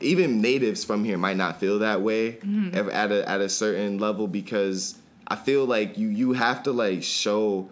even 0.00 0.40
natives 0.40 0.84
from 0.84 1.04
here 1.04 1.16
might 1.18 1.36
not 1.36 1.58
feel 1.60 1.78
that 1.80 2.02
way 2.02 2.32
Mm-hmm. 2.32 2.90
at 2.90 3.10
a 3.12 3.28
at 3.28 3.40
a 3.40 3.48
certain 3.48 3.98
level 3.98 4.26
because 4.28 4.96
I 5.26 5.36
feel 5.36 5.64
like 5.64 5.98
you 5.98 6.08
you 6.08 6.32
have 6.34 6.62
to 6.64 6.72
like 6.72 7.02
show. 7.02 7.68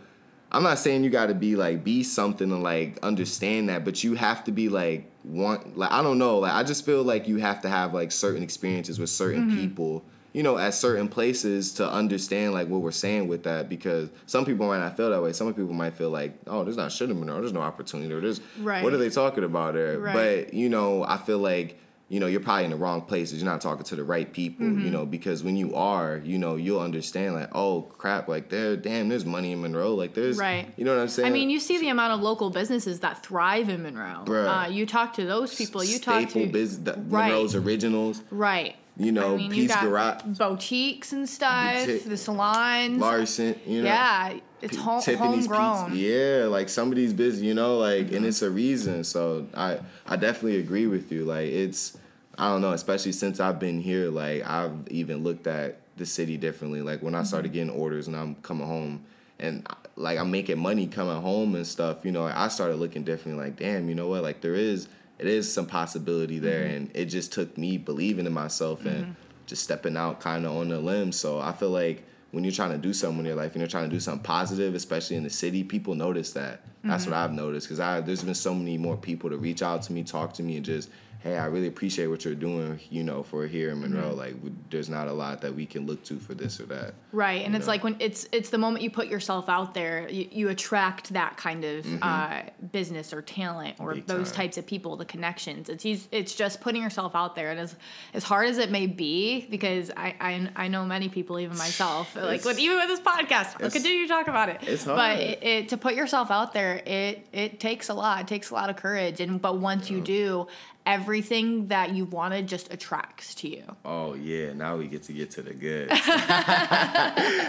I'm 0.53 0.63
not 0.63 0.79
saying 0.79 1.03
you 1.03 1.11
got 1.11 1.27
to 1.27 1.35
be 1.35 1.57
like 1.57 1.83
be 1.85 2.03
something 2.05 2.51
and 2.53 2.63
like 2.63 2.99
understand 3.03 3.69
that, 3.69 3.85
but 3.85 4.05
you 4.05 4.15
have 4.15 4.45
to 4.45 4.53
be 4.53 4.69
like 4.69 5.11
want 5.25 5.77
like 5.77 5.91
I 5.91 6.03
don't 6.03 6.19
know 6.19 6.39
like 6.39 6.53
I 6.53 6.63
just 6.63 6.85
feel 6.87 7.03
like 7.03 7.27
you 7.29 7.37
have 7.39 7.63
to 7.63 7.69
have 7.69 7.93
like 7.95 8.13
certain 8.13 8.43
experiences 8.43 8.99
with 8.99 9.11
certain 9.11 9.49
Mm-hmm. 9.51 9.61
people 9.61 10.05
you 10.33 10.43
know, 10.43 10.59
at 10.59 10.75
certain 10.75 11.07
places 11.07 11.75
to 11.75 11.89
understand 11.89 12.53
like 12.55 12.67
what 12.67 12.81
we're 12.81 12.91
saying 12.91 13.29
with 13.29 13.45
that 13.45 13.69
because 13.69 14.09
some 14.27 14.45
people 14.45 14.67
might 14.67 14.81
not 14.81 14.97
feel 14.97 15.09
that 15.11 15.23
way. 15.23 15.33
Some 15.33 15.47
people 15.55 15.73
might 15.73 15.95
feel 15.95 16.11
like, 16.11 16.37
oh, 16.49 16.65
there's 16.65 16.77
not 16.77 16.91
shit 16.91 17.09
in 17.09 17.21
Monroe. 17.21 17.39
There's 17.41 17.53
no 17.53 17.61
opportunity. 17.61 18.13
Or 18.13 18.21
there's 18.21 18.41
Right. 18.59 18.83
what 18.83 18.93
are 18.93 18.97
they 18.97 19.11
talking 19.11 19.45
about 19.45 19.75
there? 19.75 19.97
Right. 20.01 20.13
But 20.49 20.55
you 20.55 20.69
know, 20.69 21.05
I 21.05 21.19
feel 21.19 21.39
like 21.39 21.79
you 22.15 22.21
know 22.21 22.29
you're 22.29 22.41
probably 22.49 22.65
in 22.65 22.71
the 22.71 22.77
wrong 22.77 23.03
places. 23.03 23.43
You're 23.43 23.51
not 23.51 23.61
talking 23.61 23.85
to 23.85 23.97
the 23.97 24.05
right 24.05 24.33
people. 24.33 24.65
Mm-hmm. 24.67 24.85
You 24.85 24.91
know, 24.91 25.05
because 25.05 25.43
when 25.43 25.57
you 25.57 25.75
are, 25.75 26.21
you 26.25 26.39
know, 26.39 26.55
you'll 26.55 26.81
understand 26.81 27.35
like, 27.35 27.51
oh 27.55 27.83
crap, 27.83 28.29
like 28.29 28.49
there, 28.51 28.77
damn, 28.77 29.09
there's 29.09 29.25
money 29.25 29.51
in 29.53 29.61
Monroe. 29.61 29.95
Like 29.95 30.15
there's, 30.15 30.39
Right. 30.39 30.73
You 30.77 30.85
know 30.85 30.95
what 30.95 31.03
I'm 31.03 31.09
saying? 31.09 31.29
I 31.29 31.33
mean, 31.33 31.51
you 31.51 31.59
see 31.59 31.79
the 31.79 31.89
amount 31.89 32.13
of 32.13 32.21
local 32.21 32.51
businesses 32.51 33.01
that 33.01 33.27
thrive 33.27 33.69
in 33.69 33.83
Monroe. 33.83 34.23
Bruh. 34.25 34.67
Uh, 34.67 34.69
you 34.69 34.87
talk 34.87 35.15
to 35.15 35.25
those 35.25 35.55
people. 35.57 35.83
You 35.83 35.99
talk 35.99 36.29
to 36.31 36.47
business, 36.47 36.79
the, 36.85 36.93
Right. 37.03 37.31
Monroe's 37.31 37.55
originals. 37.57 38.23
right. 38.31 38.77
You 38.97 39.11
know, 39.11 39.35
I 39.35 39.49
mean, 39.49 39.67
got 39.67 39.83
Garage, 39.83 40.23
boutiques 40.39 41.13
and 41.13 41.29
stuff, 41.29 41.85
Boutique. 41.85 42.05
the 42.05 42.17
salons. 42.17 42.99
Larson. 43.01 43.59
You 43.67 43.83
know, 43.83 43.89
yeah, 43.89 44.35
it's 44.63 44.77
home, 44.77 45.03
Tiffany's 45.03 45.47
homegrown. 45.47 45.91
Pizza. 45.91 46.01
Yeah, 46.01 46.45
like 46.47 46.69
somebody's 46.69 47.13
busy, 47.13 47.45
you 47.45 47.55
know, 47.55 47.79
like 47.79 48.07
Mm-hmm. 48.07 48.15
and 48.17 48.27
it's 48.27 48.43
a 48.43 48.51
reason. 48.51 49.03
So 49.03 49.49
I 49.53 49.81
I 50.07 50.15
definitely 50.15 50.61
agree 50.61 50.87
with 50.87 51.11
you. 51.11 51.25
Like 51.25 51.49
it's 51.49 51.99
I 52.39 52.49
don't 52.51 52.61
know, 52.61 52.73
especially 52.73 53.13
since 53.13 53.41
I've 53.41 53.59
been 53.61 53.81
here, 53.81 54.11
like 54.11 54.45
I've 54.49 54.73
even 54.89 55.23
looked 55.23 55.47
at 55.47 55.79
the 55.97 56.07
city 56.07 56.37
differently. 56.37 56.83
Like 56.83 57.03
when 57.03 57.15
I 57.15 57.23
started 57.23 57.49
Mm-hmm. 57.49 57.55
getting 57.69 57.71
orders 57.71 58.09
and 58.09 58.17
I'm 58.17 58.35
coming 58.37 58.67
home 58.67 59.05
and 59.39 59.67
like 59.97 60.19
I'm 60.19 60.31
making 60.31 60.59
money 60.59 60.87
coming 60.87 61.21
home 61.23 61.55
and 61.55 61.67
stuff, 61.67 62.05
you 62.05 62.11
know, 62.13 62.25
I 62.25 62.49
started 62.49 62.77
looking 62.77 63.05
differently 63.05 63.45
like, 63.45 63.57
damn, 63.57 63.89
you 63.89 63.95
know 63.95 64.09
what? 64.09 64.23
Like 64.23 64.41
there 64.41 64.55
is 64.55 64.89
it 65.19 65.27
is 65.29 65.53
some 65.53 65.67
possibility 65.67 66.39
there 66.41 66.65
Mm-hmm. 66.65 66.75
and 66.77 66.91
it 66.95 67.05
just 67.07 67.33
took 67.33 67.57
me 67.57 67.79
believing 67.79 68.27
in 68.27 68.33
myself 68.33 68.85
and 68.85 69.15
just 69.47 69.63
stepping 69.63 69.97
out 69.97 70.21
kind 70.21 70.45
of 70.47 70.57
on 70.57 70.69
the 70.69 70.79
limb. 70.81 71.13
So 71.13 71.39
I 71.41 71.53
feel 71.53 71.71
like 71.71 72.03
when 72.33 72.43
you're 72.43 72.53
trying 72.53 72.73
to 72.73 72.79
do 72.79 72.93
something 72.93 73.21
in 73.21 73.27
your 73.27 73.37
life 73.37 73.53
and 73.53 73.61
you're 73.61 73.69
trying 73.69 73.89
to 73.89 73.95
do 73.95 74.01
something 74.01 74.25
positive, 74.25 74.75
especially 74.75 75.15
in 75.15 75.23
the 75.23 75.31
city, 75.31 75.63
people 75.63 75.95
notice 75.95 76.33
that. 76.33 76.63
That's 76.83 77.07
what 77.07 77.15
I've 77.15 77.33
noticed 77.33 77.69
because 77.69 77.79
I 77.81 78.01
there's 78.01 78.23
been 78.25 78.35
so 78.35 78.53
many 78.55 78.77
more 78.77 78.97
people 78.97 79.31
to 79.31 79.37
reach 79.39 79.63
out 79.63 79.83
to 79.85 79.93
me, 79.93 80.03
talk 80.03 80.35
to 80.35 80.43
me, 80.43 80.57
and 80.57 80.65
just 80.67 80.91
hey, 81.25 81.39
I 81.39 81.47
really 81.47 81.69
appreciate 81.69 82.07
what 82.09 82.23
you're 82.25 82.35
doing. 82.35 82.79
You 82.91 83.03
know, 83.03 83.23
for 83.23 83.47
here 83.47 83.71
in 83.71 83.81
Monroe, 83.81 84.13
like 84.15 84.35
we, 84.43 84.53
there's 84.71 84.91
not 84.91 85.09
a 85.09 85.13
lot 85.13 85.41
that 85.41 85.55
we 85.55 85.65
can 85.67 85.87
look 85.87 86.05
to 86.05 86.19
for 86.19 86.35
this 86.35 86.61
or 86.61 86.67
that. 86.67 86.93
Right, 87.13 87.43
and 87.43 87.55
you 87.55 87.57
it's 87.59 87.67
know? 87.67 87.73
like 87.73 87.83
when 87.83 87.97
it's 87.99 88.29
it's 88.31 88.51
the 88.51 88.59
moment 88.59 88.83
you 88.85 88.91
put 88.91 89.09
yourself 89.09 89.49
out 89.49 89.73
there, 89.75 90.07
you, 90.09 90.29
you 90.31 90.49
attract 90.51 91.15
that 91.15 91.37
kind 91.39 91.65
of 91.65 91.87
uh, 92.03 92.43
business 92.71 93.13
or 93.13 93.23
talent 93.23 93.77
or 93.81 93.85
Mm-hmm. 93.95 93.95
Big 94.01 94.07
those 94.07 94.31
time. 94.31 94.37
types 94.45 94.59
of 94.59 94.67
people, 94.67 94.97
the 94.97 95.05
connections. 95.05 95.69
It's 95.69 95.85
it's 96.13 96.35
just 96.35 96.61
putting 96.61 96.83
yourself 96.83 97.15
out 97.15 97.35
there, 97.35 97.51
and 97.51 97.59
as 97.59 97.75
as 98.13 98.23
hard 98.25 98.49
as 98.49 98.59
it 98.59 98.71
may 98.71 98.87
be, 98.87 99.47
because 99.51 99.91
I 99.97 100.15
I, 100.21 100.51
I 100.65 100.69
know 100.69 100.85
many 100.85 101.09
people, 101.09 101.39
even 101.41 101.57
myself, 101.57 102.15
like 102.31 102.45
with 102.45 102.59
even 102.59 102.77
with 102.77 102.89
this 102.89 103.01
podcast, 103.01 103.55
I'll 103.57 103.67
it's- 103.67 103.73
continue 103.73 104.03
to 104.03 104.09
talk 104.09 104.29
about 104.29 104.49
it. 104.51 104.59
it's 104.63 104.85
but 104.85 104.97
hard. 104.97 105.21
it, 105.21 105.43
it, 105.43 105.69
to 105.71 105.77
put 105.79 105.95
yourself 105.95 106.31
out 106.31 106.53
there, 106.53 106.83
it 106.85 107.27
it 107.33 107.61
takes 107.61 107.89
a 107.89 107.95
lot. 107.95 108.21
It 108.21 108.27
takes 108.27 108.51
a 108.51 108.55
lot 108.55 108.69
of 108.69 108.77
courage, 108.77 109.21
and 109.21 109.41
but 109.41 109.59
once 109.59 109.89
you 109.91 110.01
do, 110.01 110.47
everything 110.87 111.69
that 111.69 111.95
you 111.95 112.05
wanted 112.05 112.47
just 112.47 112.73
attracts 112.73 113.35
to 113.37 113.49
you. 113.49 113.65
Oh 113.85 114.15
yeah, 114.15 114.53
now 114.53 114.77
we 114.77 114.87
get 114.89 115.03
to 115.05 115.13
get 115.13 115.31
to 115.33 115.43
the 115.43 115.55
good. 115.55 115.91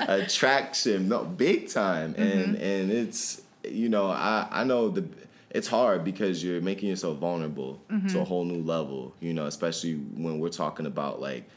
Attraction, 0.24 1.08
no 1.08 1.24
big 1.24 1.70
time, 1.70 2.16
and 2.18 2.56
mm-hmm. 2.56 2.64
and 2.64 2.92
it's 2.92 3.42
you 3.64 3.90
know 3.90 4.08
I 4.08 4.48
I 4.52 4.64
know 4.64 4.90
the 4.90 5.06
it's 5.56 5.68
hard 5.70 6.04
because 6.04 6.44
you're 6.44 6.60
making 6.60 6.90
yourself 6.90 7.18
vulnerable 7.18 7.80
to 7.88 7.96
a 7.96 8.00
mm-hmm. 8.00 8.24
whole 8.24 8.44
new 8.44 8.62
level, 8.62 9.16
you 9.22 9.34
know, 9.34 9.46
especially 9.46 9.94
when 9.94 10.38
we're 10.40 10.50
talking 10.50 10.86
about 10.86 11.22
like 11.22 11.50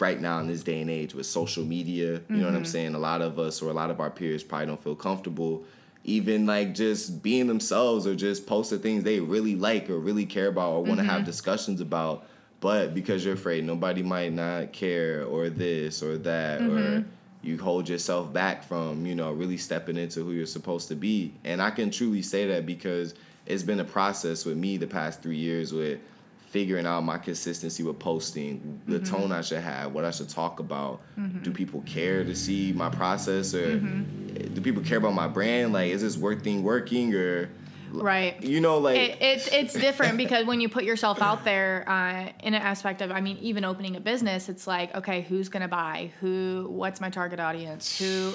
right 0.00 0.20
now 0.20 0.40
in 0.40 0.48
this 0.48 0.64
day 0.64 0.80
and 0.80 0.90
age 0.90 1.14
with 1.14 1.24
social 1.24 1.64
media, 1.64 2.20
you 2.28 2.36
know 2.36 2.46
what 2.46 2.48
I'm 2.48 2.62
mm-hmm. 2.62 2.64
saying? 2.64 2.94
A 2.96 2.98
lot 2.98 3.22
of 3.22 3.38
us 3.38 3.62
or 3.62 3.70
a 3.70 3.72
lot 3.72 3.90
of 3.90 4.00
our 4.00 4.10
peers 4.10 4.42
probably 4.42 4.66
don't 4.66 4.82
feel 4.82 4.96
comfortable 4.96 5.62
even 6.08 6.46
like 6.46 6.74
just 6.74 7.22
being 7.22 7.46
themselves 7.46 8.06
or 8.06 8.14
just 8.14 8.46
posting 8.46 8.78
things 8.78 9.04
they 9.04 9.20
really 9.20 9.54
like 9.54 9.90
or 9.90 9.98
really 9.98 10.26
care 10.26 10.48
about 10.48 10.72
or 10.72 10.82
want 10.82 10.98
to 10.98 11.04
have 11.04 11.18
mm-hmm. 11.18 11.26
discussions 11.26 11.80
about. 11.80 12.24
But 12.60 12.94
because 12.94 13.24
you're 13.24 13.34
afraid 13.34 13.64
nobody 13.64 14.02
might 14.02 14.32
not 14.32 14.72
care 14.72 15.24
or 15.24 15.48
this 15.48 16.02
or 16.02 16.18
that 16.18 16.60
or 16.60 16.64
mm-hmm. 16.64 17.08
you 17.42 17.58
hold 17.58 17.88
yourself 17.88 18.32
back 18.32 18.64
from 18.64 19.06
you 19.06 19.14
know 19.14 19.32
really 19.32 19.58
stepping 19.58 19.96
into 19.96 20.24
who 20.24 20.32
you're 20.32 20.46
supposed 20.46 20.88
to 20.88 20.94
be. 20.94 21.34
And 21.44 21.62
i 21.62 21.70
can 21.70 21.90
truly 21.90 22.22
say 22.22 22.46
that 22.48 22.66
because 22.66 23.14
it's 23.46 23.62
been 23.62 23.80
a 23.80 23.84
process 23.84 24.44
with 24.44 24.56
me 24.56 24.76
the 24.76 24.86
past 24.86 25.22
three 25.22 25.36
years 25.36 25.72
with 25.72 26.00
figuring 26.48 26.86
out 26.86 27.02
my 27.02 27.18
consistency 27.18 27.82
with 27.82 27.98
posting 27.98 28.80
the 28.86 28.98
mm-hmm. 28.98 29.16
tone 29.16 29.32
i 29.32 29.42
should 29.42 29.60
have 29.60 29.92
what 29.92 30.04
i 30.04 30.10
should 30.10 30.28
talk 30.28 30.60
about 30.60 31.00
mm-hmm. 31.18 31.42
do 31.42 31.52
people 31.52 31.82
care 31.82 32.24
to 32.24 32.34
see 32.34 32.72
my 32.72 32.88
process 32.88 33.54
or 33.54 33.78
mm-hmm. 33.78 34.54
do 34.54 34.60
people 34.60 34.82
care 34.82 34.96
about 34.96 35.12
my 35.12 35.28
brand 35.28 35.74
like 35.74 35.90
is 35.90 36.00
this 36.00 36.16
work 36.16 36.42
thing 36.42 36.62
working 36.62 37.14
or 37.14 37.50
Right. 37.92 38.42
you 38.42 38.60
know 38.60 38.78
like 38.78 38.98
it, 38.98 39.18
it's 39.20 39.48
it's 39.48 39.72
different 39.74 40.16
because 40.16 40.46
when 40.46 40.60
you 40.60 40.68
put 40.68 40.84
yourself 40.84 41.22
out 41.22 41.44
there 41.44 41.88
uh, 41.88 42.32
in 42.42 42.54
an 42.54 42.62
aspect 42.62 43.00
of, 43.02 43.10
I 43.10 43.20
mean, 43.20 43.38
even 43.38 43.64
opening 43.64 43.96
a 43.96 44.00
business, 44.00 44.48
it's 44.48 44.66
like, 44.66 44.94
okay, 44.94 45.22
who's 45.22 45.48
gonna 45.48 45.68
buy? 45.68 46.12
Who? 46.20 46.66
What's 46.68 47.00
my 47.00 47.10
target 47.10 47.40
audience? 47.40 47.98
Who? 47.98 48.34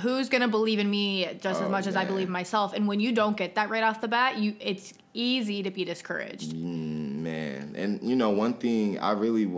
Who's 0.00 0.28
gonna 0.28 0.48
believe 0.48 0.80
in 0.80 0.90
me 0.90 1.26
just 1.40 1.60
as 1.60 1.66
Oh, 1.66 1.68
much 1.68 1.86
as 1.86 1.96
I 1.96 2.04
believe 2.04 2.26
in 2.26 2.32
myself? 2.32 2.74
And 2.74 2.86
when 2.86 3.00
you 3.00 3.12
don't 3.12 3.36
get 3.36 3.54
that 3.54 3.70
right 3.70 3.82
off 3.82 4.00
the 4.00 4.08
bat, 4.08 4.36
you 4.36 4.54
it's 4.60 4.92
easy 5.14 5.62
to 5.62 5.70
be 5.70 5.84
discouraged. 5.84 6.52
Mm. 6.52 7.07
Man. 7.28 7.74
And 7.76 8.02
you 8.02 8.16
know 8.16 8.30
one 8.30 8.54
thing 8.54 8.98
i 8.98 9.12
really 9.12 9.50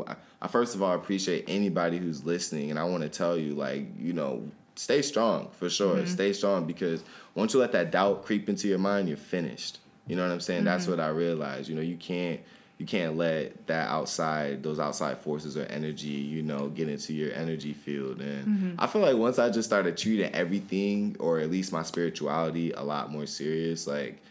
i 0.43 0.49
first 0.49 0.75
of 0.75 0.83
all 0.83 0.95
appreciate 0.95 1.45
anybody 1.49 1.99
who's 1.99 2.25
listening. 2.25 2.71
And 2.71 2.79
i 2.79 2.85
want 2.85 3.03
to 3.03 3.09
tell 3.09 3.37
you 3.37 3.55
like 3.55 3.87
you 3.99 4.13
know 4.13 4.49
stay 4.75 5.03
strong 5.03 5.49
for 5.53 5.69
sure. 5.69 5.97
Mm-hmm. 5.97 6.07
Stay 6.07 6.33
strong 6.33 6.67
because 6.67 7.03
once 7.35 7.55
you 7.55 7.61
let 7.61 7.73
that 7.73 7.91
doubt 7.91 8.25
creep 8.25 8.49
into 8.49 8.69
your 8.69 8.79
mind 8.79 9.09
you're 9.09 9.17
finished. 9.17 9.79
You 10.07 10.17
know 10.17 10.23
what 10.23 10.33
i'm 10.33 10.41
saying? 10.41 10.65
That's 10.65 10.85
mm-hmm. 10.85 10.93
what 10.93 11.01
i 11.01 11.09
realized. 11.09 11.69
You 11.69 11.77
know 11.77 11.83
you 11.83 11.97
can't 11.97 12.41
you 12.79 12.87
can't 12.87 13.17
let 13.17 13.67
that 13.67 13.91
outside 13.91 14.63
those 14.63 14.81
outside 14.81 15.19
forces 15.19 15.55
or 15.55 15.65
energy 15.67 16.09
you 16.09 16.43
know 16.43 16.69
get 16.69 16.89
into 16.89 17.13
your 17.13 17.33
energy 17.35 17.73
field. 17.73 18.21
And 18.21 18.47
mm-hmm. 18.47 18.75
i 18.79 18.87
feel 18.87 19.03
like 19.03 19.17
once 19.17 19.39
i 19.39 19.51
just 19.51 19.69
started 19.69 19.97
treating 19.97 20.33
everything 20.35 21.17
or 21.21 21.39
at 21.41 21.51
least 21.51 21.73
my 21.73 21.83
spirituality 21.83 22.73
a 22.73 22.83
lot 22.83 23.13
more 23.13 23.27
serious 23.27 23.87
like 23.87 24.23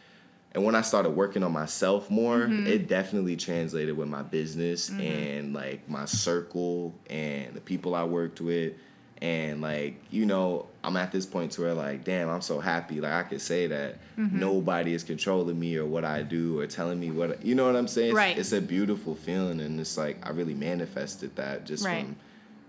and 0.53 0.63
when 0.63 0.73
I 0.73 0.81
started 0.81 1.11
working 1.11 1.43
on 1.43 1.51
myself 1.51 2.09
more, 2.09 2.39
mm-hmm. 2.39 2.65
it 2.65 2.87
definitely 2.87 3.35
translated 3.35 3.95
with 3.95 4.07
my 4.07 4.23
business 4.23 4.89
mm-hmm. 4.89 5.01
and 5.01 5.53
like 5.53 5.87
my 5.87 6.05
circle 6.05 6.95
and 7.09 7.53
the 7.53 7.61
people 7.61 7.93
I 7.93 8.03
worked 8.03 8.41
with. 8.41 8.73
And 9.21 9.61
like, 9.61 10.01
you 10.09 10.25
know, 10.25 10.67
I'm 10.83 10.95
at 10.95 11.11
this 11.11 11.25
point 11.25 11.51
to 11.53 11.61
where 11.61 11.73
like, 11.73 12.03
damn, 12.03 12.29
I'm 12.29 12.41
so 12.41 12.59
happy. 12.59 12.99
Like 13.01 13.11
I 13.11 13.23
could 13.23 13.41
say 13.41 13.67
that 13.67 13.99
mm-hmm. 14.17 14.39
nobody 14.39 14.93
is 14.93 15.03
controlling 15.03 15.59
me 15.59 15.75
or 15.75 15.85
what 15.85 16.05
I 16.05 16.23
do 16.23 16.59
or 16.59 16.65
telling 16.65 16.99
me 16.99 17.11
what 17.11 17.45
you 17.45 17.53
know 17.53 17.65
what 17.65 17.75
I'm 17.75 17.87
saying? 17.87 18.11
It's- 18.11 18.17
Right. 18.17 18.37
It's, 18.37 18.53
a 18.53 18.61
beautiful 18.61 19.13
feeling 19.13 19.59
and 19.59 19.79
it's 19.79 19.97
like 19.97 20.25
I 20.25 20.31
really 20.31 20.55
manifested 20.55 21.35
that 21.35 21.65
just 21.65 21.85
Right. 21.85 22.05
from, 22.05 22.15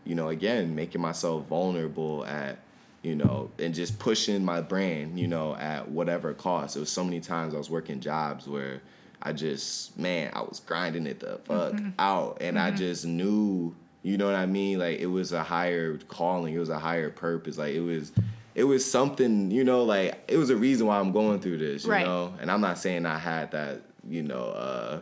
you 0.04 0.14
know, 0.14 0.28
again, 0.28 0.74
making 0.74 1.00
myself 1.00 1.46
vulnerable 1.46 2.26
at 2.26 2.58
you 3.02 3.14
know, 3.16 3.50
and 3.58 3.74
just 3.74 3.98
pushing 3.98 4.44
my 4.44 4.60
brand, 4.60 5.18
you 5.18 5.26
know, 5.26 5.54
at 5.56 5.88
whatever 5.90 6.34
cost. 6.34 6.76
It 6.76 6.80
was 6.80 6.90
so 6.90 7.02
many 7.04 7.20
times 7.20 7.54
I 7.54 7.58
was 7.58 7.70
working 7.70 8.00
jobs 8.00 8.46
where 8.46 8.82
I 9.22 9.32
just, 9.32 9.98
man, 9.98 10.30
I 10.34 10.40
was 10.42 10.60
grinding 10.60 11.06
it 11.06 11.20
the 11.20 11.38
fuck 11.44 11.74
out, 11.98 12.38
and 12.40 12.58
I 12.58 12.70
just 12.70 13.04
knew, 13.06 13.74
you 14.02 14.16
know 14.18 14.26
what 14.26 14.34
I 14.34 14.46
mean? 14.46 14.78
Like 14.78 14.98
it 14.98 15.06
was 15.06 15.32
a 15.32 15.42
higher 15.42 15.96
calling, 16.08 16.54
it 16.54 16.58
was 16.58 16.68
a 16.70 16.78
higher 16.78 17.10
purpose. 17.10 17.56
Like 17.58 17.74
it 17.74 17.80
was, 17.80 18.12
it 18.54 18.64
was 18.64 18.88
something, 18.90 19.50
you 19.50 19.64
know, 19.64 19.84
like 19.84 20.22
it 20.28 20.36
was 20.36 20.50
a 20.50 20.56
reason 20.56 20.86
why 20.86 20.98
I'm 20.98 21.12
going 21.12 21.40
through 21.40 21.58
this, 21.58 21.84
you 21.84 21.90
Right. 21.92 22.06
know. 22.06 22.34
And 22.40 22.50
I'm 22.50 22.60
not 22.60 22.78
saying 22.78 23.06
I 23.06 23.18
had 23.18 23.50
that, 23.52 23.82
you 24.08 24.22
know. 24.22 24.44
uh 24.44 25.00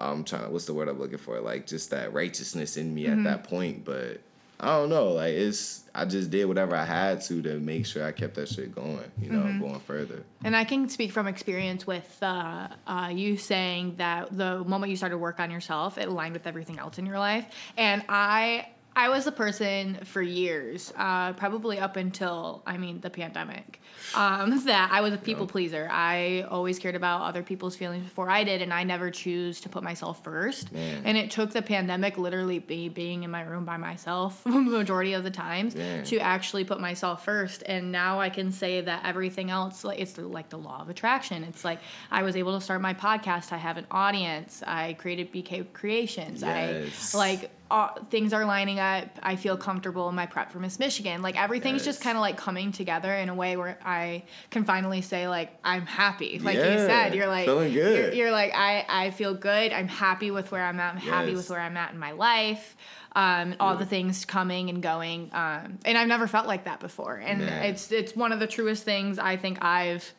I'm 0.00 0.22
trying 0.22 0.44
to 0.44 0.50
what's 0.50 0.66
the 0.66 0.74
word 0.74 0.88
I'm 0.88 0.98
looking 1.00 1.18
for? 1.18 1.40
Like 1.40 1.66
just 1.66 1.90
that 1.90 2.12
righteousness 2.12 2.76
in 2.76 2.94
me 2.94 3.04
Mm-hmm. 3.06 3.26
at 3.26 3.42
that 3.42 3.48
point. 3.50 3.84
But 3.84 4.20
I 4.60 4.66
don't 4.76 4.88
know. 4.88 5.10
Like 5.12 5.34
it's 5.34 5.84
I 5.94 6.04
just 6.04 6.30
did 6.30 6.46
whatever 6.46 6.74
I 6.76 6.84
had 6.84 7.20
to 7.22 7.42
to 7.42 7.58
make 7.60 7.86
sure 7.86 8.04
I 8.04 8.12
kept 8.12 8.34
that 8.34 8.48
shit 8.48 8.74
going, 8.74 8.98
you 9.20 9.30
know, 9.30 9.38
Mm-hmm. 9.42 9.60
going 9.60 9.80
further. 9.80 10.24
And 10.44 10.56
I 10.56 10.64
can 10.64 10.88
speak 10.88 11.12
from 11.12 11.26
experience 11.28 11.86
with 11.86 12.18
uh, 12.22 12.68
uh, 12.86 13.10
you 13.12 13.36
saying 13.36 13.96
that 13.98 14.36
the 14.36 14.64
moment 14.64 14.90
you 14.90 14.96
started 14.96 15.18
work 15.18 15.38
on 15.40 15.50
yourself, 15.50 15.96
it 15.98 16.08
aligned 16.08 16.32
with 16.34 16.46
everything 16.46 16.78
else 16.78 16.98
in 16.98 17.06
your 17.06 17.18
life. 17.18 17.46
And 17.76 18.04
I, 18.08 18.68
I 18.98 19.08
was 19.10 19.28
a 19.28 19.32
person 19.32 19.98
for 20.04 20.20
years, 20.20 20.92
uh, 20.96 21.32
probably 21.34 21.78
up 21.78 21.94
until 21.96 22.62
I 22.66 22.78
mean 22.78 23.00
the 23.00 23.10
pandemic, 23.10 23.80
um, 24.14 24.64
that 24.64 24.90
I 24.92 25.00
was 25.02 25.14
a 25.14 25.18
people 25.18 25.46
pleaser. 25.46 25.88
I 25.88 26.44
always 26.50 26.80
cared 26.80 26.96
about 26.96 27.22
other 27.22 27.44
people's 27.44 27.76
feelings 27.76 28.02
before 28.02 28.28
I 28.28 28.42
did, 28.42 28.60
and 28.60 28.72
I 28.74 28.82
never 28.82 29.10
choose 29.12 29.60
to 29.60 29.68
put 29.68 29.84
myself 29.84 30.24
first. 30.24 30.72
Man. 30.72 31.02
And 31.04 31.16
it 31.16 31.30
took 31.30 31.52
the 31.52 31.62
pandemic, 31.62 32.18
literally 32.18 32.58
be, 32.58 32.88
being 32.88 33.22
in 33.22 33.30
my 33.30 33.42
room 33.42 33.64
by 33.64 33.76
myself, 33.76 34.42
the 34.44 34.50
majority 34.50 35.12
of 35.12 35.22
the 35.22 35.30
times, 35.30 35.76
Man. 35.76 36.02
to 36.06 36.18
actually 36.18 36.64
put 36.64 36.80
myself 36.80 37.24
first 37.24 37.62
and 37.66 37.92
now 37.92 38.18
i 38.20 38.28
can 38.28 38.50
say 38.50 38.80
that 38.80 39.04
everything 39.04 39.50
else 39.50 39.84
like 39.84 40.00
it's 40.00 40.18
like 40.18 40.48
the 40.48 40.56
law 40.56 40.80
of 40.80 40.88
attraction 40.88 41.44
it's 41.44 41.64
like 41.64 41.78
i 42.10 42.22
was 42.22 42.34
able 42.36 42.58
to 42.58 42.64
start 42.64 42.80
my 42.80 42.94
podcast 42.94 43.52
i 43.52 43.56
have 43.56 43.76
an 43.76 43.86
audience 43.90 44.62
i 44.66 44.94
created 44.94 45.32
bk 45.32 45.72
creations 45.72 46.42
Yes. 46.42 47.14
i 47.14 47.18
like 47.18 47.50
uh, 47.70 47.90
things 48.10 48.32
are 48.32 48.44
lining 48.44 48.78
up. 48.78 49.08
I 49.22 49.36
feel 49.36 49.56
comfortable 49.56 50.08
in 50.08 50.14
my 50.14 50.26
prep 50.26 50.50
for 50.50 50.58
Miss 50.58 50.78
Michigan. 50.78 51.22
Like 51.22 51.40
everything's 51.40 51.84
just 51.84 52.00
kind 52.00 52.16
of 52.16 52.22
like 52.22 52.36
coming 52.36 52.72
together 52.72 53.12
in 53.12 53.28
a 53.28 53.34
way 53.34 53.56
where 53.56 53.78
I 53.84 54.24
can 54.50 54.64
finally 54.64 55.02
say 55.02 55.28
like 55.28 55.56
I'm 55.64 55.86
happy. 55.86 56.38
Like 56.38 56.56
you 56.56 56.62
said, 56.62 57.14
you're 57.14 57.26
like 57.26 57.44
feeling 57.46 57.72
good. 57.72 58.14
You're, 58.14 58.24
you're 58.24 58.32
like 58.32 58.52
I 58.54 58.84
I 58.88 59.10
feel 59.10 59.34
good. 59.34 59.72
I'm 59.72 59.88
happy 59.88 60.30
with 60.30 60.50
where 60.50 60.64
I'm 60.64 60.80
at. 60.80 60.94
I'm 60.94 61.00
happy 61.00 61.34
with 61.34 61.50
where 61.50 61.60
I'm 61.60 61.76
at 61.76 61.92
in 61.92 61.98
my 61.98 62.12
life. 62.12 62.76
Um, 63.12 63.56
all 63.58 63.76
the 63.76 63.86
things 63.86 64.24
coming 64.24 64.68
and 64.68 64.82
going, 64.82 65.30
um, 65.32 65.78
and 65.84 65.98
I've 65.98 66.08
never 66.08 66.26
felt 66.26 66.46
like 66.46 66.64
that 66.64 66.78
before. 66.78 67.16
And 67.16 67.40
Man. 67.40 67.64
it's 67.64 67.90
it's 67.90 68.14
one 68.14 68.32
of 68.32 68.38
the 68.38 68.46
truest 68.46 68.84
things 68.84 69.18
I 69.18 69.36
think 69.36 69.64
I've 69.64 70.14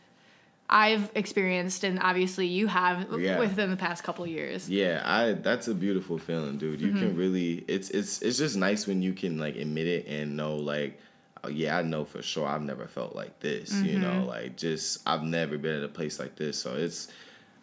I've 0.70 1.12
experienced, 1.16 1.84
and 1.84 2.00
obviously 2.00 2.46
you 2.48 2.68
have 2.68 3.08
Yeah. 3.20 3.40
within 3.40 3.70
the 3.72 3.78
past 3.78 4.04
couple 4.04 4.26
years. 4.28 4.70
Yeah, 4.70 5.02
I 5.04 5.34
that's 5.34 5.68
a 5.68 5.74
beautiful 5.74 6.18
feeling, 6.18 6.58
dude. 6.58 6.80
You 6.80 6.90
Mm-hmm. 6.90 7.00
can 7.00 7.16
really 7.16 7.66
it's 7.68 7.90
it's 7.90 8.22
it's 8.22 8.38
just 8.38 8.56
nice 8.56 8.86
when 8.86 9.02
you 9.02 9.14
can 9.14 9.38
like 9.40 9.56
admit 9.56 9.88
it 9.88 10.08
and 10.08 10.38
know 10.38 10.56
like 10.56 11.00
oh, 11.44 11.48
yeah, 11.50 11.78
I 11.78 11.82
know 11.82 12.04
for 12.06 12.22
sure 12.22 12.46
I've 12.46 12.62
never 12.62 12.86
felt 12.88 13.16
like 13.16 13.40
this, 13.40 13.72
you 13.82 13.94
Mm-hmm. 13.98 14.02
know, 14.02 14.26
like 14.26 14.58
just 14.58 15.00
I've 15.08 15.24
never 15.24 15.58
been 15.58 15.78
at 15.78 15.84
a 15.84 15.88
place 15.88 16.20
like 16.20 16.36
this. 16.36 16.62
So 16.62 16.76
it's 16.76 17.08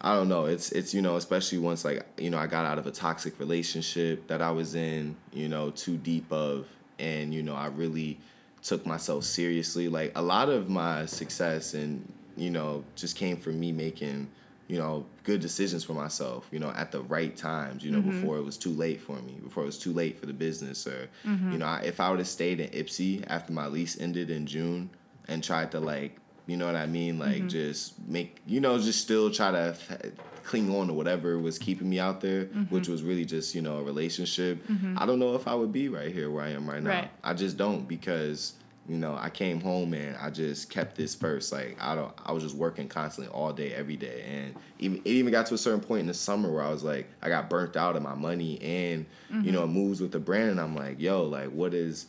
I 0.00 0.14
don't 0.14 0.28
know, 0.28 0.46
it's 0.46 0.72
it's 0.72 0.92
you 0.92 1.00
know, 1.02 1.16
especially 1.16 1.58
once 1.58 1.84
like, 1.84 2.04
you 2.18 2.30
know, 2.30 2.38
I 2.38 2.46
got 2.48 2.64
out 2.66 2.78
of 2.78 2.86
a 2.86 2.90
toxic 2.90 3.38
relationship 3.38 4.26
that 4.28 4.42
I 4.42 4.50
was 4.50 4.74
in, 4.74 5.16
you 5.32 5.48
know, 5.48 5.70
too 5.70 5.96
deep 5.96 6.32
of 6.32 6.66
and 6.98 7.32
you 7.32 7.42
know, 7.42 7.54
I 7.54 7.66
really 7.68 8.18
took 8.62 8.84
myself 8.84 9.24
seriously. 9.24 9.88
Like 9.88 10.12
a 10.16 10.22
lot 10.22 10.48
of 10.48 10.68
my 10.68 11.06
success 11.06 11.72
and 11.74 12.12
you 12.36 12.50
know, 12.50 12.84
just 12.94 13.16
came 13.16 13.36
from 13.36 13.58
me 13.58 13.72
making, 13.72 14.28
you 14.68 14.78
know, 14.78 15.06
good 15.22 15.40
decisions 15.40 15.84
for 15.84 15.94
myself, 15.94 16.48
you 16.50 16.58
know, 16.58 16.70
at 16.70 16.92
the 16.92 17.00
right 17.02 17.36
times, 17.36 17.84
you 17.84 17.90
know, 17.90 18.00
mm-hmm. 18.00 18.20
before 18.20 18.36
it 18.36 18.42
was 18.42 18.56
too 18.56 18.72
late 18.72 19.00
for 19.00 19.16
me, 19.22 19.38
before 19.42 19.62
it 19.62 19.66
was 19.66 19.78
too 19.78 19.92
late 19.92 20.18
for 20.18 20.26
the 20.26 20.32
business. 20.32 20.86
Or, 20.86 21.08
mm-hmm. 21.24 21.52
you 21.52 21.58
know, 21.58 21.66
I, 21.66 21.80
if 21.80 22.00
I 22.00 22.10
would 22.10 22.18
have 22.18 22.28
stayed 22.28 22.60
in 22.60 22.68
Ypsi 22.70 23.24
after 23.28 23.52
my 23.52 23.66
lease 23.66 23.98
ended 24.00 24.30
in 24.30 24.46
June 24.46 24.90
and 25.28 25.42
tried 25.42 25.70
to, 25.72 25.80
like, 25.80 26.16
you 26.46 26.56
know 26.56 26.66
what 26.66 26.76
I 26.76 26.86
mean? 26.86 27.18
Like, 27.18 27.36
mm-hmm. 27.36 27.48
just 27.48 27.98
make, 28.06 28.40
you 28.46 28.60
know, 28.60 28.78
just 28.78 29.00
still 29.00 29.30
try 29.30 29.50
to 29.50 29.58
f- 29.58 29.98
cling 30.44 30.72
on 30.72 30.86
to 30.86 30.92
whatever 30.92 31.38
was 31.38 31.58
keeping 31.58 31.88
me 31.90 31.98
out 31.98 32.20
there, 32.20 32.44
which 32.68 32.86
was 32.86 33.02
really 33.02 33.24
just, 33.24 33.52
you 33.52 33.62
know, 33.62 33.78
a 33.78 33.82
relationship. 33.82 34.62
I 34.96 35.04
don't 35.04 35.18
know 35.18 35.34
if 35.34 35.48
I 35.48 35.54
would 35.56 35.72
be 35.72 35.88
right 35.88 36.12
here 36.12 36.30
where 36.30 36.44
I 36.44 36.50
am 36.50 36.70
right 36.70 36.80
now. 36.80 36.90
Right. 36.90 37.10
I 37.24 37.34
just 37.34 37.56
don't 37.56 37.88
because 37.88 38.52
you 38.88 38.96
know 38.96 39.16
I 39.18 39.30
came 39.30 39.60
home 39.60 39.94
and 39.94 40.16
I 40.16 40.30
just 40.30 40.70
kept 40.70 40.96
this 40.96 41.14
first. 41.14 41.52
Like 41.52 41.76
I 41.80 41.94
don't, 41.94 42.12
I 42.24 42.32
was 42.32 42.42
just 42.42 42.54
working 42.54 42.88
constantly 42.88 43.32
all 43.32 43.52
day, 43.52 43.72
every 43.74 43.96
day, 43.96 44.24
and 44.28 44.54
even 44.78 44.98
it 44.98 45.10
even 45.10 45.32
got 45.32 45.46
to 45.46 45.54
a 45.54 45.58
certain 45.58 45.80
point 45.80 46.00
in 46.00 46.06
the 46.06 46.14
summer 46.14 46.52
where 46.52 46.62
I 46.62 46.70
was 46.70 46.84
like, 46.84 47.08
I 47.22 47.28
got 47.28 47.50
burnt 47.50 47.76
out 47.76 47.96
of 47.96 48.02
my 48.02 48.14
money 48.14 48.60
and 48.60 49.06
you 49.30 49.36
mm-hmm. 49.36 49.52
know 49.52 49.66
moves 49.66 50.00
with 50.00 50.12
the 50.12 50.20
brand, 50.20 50.50
and 50.50 50.60
I'm 50.60 50.74
like, 50.74 51.00
yo, 51.00 51.24
like 51.24 51.50
what 51.50 51.74
is 51.74 52.06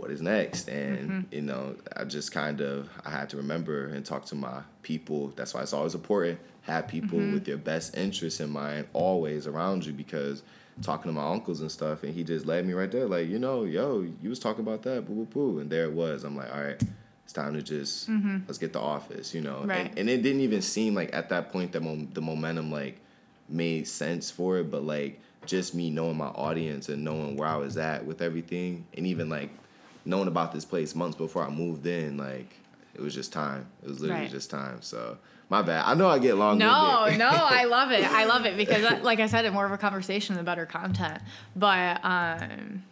what 0.00 0.10
is 0.10 0.22
next? 0.22 0.68
And 0.68 1.10
mm-hmm. 1.10 1.34
you 1.34 1.42
know, 1.42 1.76
I 1.96 2.04
just 2.04 2.32
kind 2.32 2.60
of 2.60 2.88
I 3.04 3.10
had 3.10 3.28
to 3.30 3.36
remember 3.36 3.86
and 3.86 4.04
talk 4.04 4.24
to 4.26 4.34
my 4.34 4.62
people. 4.82 5.32
That's 5.36 5.54
why 5.54 5.62
it's 5.62 5.72
always 5.72 5.94
important 5.94 6.38
have 6.62 6.88
people 6.88 7.18
mm-hmm. 7.18 7.34
with 7.34 7.48
your 7.48 7.56
best 7.56 7.96
interests 7.96 8.40
in 8.40 8.50
mind 8.50 8.86
always 8.92 9.46
around 9.46 9.84
you 9.84 9.92
because 9.92 10.42
talking 10.82 11.10
to 11.10 11.14
my 11.14 11.28
uncles 11.30 11.60
and 11.60 11.70
stuff, 11.70 12.02
and 12.04 12.14
he 12.14 12.24
just 12.24 12.46
led 12.46 12.66
me 12.66 12.72
right 12.72 12.90
there, 12.90 13.06
like, 13.06 13.28
you 13.28 13.38
know, 13.38 13.64
yo, 13.64 14.06
you 14.22 14.28
was 14.30 14.38
talking 14.38 14.62
about 14.62 14.82
that, 14.82 15.06
boo 15.06 15.14
boo 15.14 15.26
boo, 15.26 15.58
and 15.58 15.70
there 15.70 15.84
it 15.84 15.92
was. 15.92 16.24
I'm 16.24 16.36
like, 16.36 16.52
all 16.54 16.62
right, 16.62 16.80
it's 17.24 17.32
time 17.32 17.54
to 17.54 17.62
just 17.62 18.08
mm-hmm. 18.08 18.38
let's 18.46 18.58
get 18.58 18.72
the 18.72 18.80
office, 18.80 19.34
you 19.34 19.40
know. 19.40 19.64
Right. 19.64 19.88
And, 19.90 19.98
and 20.00 20.10
it 20.10 20.22
didn't 20.22 20.40
even 20.40 20.62
seem 20.62 20.94
like 20.94 21.14
at 21.14 21.28
that 21.30 21.52
point 21.52 21.72
that 21.72 21.82
mom- 21.82 22.10
the 22.12 22.22
momentum 22.22 22.70
like 22.70 23.00
made 23.48 23.88
sense 23.88 24.30
for 24.30 24.58
it, 24.58 24.70
but 24.70 24.84
like 24.84 25.20
just 25.46 25.74
me 25.74 25.90
knowing 25.90 26.16
my 26.16 26.28
audience 26.28 26.88
and 26.88 27.02
knowing 27.02 27.36
where 27.36 27.48
I 27.48 27.56
was 27.56 27.76
at 27.76 28.06
with 28.06 28.22
everything, 28.22 28.86
and 28.96 29.06
even 29.06 29.28
like 29.28 29.50
knowing 30.04 30.28
about 30.28 30.52
this 30.52 30.64
place 30.64 30.94
months 30.94 31.16
before 31.16 31.44
I 31.44 31.50
moved 31.50 31.86
in, 31.86 32.16
like 32.16 32.54
it 32.94 33.00
was 33.00 33.14
just 33.14 33.32
time. 33.32 33.66
It 33.82 33.88
was 33.88 34.00
literally 34.00 34.22
Right. 34.22 34.30
just 34.30 34.50
time. 34.50 34.82
So 34.82 35.18
my 35.48 35.62
bad. 35.62 35.84
I 35.86 35.94
know 35.94 36.08
I 36.08 36.18
get 36.18 36.36
long. 36.36 36.58
No, 36.58 37.08
no, 37.16 37.28
I 37.32 37.64
love 37.64 37.90
it. 37.90 38.04
I 38.04 38.24
love 38.24 38.46
it 38.46 38.56
because, 38.56 38.84
uh, 38.84 39.00
like 39.02 39.20
I 39.20 39.26
said, 39.26 39.44
it's 39.44 39.52
more 39.52 39.66
of 39.66 39.72
a 39.72 39.78
conversation 39.78 40.36
than 40.36 40.44
better 40.44 40.66
content. 40.66 41.20
But 41.56 42.04
um, 42.04 42.84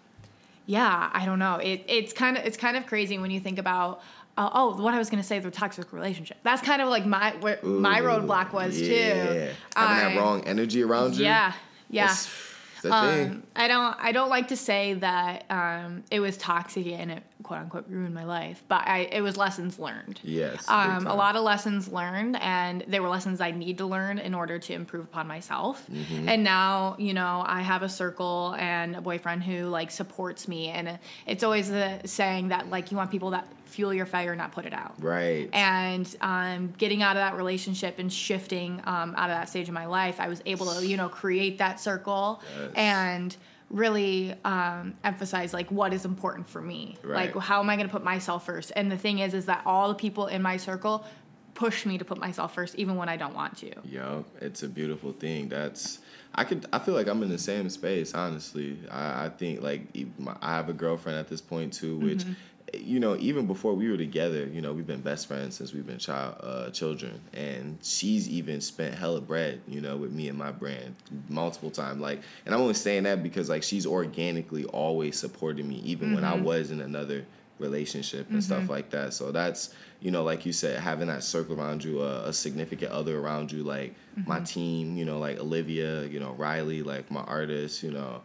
yeah, 0.66 1.10
I 1.12 1.24
don't 1.24 1.38
know. 1.38 1.56
It 1.56 1.84
it's 1.88 2.12
kind 2.12 2.36
of 2.36 2.44
it's 2.44 2.56
kind 2.56 2.76
of 2.76 2.86
crazy 2.86 3.18
when 3.18 3.30
you 3.30 3.40
think 3.40 3.58
about. 3.58 4.02
Uh, 4.36 4.48
oh, 4.54 4.80
what 4.80 4.94
I 4.94 4.98
was 4.98 5.10
gonna 5.10 5.24
say, 5.24 5.40
the 5.40 5.50
toxic 5.50 5.92
relationship. 5.92 6.36
That's 6.44 6.62
kind 6.62 6.80
of 6.80 6.88
like 6.88 7.04
my 7.04 7.34
where 7.40 7.58
my 7.62 8.00
roadblock 8.00 8.52
was 8.52 8.80
yeah. 8.80 8.86
too. 8.86 9.52
Having 9.74 10.06
Um, 10.06 10.14
that 10.14 10.16
wrong 10.16 10.44
energy 10.46 10.80
around 10.84 11.16
you. 11.16 11.24
Yeah, 11.24 11.54
yeah. 11.90 12.04
It's, 12.04 12.26
it's 12.26 12.28
a 12.28 12.30
thing. 12.30 12.47
Um, 12.84 13.42
I 13.56 13.68
don't. 13.68 13.96
I 13.98 14.12
don't 14.12 14.28
like 14.28 14.48
to 14.48 14.56
say 14.56 14.94
that 14.94 15.44
um, 15.50 16.04
it 16.10 16.20
was 16.20 16.36
toxic 16.36 16.86
and 16.86 17.10
it 17.10 17.22
quote 17.42 17.60
unquote 17.60 17.86
ruined 17.88 18.14
my 18.14 18.24
life, 18.24 18.62
but 18.68 18.86
I, 18.86 19.08
it 19.12 19.20
was 19.20 19.36
lessons 19.36 19.78
learned. 19.78 20.20
Yes, 20.22 20.68
Um, 20.68 21.06
a 21.06 21.14
lot 21.14 21.36
of 21.36 21.42
lessons 21.44 21.88
learned, 21.88 22.36
and 22.40 22.84
they 22.88 23.00
were 23.00 23.08
lessons 23.08 23.40
I 23.40 23.52
need 23.52 23.78
to 23.78 23.86
learn 23.86 24.18
in 24.18 24.34
order 24.34 24.58
to 24.58 24.72
improve 24.72 25.04
upon 25.04 25.26
myself. 25.28 25.84
Mm-hmm. 25.90 26.28
And 26.28 26.44
now, 26.44 26.96
you 26.98 27.14
know, 27.14 27.44
I 27.46 27.62
have 27.62 27.82
a 27.82 27.88
circle 27.88 28.54
and 28.58 28.96
a 28.96 29.00
boyfriend 29.00 29.44
who 29.44 29.66
like 29.66 29.90
supports 29.90 30.48
me, 30.48 30.68
and 30.68 30.98
it's 31.26 31.44
always 31.44 31.68
the 31.68 32.00
saying 32.04 32.48
that 32.48 32.70
like 32.70 32.90
you 32.90 32.96
want 32.96 33.10
people 33.10 33.30
that 33.30 33.46
fuel 33.66 33.92
your 33.92 34.06
fire, 34.06 34.34
not 34.34 34.50
put 34.50 34.64
it 34.64 34.72
out 34.72 34.94
Right. 34.98 35.50
and 35.52 36.16
um, 36.22 36.72
getting 36.78 37.02
out 37.02 37.16
of 37.16 37.20
that 37.20 37.36
relationship 37.36 37.98
and 37.98 38.10
shifting 38.10 38.80
um, 38.86 39.14
out 39.14 39.28
of 39.28 39.36
that 39.36 39.50
stage 39.50 39.68
of 39.68 39.74
my 39.74 39.84
life, 39.84 40.18
I 40.20 40.28
was 40.28 40.42
able 40.46 40.72
to, 40.74 40.86
you 40.86 40.96
know, 40.96 41.08
create 41.10 41.58
that 41.58 41.78
circle 41.78 42.40
Yes. 42.58 42.70
and 42.74 43.36
really 43.70 44.34
um, 44.44 44.94
emphasize 45.04 45.52
like 45.52 45.70
what 45.70 45.92
is 45.92 46.04
important 46.04 46.48
for 46.48 46.60
me. 46.60 46.96
Right. 47.02 47.34
Like 47.34 47.44
how 47.44 47.60
am 47.60 47.70
I 47.70 47.76
going 47.76 47.88
to 47.88 47.92
put 47.92 48.04
myself 48.04 48.46
first? 48.46 48.72
And 48.76 48.90
the 48.90 48.98
thing 48.98 49.18
is, 49.18 49.34
is 49.34 49.46
that 49.46 49.62
all 49.66 49.88
the 49.88 49.94
people 49.94 50.26
in 50.26 50.42
my 50.42 50.56
circle 50.56 51.04
push 51.54 51.84
me 51.84 51.98
to 51.98 52.04
put 52.04 52.18
myself 52.18 52.54
first, 52.54 52.76
even 52.76 52.96
when 52.96 53.08
I 53.08 53.16
don't 53.16 53.34
want 53.34 53.58
to. 53.58 53.72
Yo, 53.84 54.24
it's 54.40 54.62
a 54.62 54.68
beautiful 54.68 55.12
thing. 55.12 55.48
That's 55.48 55.98
I 56.34 56.44
could. 56.44 56.66
I 56.72 56.78
feel 56.78 56.94
like 56.94 57.08
I'm 57.08 57.22
in 57.22 57.28
the 57.28 57.38
same 57.38 57.68
space. 57.68 58.14
Honestly, 58.14 58.78
I, 58.90 59.26
I 59.26 59.28
think 59.28 59.60
like 59.60 59.82
I 60.40 60.54
have 60.54 60.68
a 60.68 60.72
girlfriend 60.72 61.18
at 61.18 61.28
this 61.28 61.40
point 61.40 61.72
too, 61.72 61.98
which. 61.98 62.24
You 62.74 63.00
know, 63.00 63.16
even 63.16 63.46
before 63.46 63.74
we 63.74 63.90
were 63.90 63.96
together, 63.96 64.46
you 64.46 64.60
know, 64.60 64.72
we've 64.72 64.86
been 64.86 65.00
best 65.00 65.26
friends 65.26 65.56
since 65.56 65.72
we've 65.72 65.86
been 65.86 65.98
child 65.98 66.36
uh, 66.40 66.70
children, 66.70 67.20
and 67.32 67.78
she's 67.82 68.28
even 68.28 68.60
spent 68.60 68.94
hella 68.94 69.20
bread, 69.20 69.60
you 69.66 69.80
know, 69.80 69.96
with 69.96 70.12
me 70.12 70.28
and 70.28 70.36
my 70.36 70.52
brand 70.52 70.94
multiple 71.28 71.70
times. 71.70 72.00
Like, 72.00 72.20
and 72.44 72.54
I'm 72.54 72.60
only 72.60 72.74
saying 72.74 73.04
that 73.04 73.22
because 73.22 73.48
like 73.48 73.62
she's 73.62 73.86
organically 73.86 74.64
always 74.66 75.18
supported 75.18 75.64
me, 75.64 75.76
even 75.84 76.14
when 76.14 76.24
I 76.24 76.34
mm-hmm. 76.34 76.44
was 76.44 76.70
in 76.70 76.80
another 76.80 77.24
relationship 77.58 78.30
and 78.30 78.42
stuff 78.42 78.62
mm-hmm. 78.62 78.72
like 78.72 78.90
that. 78.90 79.12
So 79.14 79.32
that's 79.32 79.74
you 80.00 80.10
know, 80.10 80.22
like 80.22 80.46
you 80.46 80.52
said, 80.52 80.78
having 80.80 81.08
that 81.08 81.24
circle 81.24 81.60
around 81.60 81.82
you, 81.82 82.02
a, 82.02 82.28
a 82.28 82.32
significant 82.32 82.92
other 82.92 83.18
around 83.18 83.50
you, 83.50 83.64
like 83.64 83.94
my 84.26 84.36
mm-hmm. 84.36 84.44
team, 84.44 84.96
you 84.96 85.04
know, 85.04 85.18
like 85.18 85.40
Olivia, 85.40 86.04
you 86.04 86.20
know, 86.20 86.32
Riley, 86.32 86.82
like 86.82 87.10
my 87.10 87.22
artists, 87.22 87.82
you 87.82 87.90
know, 87.90 88.22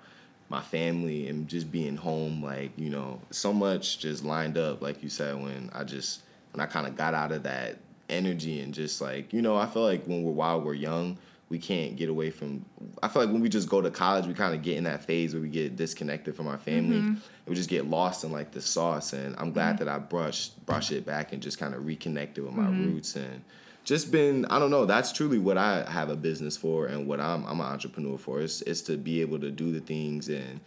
my 0.53 0.61
family, 0.61 1.27
and 1.27 1.47
just 1.47 1.71
being 1.71 1.97
home, 1.97 2.43
like 2.43 2.71
you 2.77 2.89
know, 2.89 3.19
so 3.31 3.51
much 3.51 3.97
just 3.97 4.23
lined 4.23 4.55
up, 4.55 4.83
like 4.83 5.01
you 5.01 5.09
said, 5.09 5.41
when 5.41 5.71
I 5.73 5.83
just 5.83 6.21
when 6.51 6.61
I 6.61 6.67
kind 6.67 6.85
of 6.85 6.95
got 6.95 7.15
out 7.15 7.31
of 7.31 7.43
that 7.43 7.79
energy 8.07 8.59
and 8.61 8.71
just 8.71 9.01
like 9.01 9.33
you 9.33 9.41
know, 9.41 9.57
I 9.57 9.65
feel 9.65 9.81
like 9.81 10.05
when 10.05 10.23
we're 10.23 10.31
while 10.31 10.61
we're 10.61 10.75
young. 10.75 11.17
We 11.49 11.59
can't 11.59 11.95
get 11.95 12.09
away 12.09 12.31
from. 12.31 12.65
I 13.03 13.07
feel 13.07 13.21
like 13.21 13.31
when 13.31 13.41
we 13.41 13.47
just 13.47 13.69
go 13.69 13.79
to 13.79 13.91
college, 13.91 14.25
we 14.25 14.33
kind 14.33 14.55
of 14.55 14.63
get 14.63 14.75
in 14.75 14.85
that 14.85 15.03
phase 15.05 15.35
where 15.35 15.41
we 15.41 15.49
get 15.49 15.75
disconnected 15.75 16.35
from 16.35 16.47
our 16.47 16.57
family. 16.57 16.97
Mm-hmm. 16.97 17.07
And 17.09 17.21
we 17.45 17.53
just 17.53 17.69
get 17.69 17.87
lost 17.87 18.23
in 18.23 18.31
like 18.31 18.49
the 18.49 18.61
sauce. 18.61 19.13
And 19.13 19.35
I'm 19.37 19.51
glad 19.51 19.75
mm-hmm. 19.75 19.85
that 19.85 19.93
I 19.93 19.99
brushed 19.99 20.65
brush 20.65 20.91
it 20.91 21.05
back 21.05 21.31
and 21.31 21.43
just 21.43 21.59
kind 21.59 21.75
of 21.75 21.85
reconnected 21.85 22.43
with 22.43 22.55
my 22.55 22.63
mm-hmm. 22.63 22.93
roots 22.93 23.15
and 23.15 23.43
just 23.83 24.11
been. 24.11 24.45
I 24.45 24.59
don't 24.59 24.71
know. 24.71 24.85
That's 24.85 25.11
truly 25.11 25.39
what 25.39 25.57
I 25.57 25.89
have 25.89 26.09
a 26.09 26.15
business 26.15 26.57
for 26.57 26.87
and 26.87 27.07
what 27.07 27.19
I'm. 27.19 27.45
I'm 27.45 27.59
an 27.59 27.67
entrepreneur 27.67 28.17
for. 28.17 28.39
Is 28.39 28.61
is 28.63 28.81
to 28.83 28.97
be 28.97 29.21
able 29.21 29.39
to 29.39 29.51
do 29.51 29.71
the 29.71 29.81
things 29.81 30.29
and 30.29 30.59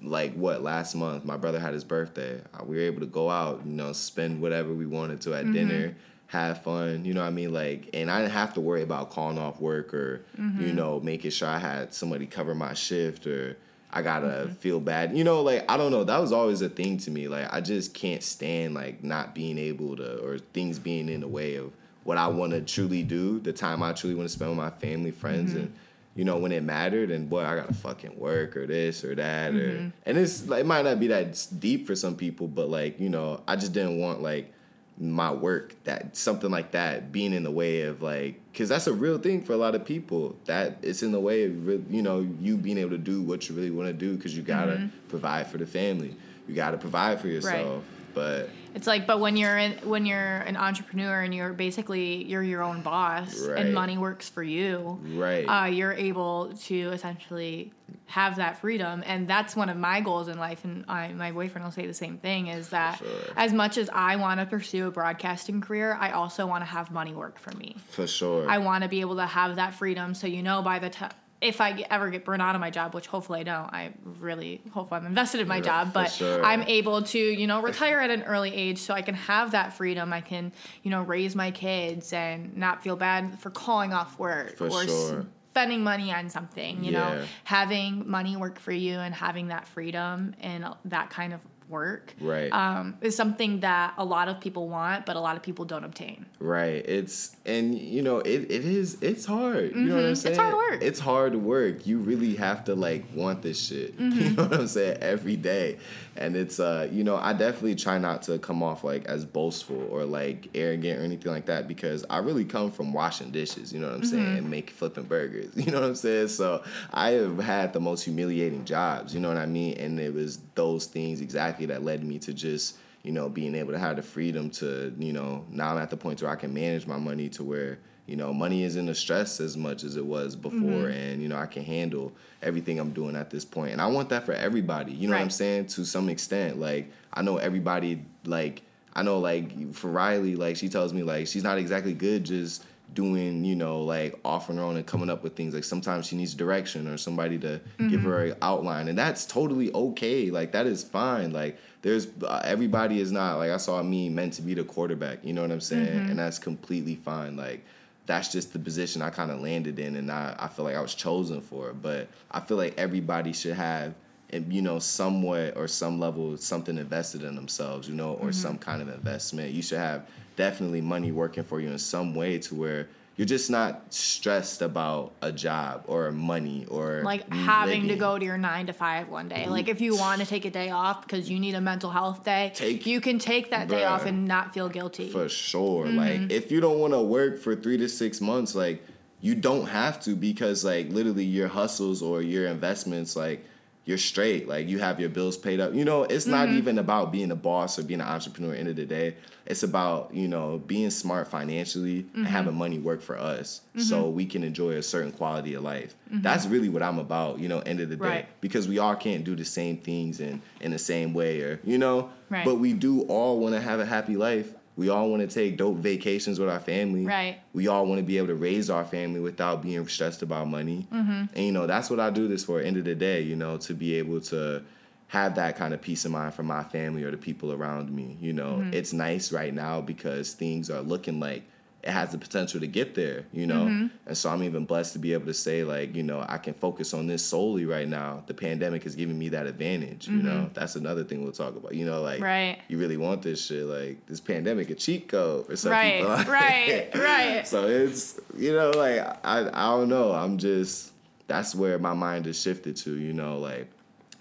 like 0.00 0.34
what 0.34 0.62
last 0.62 0.94
month 0.94 1.24
my 1.24 1.36
brother 1.36 1.60
had 1.60 1.74
his 1.74 1.84
birthday. 1.84 2.40
Uh, 2.54 2.64
We 2.64 2.76
were 2.76 2.82
able 2.82 3.00
to 3.00 3.06
go 3.06 3.30
out, 3.30 3.62
you 3.64 3.72
know, 3.72 3.92
spend 3.92 4.40
whatever 4.40 4.72
we 4.72 4.86
wanted 4.86 5.20
to 5.22 5.34
at 5.34 5.50
dinner 5.52 5.88
mm-hmm. 5.88 5.98
have 6.28 6.62
fun, 6.62 7.04
you 7.04 7.14
know 7.14 7.20
what 7.20 7.28
I 7.28 7.30
mean? 7.30 7.52
Like, 7.52 7.90
and 7.94 8.10
I 8.10 8.20
didn't 8.20 8.32
have 8.32 8.54
to 8.54 8.60
worry 8.60 8.82
about 8.82 9.10
calling 9.10 9.38
off 9.38 9.60
work 9.60 9.94
or, 9.94 10.24
you 10.36 10.42
mm-hmm. 10.42 10.74
know, 10.74 11.00
making 11.00 11.30
sure 11.30 11.48
I 11.48 11.58
had 11.58 11.94
somebody 11.94 12.26
cover 12.26 12.54
my 12.54 12.74
shift 12.74 13.26
or 13.26 13.56
I 13.92 14.02
gotta 14.02 14.26
mm-hmm. 14.26 14.54
feel 14.54 14.80
bad. 14.80 15.16
You 15.16 15.24
know, 15.24 15.42
like, 15.42 15.70
I 15.70 15.76
don't 15.76 15.90
know. 15.90 16.04
That 16.04 16.20
was 16.20 16.32
always 16.32 16.62
a 16.62 16.68
thing 16.68 16.98
to 16.98 17.10
me. 17.10 17.28
Like, 17.28 17.52
I 17.52 17.60
just 17.60 17.94
can't 17.94 18.22
stand, 18.22 18.74
like, 18.74 19.04
not 19.04 19.34
being 19.34 19.58
able 19.58 19.96
to, 19.96 20.24
or 20.24 20.38
things 20.38 20.78
being 20.78 21.08
in 21.08 21.20
the 21.20 21.28
way 21.28 21.56
of 21.56 21.72
what 22.04 22.18
I 22.18 22.28
wanna 22.28 22.60
truly 22.60 23.02
do, 23.02 23.40
the 23.40 23.52
time 23.52 23.82
I 23.82 23.92
truly 23.92 24.14
wanna 24.14 24.28
spend 24.28 24.50
with 24.50 24.58
my 24.58 24.70
family, 24.70 25.10
friends, 25.10 25.54
and, 25.54 25.72
you 26.14 26.24
know, 26.24 26.38
when 26.38 26.52
it 26.52 26.62
mattered, 26.62 27.10
and 27.10 27.28
boy, 27.28 27.44
I 27.44 27.56
gotta 27.56 27.74
fucking 27.74 28.18
work 28.18 28.56
or 28.56 28.66
this 28.66 29.04
or 29.04 29.14
that, 29.14 29.54
or, 29.54 29.92
and 30.06 30.18
it's, 30.18 30.46
like, 30.46 30.60
it 30.60 30.66
might 30.66 30.84
not 30.84 31.00
be 31.00 31.06
that 31.08 31.46
deep 31.58 31.86
for 31.86 31.94
some 31.94 32.16
people, 32.16 32.48
but, 32.48 32.68
like, 32.68 33.00
you 33.00 33.08
know, 33.08 33.42
I 33.46 33.56
just 33.56 33.72
didn't 33.72 33.98
want, 33.98 34.22
like, 34.22 34.52
my 34.98 35.32
work 35.32 35.74
that 35.84 36.16
something 36.16 36.50
like 36.50 36.72
that 36.72 37.10
being 37.10 37.32
in 37.32 37.42
the 37.42 37.50
way 37.50 37.82
of 37.82 38.02
like 38.02 38.38
because 38.52 38.68
that's 38.68 38.86
a 38.86 38.92
real 38.92 39.18
thing 39.18 39.42
for 39.42 39.52
a 39.52 39.56
lot 39.56 39.74
of 39.74 39.84
people 39.84 40.36
that 40.44 40.76
it's 40.82 41.02
in 41.02 41.12
the 41.12 41.20
way 41.20 41.44
of 41.44 41.92
you 41.92 42.02
know 42.02 42.20
you 42.40 42.56
being 42.56 42.78
able 42.78 42.90
to 42.90 42.98
do 42.98 43.22
what 43.22 43.48
you 43.48 43.54
really 43.54 43.70
want 43.70 43.88
to 43.88 43.92
do 43.92 44.16
because 44.16 44.36
you 44.36 44.42
gotta 44.42 44.72
mm-hmm. 44.72 45.08
provide 45.08 45.46
for 45.46 45.58
the 45.58 45.66
family 45.66 46.14
you 46.46 46.54
gotta 46.54 46.76
provide 46.76 47.20
for 47.20 47.28
yourself 47.28 47.82
right. 47.82 48.01
But 48.14 48.50
it's 48.74 48.86
like, 48.86 49.06
but 49.06 49.20
when 49.20 49.36
you're 49.36 49.58
in, 49.58 49.72
when 49.88 50.06
you're 50.06 50.38
an 50.38 50.56
entrepreneur 50.56 51.20
and 51.20 51.34
you're 51.34 51.52
basically 51.52 52.24
you're 52.24 52.42
your 52.42 52.62
own 52.62 52.82
boss 52.82 53.38
right. 53.40 53.58
and 53.58 53.74
money 53.74 53.98
works 53.98 54.28
for 54.28 54.42
you, 54.42 54.98
right? 55.14 55.44
Uh, 55.44 55.66
you're 55.66 55.92
able 55.92 56.52
to 56.64 56.90
essentially 56.90 57.72
have 58.06 58.36
that 58.36 58.60
freedom, 58.60 59.02
and 59.06 59.28
that's 59.28 59.54
one 59.54 59.68
of 59.68 59.76
my 59.76 60.00
goals 60.00 60.28
in 60.28 60.38
life. 60.38 60.64
And 60.64 60.84
I, 60.88 61.12
my 61.12 61.32
boyfriend 61.32 61.64
will 61.64 61.72
say 61.72 61.86
the 61.86 61.94
same 61.94 62.18
thing: 62.18 62.46
is 62.46 62.70
that 62.70 62.98
sure. 62.98 63.08
as 63.36 63.52
much 63.52 63.76
as 63.76 63.90
I 63.92 64.16
want 64.16 64.40
to 64.40 64.46
pursue 64.46 64.86
a 64.86 64.90
broadcasting 64.90 65.60
career, 65.60 65.96
I 66.00 66.12
also 66.12 66.46
want 66.46 66.62
to 66.62 66.66
have 66.66 66.90
money 66.90 67.14
work 67.14 67.38
for 67.38 67.54
me. 67.56 67.76
For 67.88 68.06
sure, 68.06 68.48
I 68.48 68.58
want 68.58 68.84
to 68.84 68.88
be 68.88 69.00
able 69.00 69.16
to 69.16 69.26
have 69.26 69.56
that 69.56 69.74
freedom. 69.74 70.14
So 70.14 70.26
you 70.26 70.42
know, 70.42 70.62
by 70.62 70.78
the 70.78 70.90
time 70.90 71.12
if 71.42 71.60
I 71.60 71.84
ever 71.90 72.08
get 72.08 72.24
burned 72.24 72.40
out 72.40 72.54
of 72.54 72.60
my 72.60 72.70
job, 72.70 72.94
which 72.94 73.08
hopefully 73.08 73.40
I 73.40 73.42
don't, 73.42 73.72
I 73.72 73.92
really 74.04 74.62
hope 74.70 74.92
I'm 74.92 75.04
invested 75.04 75.40
in 75.40 75.48
my 75.48 75.56
yeah, 75.56 75.62
job, 75.62 75.92
but 75.92 76.12
sure. 76.12 76.44
I'm 76.44 76.62
able 76.62 77.02
to, 77.02 77.18
you 77.18 77.46
know, 77.46 77.60
retire 77.60 77.98
at 77.98 78.10
an 78.10 78.22
early 78.22 78.54
age 78.54 78.78
so 78.78 78.94
I 78.94 79.02
can 79.02 79.14
have 79.16 79.50
that 79.50 79.72
freedom. 79.72 80.12
I 80.12 80.20
can, 80.20 80.52
you 80.82 80.90
know, 80.90 81.02
raise 81.02 81.34
my 81.34 81.50
kids 81.50 82.12
and 82.12 82.56
not 82.56 82.82
feel 82.82 82.96
bad 82.96 83.40
for 83.40 83.50
calling 83.50 83.92
off 83.92 84.18
work 84.18 84.56
for 84.56 84.68
or 84.68 84.86
sure. 84.86 85.26
spending 85.50 85.82
money 85.82 86.12
on 86.12 86.30
something, 86.30 86.84
you 86.84 86.92
yeah. 86.92 86.98
know, 86.98 87.24
having 87.44 88.08
money 88.08 88.36
work 88.36 88.60
for 88.60 88.72
you 88.72 88.94
and 88.94 89.12
having 89.12 89.48
that 89.48 89.66
freedom 89.66 90.34
and 90.40 90.64
that 90.84 91.10
kind 91.10 91.34
of 91.34 91.40
work 91.72 92.14
right. 92.20 92.52
um, 92.52 92.96
is 93.00 93.16
something 93.16 93.60
that 93.60 93.94
a 93.98 94.04
lot 94.04 94.28
of 94.28 94.40
people 94.40 94.68
want 94.68 95.04
but 95.04 95.16
a 95.16 95.20
lot 95.20 95.36
of 95.36 95.42
people 95.42 95.64
don't 95.64 95.82
obtain. 95.82 96.24
Right. 96.38 96.84
It's 96.86 97.34
and 97.44 97.76
you 97.76 98.02
know 98.02 98.18
it, 98.20 98.42
it 98.48 98.64
is 98.64 98.98
it's 99.02 99.24
hard. 99.24 99.70
Mm-hmm. 99.70 99.78
you 99.78 99.86
know 99.86 99.96
what 99.96 100.04
i'm 100.04 100.14
saying 100.14 100.34
it's 100.34 100.40
hard 100.40 100.54
work. 100.54 100.82
It's 100.82 101.00
hard 101.00 101.34
work. 101.34 101.86
You 101.86 101.98
really 101.98 102.36
have 102.36 102.64
to 102.66 102.76
like 102.76 103.04
want 103.14 103.42
this 103.42 103.60
shit. 103.60 103.98
Mm-hmm. 104.02 104.20
you 104.20 104.30
know 104.30 104.42
what 104.44 104.60
i'm 104.60 104.66
saying? 104.66 104.98
Every 105.00 105.36
day 105.36 105.78
and 106.16 106.36
it's 106.36 106.60
uh 106.60 106.88
you 106.90 107.02
know 107.02 107.16
i 107.16 107.32
definitely 107.32 107.74
try 107.74 107.98
not 107.98 108.22
to 108.22 108.38
come 108.38 108.62
off 108.62 108.84
like 108.84 109.04
as 109.06 109.24
boastful 109.24 109.88
or 109.90 110.04
like 110.04 110.48
arrogant 110.54 111.00
or 111.00 111.02
anything 111.02 111.32
like 111.32 111.46
that 111.46 111.66
because 111.66 112.04
i 112.10 112.18
really 112.18 112.44
come 112.44 112.70
from 112.70 112.92
washing 112.92 113.30
dishes 113.30 113.72
you 113.72 113.80
know 113.80 113.86
what 113.86 113.94
i'm 113.94 114.02
mm-hmm. 114.02 114.10
saying 114.10 114.38
and 114.38 114.50
make 114.50 114.70
flipping 114.70 115.04
burgers 115.04 115.50
you 115.56 115.70
know 115.70 115.80
what 115.80 115.88
i'm 115.88 115.94
saying 115.94 116.28
so 116.28 116.62
i 116.92 117.10
have 117.10 117.38
had 117.38 117.72
the 117.72 117.80
most 117.80 118.04
humiliating 118.04 118.64
jobs 118.64 119.14
you 119.14 119.20
know 119.20 119.28
what 119.28 119.38
i 119.38 119.46
mean 119.46 119.76
and 119.78 119.98
it 119.98 120.12
was 120.12 120.38
those 120.54 120.86
things 120.86 121.20
exactly 121.20 121.66
that 121.66 121.82
led 121.82 122.04
me 122.04 122.18
to 122.18 122.32
just 122.32 122.76
you 123.02 123.12
know 123.12 123.28
being 123.28 123.54
able 123.54 123.72
to 123.72 123.78
have 123.78 123.96
the 123.96 124.02
freedom 124.02 124.50
to 124.50 124.94
you 124.98 125.12
know 125.12 125.44
now 125.50 125.72
i'm 125.72 125.78
at 125.78 125.90
the 125.90 125.96
point 125.96 126.20
where 126.22 126.30
i 126.30 126.36
can 126.36 126.52
manage 126.52 126.86
my 126.86 126.96
money 126.96 127.28
to 127.28 127.42
where 127.42 127.78
you 128.06 128.16
know 128.16 128.32
money 128.32 128.62
isn't 128.64 128.88
a 128.88 128.94
stress 128.94 129.40
as 129.40 129.56
much 129.56 129.84
as 129.84 129.96
it 129.96 130.04
was 130.04 130.34
before 130.36 130.58
mm-hmm. 130.58 130.90
and 130.90 131.22
you 131.22 131.28
know 131.28 131.36
i 131.36 131.46
can 131.46 131.64
handle 131.64 132.12
everything 132.42 132.78
i'm 132.78 132.92
doing 132.92 133.16
at 133.16 133.30
this 133.30 133.44
point 133.44 133.72
and 133.72 133.80
i 133.80 133.86
want 133.86 134.08
that 134.08 134.24
for 134.24 134.32
everybody 134.32 134.92
you 134.92 135.06
know 135.06 135.12
right. 135.12 135.20
what 135.20 135.24
i'm 135.24 135.30
saying 135.30 135.66
to 135.66 135.84
some 135.84 136.08
extent 136.08 136.58
like 136.58 136.90
i 137.14 137.22
know 137.22 137.36
everybody 137.36 138.04
like 138.24 138.62
i 138.94 139.02
know 139.02 139.18
like 139.18 139.72
for 139.74 139.88
riley 139.88 140.36
like 140.36 140.56
she 140.56 140.68
tells 140.68 140.92
me 140.92 141.02
like 141.02 141.26
she's 141.26 141.44
not 141.44 141.58
exactly 141.58 141.92
good 141.92 142.24
just 142.24 142.64
doing, 142.94 143.44
you 143.44 143.56
know, 143.56 143.80
like 143.82 144.18
offering 144.24 144.58
her 144.58 144.64
own 144.64 144.76
and 144.76 144.86
coming 144.86 145.10
up 145.10 145.22
with 145.22 145.36
things. 145.36 145.54
Like 145.54 145.64
sometimes 145.64 146.06
she 146.06 146.16
needs 146.16 146.34
direction 146.34 146.86
or 146.86 146.96
somebody 146.96 147.38
to 147.38 147.60
mm-hmm. 147.78 147.88
give 147.88 148.02
her 148.02 148.24
an 148.24 148.36
outline, 148.42 148.88
and 148.88 148.98
that's 148.98 149.24
totally 149.26 149.72
okay. 149.72 150.30
Like 150.30 150.52
that 150.52 150.66
is 150.66 150.82
fine. 150.84 151.32
Like 151.32 151.58
there's 151.82 152.08
uh, 152.22 152.42
everybody 152.44 153.00
is 153.00 153.12
not 153.12 153.38
like 153.38 153.50
I 153.50 153.56
saw 153.56 153.82
me 153.82 154.08
meant 154.08 154.34
to 154.34 154.42
be 154.42 154.54
the 154.54 154.64
quarterback. 154.64 155.24
You 155.24 155.32
know 155.32 155.42
what 155.42 155.50
I'm 155.50 155.60
saying? 155.60 155.86
Mm-hmm. 155.86 156.10
And 156.10 156.18
that's 156.18 156.38
completely 156.38 156.96
fine. 156.96 157.36
Like 157.36 157.64
that's 158.06 158.32
just 158.32 158.52
the 158.52 158.58
position 158.58 159.02
I 159.02 159.10
kind 159.10 159.30
of 159.30 159.40
landed 159.40 159.78
in, 159.78 159.96
and 159.96 160.10
I 160.10 160.34
I 160.38 160.48
feel 160.48 160.64
like 160.64 160.76
I 160.76 160.80
was 160.80 160.94
chosen 160.94 161.40
for 161.40 161.70
it. 161.70 161.82
But 161.82 162.08
I 162.30 162.40
feel 162.40 162.56
like 162.56 162.74
everybody 162.78 163.32
should 163.32 163.54
have 163.54 163.94
you 164.32 164.62
know, 164.62 164.78
somewhat 164.78 165.56
or 165.56 165.68
some 165.68 166.00
level 166.00 166.36
something 166.36 166.78
invested 166.78 167.22
in 167.22 167.34
themselves, 167.34 167.88
you 167.88 167.94
know, 167.94 168.14
or 168.14 168.28
mm-hmm. 168.28 168.30
some 168.32 168.58
kind 168.58 168.82
of 168.82 168.88
investment. 168.88 169.52
You 169.52 169.62
should 169.62 169.78
have 169.78 170.06
definitely 170.36 170.80
money 170.80 171.12
working 171.12 171.44
for 171.44 171.60
you 171.60 171.68
in 171.68 171.78
some 171.78 172.14
way 172.14 172.38
to 172.38 172.54
where 172.54 172.88
you're 173.16 173.26
just 173.26 173.50
not 173.50 173.92
stressed 173.92 174.62
about 174.62 175.12
a 175.20 175.30
job 175.30 175.84
or 175.86 176.10
money 176.12 176.64
or 176.68 177.02
like 177.04 177.30
having 177.30 177.82
living. 177.82 177.88
to 177.88 177.96
go 177.96 178.18
to 178.18 178.24
your 178.24 178.38
nine 178.38 178.66
to 178.66 178.72
five 178.72 179.08
one 179.08 179.28
day. 179.28 179.46
Like 179.46 179.68
if 179.68 179.82
you 179.82 179.96
want 179.96 180.22
to 180.22 180.26
take 180.26 180.46
a 180.46 180.50
day 180.50 180.70
off 180.70 181.02
because 181.02 181.28
you 181.28 181.38
need 181.38 181.54
a 181.54 181.60
mental 181.60 181.90
health 181.90 182.24
day, 182.24 182.52
take, 182.54 182.86
you 182.86 183.00
can 183.02 183.18
take 183.18 183.50
that 183.50 183.68
bruh, 183.68 183.72
day 183.72 183.84
off 183.84 184.06
and 184.06 184.26
not 184.26 184.54
feel 184.54 184.70
guilty. 184.70 185.10
For 185.10 185.28
sure. 185.28 185.84
Mm-hmm. 185.84 185.96
Like 185.98 186.32
if 186.32 186.50
you 186.50 186.60
don't 186.60 186.78
want 186.78 186.94
to 186.94 187.02
work 187.02 187.38
for 187.38 187.54
three 187.54 187.76
to 187.78 187.88
six 187.88 188.22
months, 188.22 188.54
like 188.54 188.82
you 189.20 189.34
don't 189.34 189.66
have 189.66 190.00
to 190.04 190.16
because 190.16 190.64
like 190.64 190.88
literally 190.88 191.24
your 191.24 191.48
hustles 191.48 192.00
or 192.00 192.22
your 192.22 192.46
investments, 192.46 193.14
like 193.14 193.44
you're 193.84 193.98
straight. 193.98 194.48
Like 194.48 194.68
you 194.68 194.78
have 194.78 195.00
your 195.00 195.08
bills 195.08 195.36
paid 195.36 195.60
up. 195.60 195.74
You 195.74 195.84
know, 195.84 196.04
it's 196.04 196.26
not 196.26 196.48
mm-hmm. 196.48 196.58
even 196.58 196.78
about 196.78 197.10
being 197.10 197.30
a 197.30 197.36
boss 197.36 197.78
or 197.78 197.82
being 197.82 198.00
an 198.00 198.06
entrepreneur. 198.06 198.54
End 198.54 198.68
of 198.68 198.76
the 198.76 198.86
day, 198.86 199.16
it's 199.44 199.62
about 199.62 200.14
you 200.14 200.28
know 200.28 200.58
being 200.66 200.90
smart 200.90 201.28
financially 201.28 202.04
mm-hmm. 202.04 202.18
and 202.18 202.26
having 202.26 202.54
money 202.54 202.78
work 202.78 203.02
for 203.02 203.18
us 203.18 203.62
mm-hmm. 203.70 203.80
so 203.80 204.08
we 204.08 204.24
can 204.24 204.44
enjoy 204.44 204.72
a 204.72 204.82
certain 204.82 205.10
quality 205.10 205.54
of 205.54 205.62
life. 205.62 205.94
Mm-hmm. 206.08 206.22
That's 206.22 206.46
really 206.46 206.68
what 206.68 206.82
I'm 206.82 206.98
about. 206.98 207.40
You 207.40 207.48
know, 207.48 207.58
end 207.60 207.80
of 207.80 207.88
the 207.88 207.96
day, 207.96 208.04
right. 208.04 208.40
because 208.40 208.68
we 208.68 208.78
all 208.78 208.94
can't 208.94 209.24
do 209.24 209.34
the 209.34 209.44
same 209.44 209.76
things 209.78 210.20
in 210.20 210.42
in 210.60 210.70
the 210.70 210.78
same 210.78 211.12
way, 211.12 211.40
or 211.40 211.60
you 211.64 211.78
know, 211.78 212.10
right. 212.30 212.44
but 212.44 212.56
we 212.56 212.72
do 212.72 213.02
all 213.02 213.40
want 213.40 213.54
to 213.54 213.60
have 213.60 213.80
a 213.80 213.86
happy 213.86 214.16
life 214.16 214.52
we 214.76 214.88
all 214.88 215.10
want 215.10 215.28
to 215.28 215.32
take 215.32 215.56
dope 215.56 215.76
vacations 215.76 216.38
with 216.38 216.48
our 216.48 216.60
family. 216.60 217.04
Right. 217.04 217.40
We 217.52 217.68
all 217.68 217.86
want 217.86 217.98
to 217.98 218.02
be 218.02 218.16
able 218.18 218.28
to 218.28 218.34
raise 218.34 218.70
our 218.70 218.84
family 218.84 219.20
without 219.20 219.62
being 219.62 219.86
stressed 219.86 220.22
about 220.22 220.48
money. 220.48 220.86
Mm-hmm. 220.92 221.24
And 221.34 221.44
you 221.44 221.52
know, 221.52 221.66
that's 221.66 221.90
what 221.90 222.00
I 222.00 222.10
do 222.10 222.28
this 222.28 222.44
for. 222.44 222.60
End 222.60 222.76
of 222.76 222.84
the 222.84 222.94
day, 222.94 223.20
you 223.20 223.36
know, 223.36 223.58
to 223.58 223.74
be 223.74 223.96
able 223.96 224.20
to 224.22 224.62
have 225.08 225.34
that 225.34 225.56
kind 225.56 225.74
of 225.74 225.82
peace 225.82 226.06
of 226.06 226.10
mind 226.10 226.32
for 226.32 226.42
my 226.42 226.64
family 226.64 227.04
or 227.04 227.10
the 227.10 227.18
people 227.18 227.52
around 227.52 227.90
me. 227.90 228.16
You 228.20 228.32
know, 228.32 228.54
mm-hmm. 228.54 228.72
it's 228.72 228.94
nice 228.94 229.30
right 229.30 229.52
now 229.52 229.82
because 229.82 230.32
things 230.32 230.70
are 230.70 230.80
looking 230.80 231.20
like 231.20 231.42
it 231.82 231.90
has 231.90 232.10
the 232.12 232.18
potential 232.18 232.60
to 232.60 232.66
get 232.68 232.94
there, 232.94 233.24
you 233.32 233.44
know? 233.44 233.64
Mm-hmm. 233.64 233.86
And 234.06 234.16
so 234.16 234.30
I'm 234.30 234.44
even 234.44 234.64
blessed 234.64 234.92
to 234.92 235.00
be 235.00 235.14
able 235.14 235.26
to 235.26 235.34
say, 235.34 235.64
like, 235.64 235.96
you 235.96 236.04
know, 236.04 236.24
I 236.28 236.38
can 236.38 236.54
focus 236.54 236.94
on 236.94 237.08
this 237.08 237.24
solely 237.24 237.64
right 237.64 237.88
now. 237.88 238.22
The 238.26 238.34
pandemic 238.34 238.86
is 238.86 238.94
giving 238.94 239.18
me 239.18 239.30
that 239.30 239.46
advantage, 239.46 240.06
mm-hmm. 240.06 240.18
you 240.18 240.22
know? 240.22 240.40
Mm-hmm. 240.42 240.52
That's 240.52 240.76
another 240.76 241.02
thing 241.02 241.24
we'll 241.24 241.32
talk 241.32 241.56
about. 241.56 241.74
You 241.74 241.84
know, 241.84 242.00
like, 242.00 242.20
right. 242.20 242.60
you 242.68 242.78
really 242.78 242.96
want 242.96 243.22
this 243.22 243.44
shit. 243.44 243.64
Like, 243.64 244.06
this 244.06 244.20
pandemic, 244.20 244.70
a 244.70 244.76
cheat 244.76 245.08
code 245.08 245.46
for 245.46 245.56
some 245.56 245.72
right, 245.72 245.98
people. 245.98 246.32
right, 246.32 246.90
right. 246.94 247.48
So 247.48 247.66
it's, 247.66 248.20
you 248.36 248.52
know, 248.52 248.70
like, 248.70 249.00
I, 249.26 249.48
I 249.52 249.70
don't 249.76 249.88
know. 249.88 250.12
I'm 250.12 250.38
just, 250.38 250.92
that's 251.26 251.52
where 251.52 251.80
my 251.80 251.94
mind 251.94 252.28
is 252.28 252.40
shifted 252.40 252.76
to, 252.76 252.96
you 252.96 253.12
know? 253.12 253.38
Like, 253.38 253.68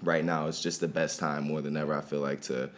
right 0.02 0.26
now, 0.26 0.48
it's 0.48 0.62
just 0.62 0.80
the 0.80 0.88
best 0.88 1.20
time 1.20 1.44
more 1.44 1.62
than 1.62 1.78
ever, 1.78 1.94
I 1.94 2.02
feel 2.02 2.22
like, 2.22 2.42
to, 2.44 2.72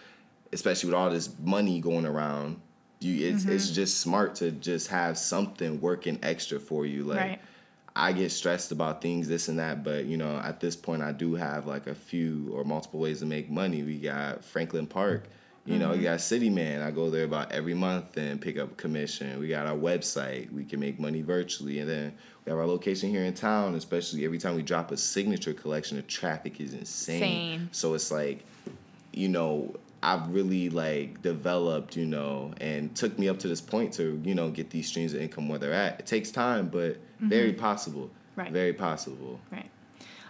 especially 0.51 0.89
with 0.89 0.95
all 0.95 1.09
this 1.09 1.29
money 1.39 1.79
going 1.79 2.05
around 2.05 2.59
you 3.03 3.27
it's 3.27 3.43
mm-hmm. 3.43 3.53
it's 3.53 3.69
just 3.69 3.99
smart 3.99 4.35
to 4.35 4.51
just 4.51 4.87
have 4.87 5.17
something 5.17 5.79
working 5.81 6.17
extra 6.23 6.59
for 6.59 6.85
you 6.85 7.03
like 7.03 7.17
right. 7.19 7.39
I 7.95 8.11
get 8.11 8.31
stressed 8.31 8.71
about 8.71 9.01
things, 9.01 9.27
this 9.27 9.49
and 9.49 9.59
that, 9.59 9.83
but 9.83 10.05
you 10.05 10.17
know, 10.17 10.37
at 10.37 10.59
this 10.59 10.75
point, 10.75 11.03
I 11.03 11.11
do 11.11 11.35
have 11.35 11.67
like 11.67 11.85
a 11.85 11.93
few 11.93 12.51
or 12.51 12.63
multiple 12.63 12.99
ways 12.99 13.19
to 13.19 13.25
make 13.25 13.51
money. 13.51 13.83
We 13.83 13.99
got 13.99 14.43
Franklin 14.43 14.87
Park, 14.87 15.25
you 15.65 15.73
mm-hmm. 15.73 15.81
know, 15.81 15.93
you 15.93 16.01
got 16.01 16.19
City 16.19 16.49
Man. 16.49 16.81
I 16.81 16.89
go 16.91 17.09
there 17.09 17.23
about 17.23 17.51
every 17.51 17.73
month 17.73 18.17
and 18.17 18.41
pick 18.41 18.57
up 18.57 18.71
a 18.71 18.75
commission. 18.75 19.39
We 19.39 19.47
got 19.47 19.67
our 19.67 19.77
website, 19.77 20.51
we 20.51 20.65
can 20.65 20.79
make 20.79 20.99
money 20.99 21.21
virtually, 21.21 21.79
and 21.79 21.89
then 21.89 22.13
we 22.43 22.49
have 22.49 22.59
our 22.59 22.65
location 22.65 23.09
here 23.09 23.23
in 23.23 23.33
town. 23.33 23.75
Especially 23.75 24.25
every 24.25 24.39
time 24.39 24.55
we 24.55 24.63
drop 24.63 24.91
a 24.91 24.97
signature 24.97 25.53
collection, 25.53 25.97
the 25.97 26.03
traffic 26.03 26.59
is 26.59 26.73
insane. 26.73 27.19
Same. 27.19 27.69
So 27.71 27.93
it's 27.93 28.11
like, 28.11 28.43
you 29.13 29.29
know, 29.29 29.75
I've 30.03 30.27
really 30.33 30.69
like 30.69 31.21
developed, 31.21 31.95
you 31.95 32.05
know, 32.05 32.53
and 32.59 32.93
took 32.95 33.17
me 33.17 33.29
up 33.29 33.39
to 33.39 33.47
this 33.47 33.61
point 33.61 33.93
to, 33.93 34.21
you 34.23 34.35
know, 34.35 34.49
get 34.51 34.69
these 34.69 34.87
streams 34.87 35.13
of 35.13 35.21
income 35.21 35.47
where 35.47 35.59
they're 35.59 35.73
at. 35.73 36.01
It 36.01 36.05
takes 36.05 36.29
time, 36.29 36.67
but 36.67 36.95
mm-hmm. 36.95 37.29
very 37.29 37.53
possible. 37.53 38.11
Right. 38.35 38.51
Very 38.51 38.73
possible. 38.73 39.39
Right. 39.51 39.69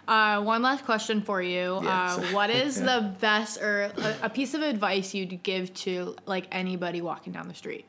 Uh, 0.06 0.42
one 0.42 0.62
last 0.62 0.84
question 0.84 1.22
for 1.22 1.42
you. 1.42 1.80
Yes. 1.82 2.18
Uh, 2.18 2.22
what 2.32 2.50
is 2.50 2.80
the 2.80 3.14
best 3.20 3.60
or 3.60 3.90
a, 3.96 4.16
a, 4.24 4.30
piece 4.30 4.52
of 4.52 4.60
advice 4.60 5.14
you'd 5.14 5.42
give 5.42 5.72
to 5.74 6.14
like 6.26 6.46
anybody 6.52 7.00
walking 7.00 7.32
down 7.32 7.48
the 7.48 7.54
street? 7.54 7.86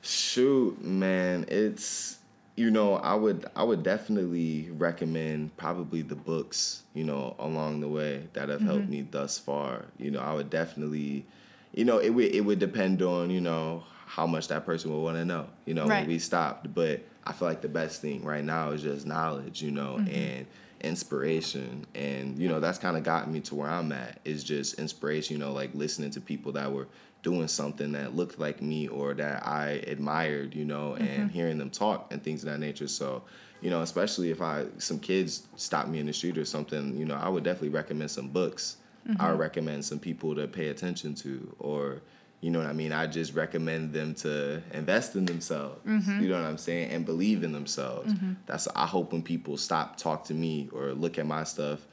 Shoot, 0.00 0.82
man, 0.82 1.44
it's 1.48 2.19
you 2.56 2.70
know, 2.70 2.96
I 2.96 3.14
would 3.14 3.46
I 3.56 3.62
would 3.62 3.82
definitely 3.82 4.70
recommend 4.72 5.56
probably 5.56 6.02
the 6.02 6.14
books, 6.14 6.82
you 6.94 7.04
know, 7.04 7.34
along 7.38 7.80
the 7.80 7.88
way 7.88 8.28
that 8.34 8.48
have 8.48 8.60
mm-hmm. 8.60 8.68
helped 8.68 8.88
me 8.88 9.06
thus 9.10 9.38
far. 9.38 9.86
You 9.98 10.10
know, 10.10 10.20
I 10.20 10.34
would 10.34 10.50
definitely 10.50 11.26
you 11.72 11.84
know, 11.84 11.98
it 11.98 12.10
would 12.10 12.34
it 12.34 12.40
would 12.40 12.58
depend 12.58 13.02
on, 13.02 13.30
you 13.30 13.40
know, 13.40 13.84
how 14.06 14.26
much 14.26 14.48
that 14.48 14.66
person 14.66 14.92
would 14.92 15.00
want 15.00 15.16
to 15.16 15.24
know, 15.24 15.46
you 15.66 15.74
know, 15.74 15.86
right. 15.86 16.00
when 16.00 16.08
we 16.08 16.18
stopped. 16.18 16.74
But 16.74 17.02
I 17.24 17.32
feel 17.32 17.48
like 17.48 17.62
the 17.62 17.68
best 17.68 18.00
thing 18.00 18.24
right 18.24 18.44
now 18.44 18.70
is 18.70 18.82
just 18.82 19.06
knowledge, 19.06 19.62
you 19.62 19.70
know, 19.70 19.96
mm-hmm. 19.98 20.14
and 20.14 20.46
inspiration. 20.80 21.86
And, 21.94 22.38
you 22.38 22.48
know, 22.48 22.58
that's 22.58 22.78
kind 22.78 22.96
of 22.96 23.04
gotten 23.04 23.32
me 23.32 23.40
to 23.40 23.54
where 23.54 23.68
I'm 23.68 23.92
at 23.92 24.18
is 24.24 24.42
just 24.42 24.78
inspiration, 24.78 25.36
you 25.36 25.44
know, 25.44 25.52
like 25.52 25.70
listening 25.74 26.10
to 26.12 26.20
people 26.20 26.52
that 26.52 26.72
were 26.72 26.88
doing 27.22 27.48
something 27.48 27.92
that 27.92 28.16
looked 28.16 28.38
like 28.38 28.62
me 28.62 28.88
or 28.88 29.14
that 29.14 29.46
I 29.46 29.82
admired, 29.86 30.54
you 30.54 30.64
know, 30.64 30.94
and 30.94 31.08
Mm-hmm. 31.08 31.28
hearing 31.28 31.58
them 31.58 31.70
talk 31.70 32.12
and 32.12 32.22
things 32.22 32.42
of 32.44 32.50
that 32.50 32.58
nature. 32.58 32.88
So, 32.88 33.22
you 33.60 33.68
know, 33.68 33.82
especially 33.82 34.30
if 34.30 34.40
I 34.40 34.66
some 34.78 34.98
kids 34.98 35.46
stop 35.56 35.86
me 35.86 35.98
in 35.98 36.06
the 36.06 36.12
street 36.12 36.38
or 36.38 36.44
something, 36.44 36.96
you 36.96 37.04
know, 37.04 37.14
I 37.16 37.28
would 37.28 37.44
definitely 37.44 37.68
recommend 37.70 38.10
some 38.10 38.28
books. 38.28 38.76
Mm-hmm. 39.06 39.20
I 39.20 39.30
would 39.30 39.38
recommend 39.40 39.84
some 39.84 39.98
people 39.98 40.34
to 40.34 40.46
pay 40.48 40.68
attention 40.68 41.14
to 41.16 41.54
or 41.58 42.00
you 42.40 42.50
know 42.50 42.58
what 42.58 42.68
I 42.68 42.72
mean? 42.72 42.90
I 42.90 43.06
just 43.06 43.34
recommend 43.34 43.92
them 43.92 44.14
to 44.14 44.62
invest 44.72 45.14
in 45.14 45.26
themselves. 45.26 45.78
Mm-hmm. 45.86 46.22
You 46.22 46.28
know 46.30 46.40
what 46.40 46.48
I'm 46.48 46.56
saying? 46.56 46.90
And 46.90 47.04
believe 47.04 47.44
in 47.44 47.52
themselves. 47.52 48.14
That's 48.46 48.66
I 48.74 48.86
hope 48.86 49.12
when 49.12 49.22
people 49.22 49.58
stop 49.58 49.98
talk 49.98 50.24
to 50.24 50.34
me 50.34 50.70
or 50.72 50.92
look 50.94 51.18
at 51.18 51.26
my 51.26 51.44
stuff, 51.44 51.86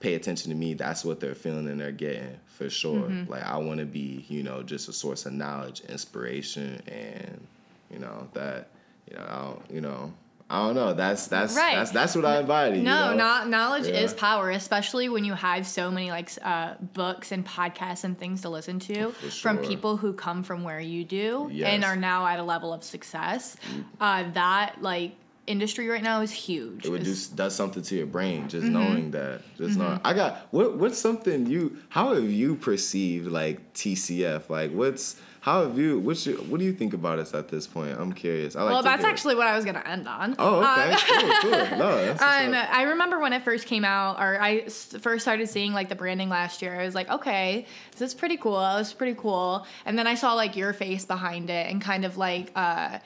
pay 0.00 0.14
attention 0.14 0.50
to 0.52 0.56
me, 0.56 0.72
that's 0.72 1.04
what 1.04 1.20
they're 1.20 1.34
feeling 1.34 1.68
and 1.68 1.78
they're 1.78 1.92
getting 1.92 2.38
for 2.60 2.70
sure. 2.70 3.08
Mm-hmm. 3.08 3.30
Like 3.30 3.42
I 3.44 3.56
want 3.56 3.80
to 3.80 3.86
be, 3.86 4.24
you 4.28 4.42
know, 4.42 4.62
just 4.62 4.88
a 4.88 4.92
source 4.92 5.24
of 5.26 5.32
knowledge, 5.32 5.80
inspiration 5.88 6.82
and 6.86 7.46
you 7.90 7.98
know, 7.98 8.28
that 8.34 8.68
you 9.10 9.16
know, 9.16 9.24
I 9.28 9.36
don't, 9.44 9.70
you 9.74 9.80
know, 9.80 10.12
I 10.48 10.58
don't 10.66 10.74
know. 10.74 10.92
That's 10.94 11.26
that's 11.28 11.54
Right. 11.56 11.76
that's 11.76 11.90
that's 11.92 12.14
what 12.16 12.24
I 12.24 12.40
embody. 12.40 12.78
you 12.78 12.82
No, 12.82 13.10
know? 13.10 13.16
not 13.16 13.48
knowledge 13.48 13.86
Yeah. 13.86 14.00
is 14.00 14.12
power, 14.14 14.50
especially 14.50 15.08
when 15.08 15.24
you 15.24 15.34
have 15.34 15.66
so 15.66 15.90
many 15.90 16.10
like 16.10 16.30
uh, 16.42 16.74
books 16.92 17.32
and 17.32 17.46
podcasts 17.46 18.04
and 18.04 18.18
things 18.18 18.42
to 18.42 18.48
listen 18.48 18.78
to 18.80 19.10
For 19.10 19.30
from 19.30 19.58
people 19.58 19.96
who 19.96 20.12
come 20.12 20.42
from 20.42 20.62
where 20.64 20.80
you 20.80 21.04
do 21.04 21.48
and 21.64 21.84
are 21.84 21.96
now 21.96 22.26
at 22.26 22.38
a 22.38 22.42
level 22.42 22.72
of 22.72 22.82
success. 22.84 23.56
Uh, 24.00 24.24
that 24.32 24.82
like 24.82 25.12
industry 25.50 25.88
right 25.88 26.02
now 26.02 26.20
is 26.20 26.32
huge. 26.32 26.86
It 26.86 26.90
would 26.90 27.04
just 27.04 27.34
does 27.36 27.54
something 27.54 27.82
to 27.82 27.94
your 27.96 28.06
brain 28.06 28.48
just 28.48 28.64
Mm-hmm. 28.64 28.72
knowing 28.72 29.10
that. 29.12 29.42
Just 29.58 29.76
knowing. 29.78 30.00
I 30.04 30.12
got 30.14 30.46
what 30.50 30.76
what's 30.76 30.98
something 30.98 31.46
you 31.46 31.76
how 31.88 32.14
have 32.14 32.30
you 32.30 32.54
perceived 32.56 33.26
like 33.30 33.72
TCF? 33.74 34.48
Like 34.48 34.70
what's 34.72 35.16
how 35.42 35.62
have 35.62 35.78
you 35.78 35.98
what's 35.98 36.26
your, 36.26 36.36
what 36.50 36.60
do 36.60 36.66
you 36.66 36.72
think 36.74 36.92
about 36.92 37.18
us 37.18 37.32
at 37.32 37.48
this 37.48 37.66
point? 37.66 37.98
I'm 37.98 38.12
curious. 38.12 38.54
I 38.56 38.62
like 38.62 38.72
well, 38.72 38.82
that's 38.82 39.04
actually 39.04 39.36
what 39.36 39.46
I 39.46 39.56
was 39.56 39.64
gonna 39.64 39.82
end 39.86 40.06
on. 40.06 40.36
Oh, 40.38 40.60
okay. 40.60 40.92
Um, 40.92 40.98
cool, 41.40 41.50
cool. 41.66 41.78
No, 41.78 42.04
that's 42.04 42.22
Um. 42.30 42.54
I 42.54 42.82
remember 42.82 43.18
when 43.18 43.32
it 43.32 43.42
first 43.42 43.66
came 43.66 43.84
out, 43.84 44.20
or 44.20 44.38
I 44.40 44.68
first 44.68 45.22
started 45.22 45.48
seeing 45.48 45.72
like 45.72 45.88
the 45.88 45.94
branding 45.94 46.28
last 46.28 46.60
year. 46.62 46.78
I 46.78 46.84
was 46.84 46.94
like, 46.94 47.08
okay, 47.10 47.66
this 47.92 48.02
is 48.02 48.14
pretty 48.14 48.36
cool. 48.36 48.60
This 48.76 48.88
is 48.88 48.92
pretty 48.94 49.14
cool. 49.14 49.66
And 49.86 49.98
then 49.98 50.06
I 50.06 50.14
saw 50.14 50.34
like 50.34 50.56
your 50.56 50.72
face 50.74 51.06
behind 51.06 51.48
it 51.48 51.70
and 51.70 51.80
kind 51.80 52.04
of 52.04 52.18
like 52.18 52.52
uh, 52.54 52.98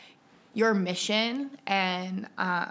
your 0.55 0.75
mission 0.75 1.51
and. 1.67 2.27
Uh, 2.39 2.71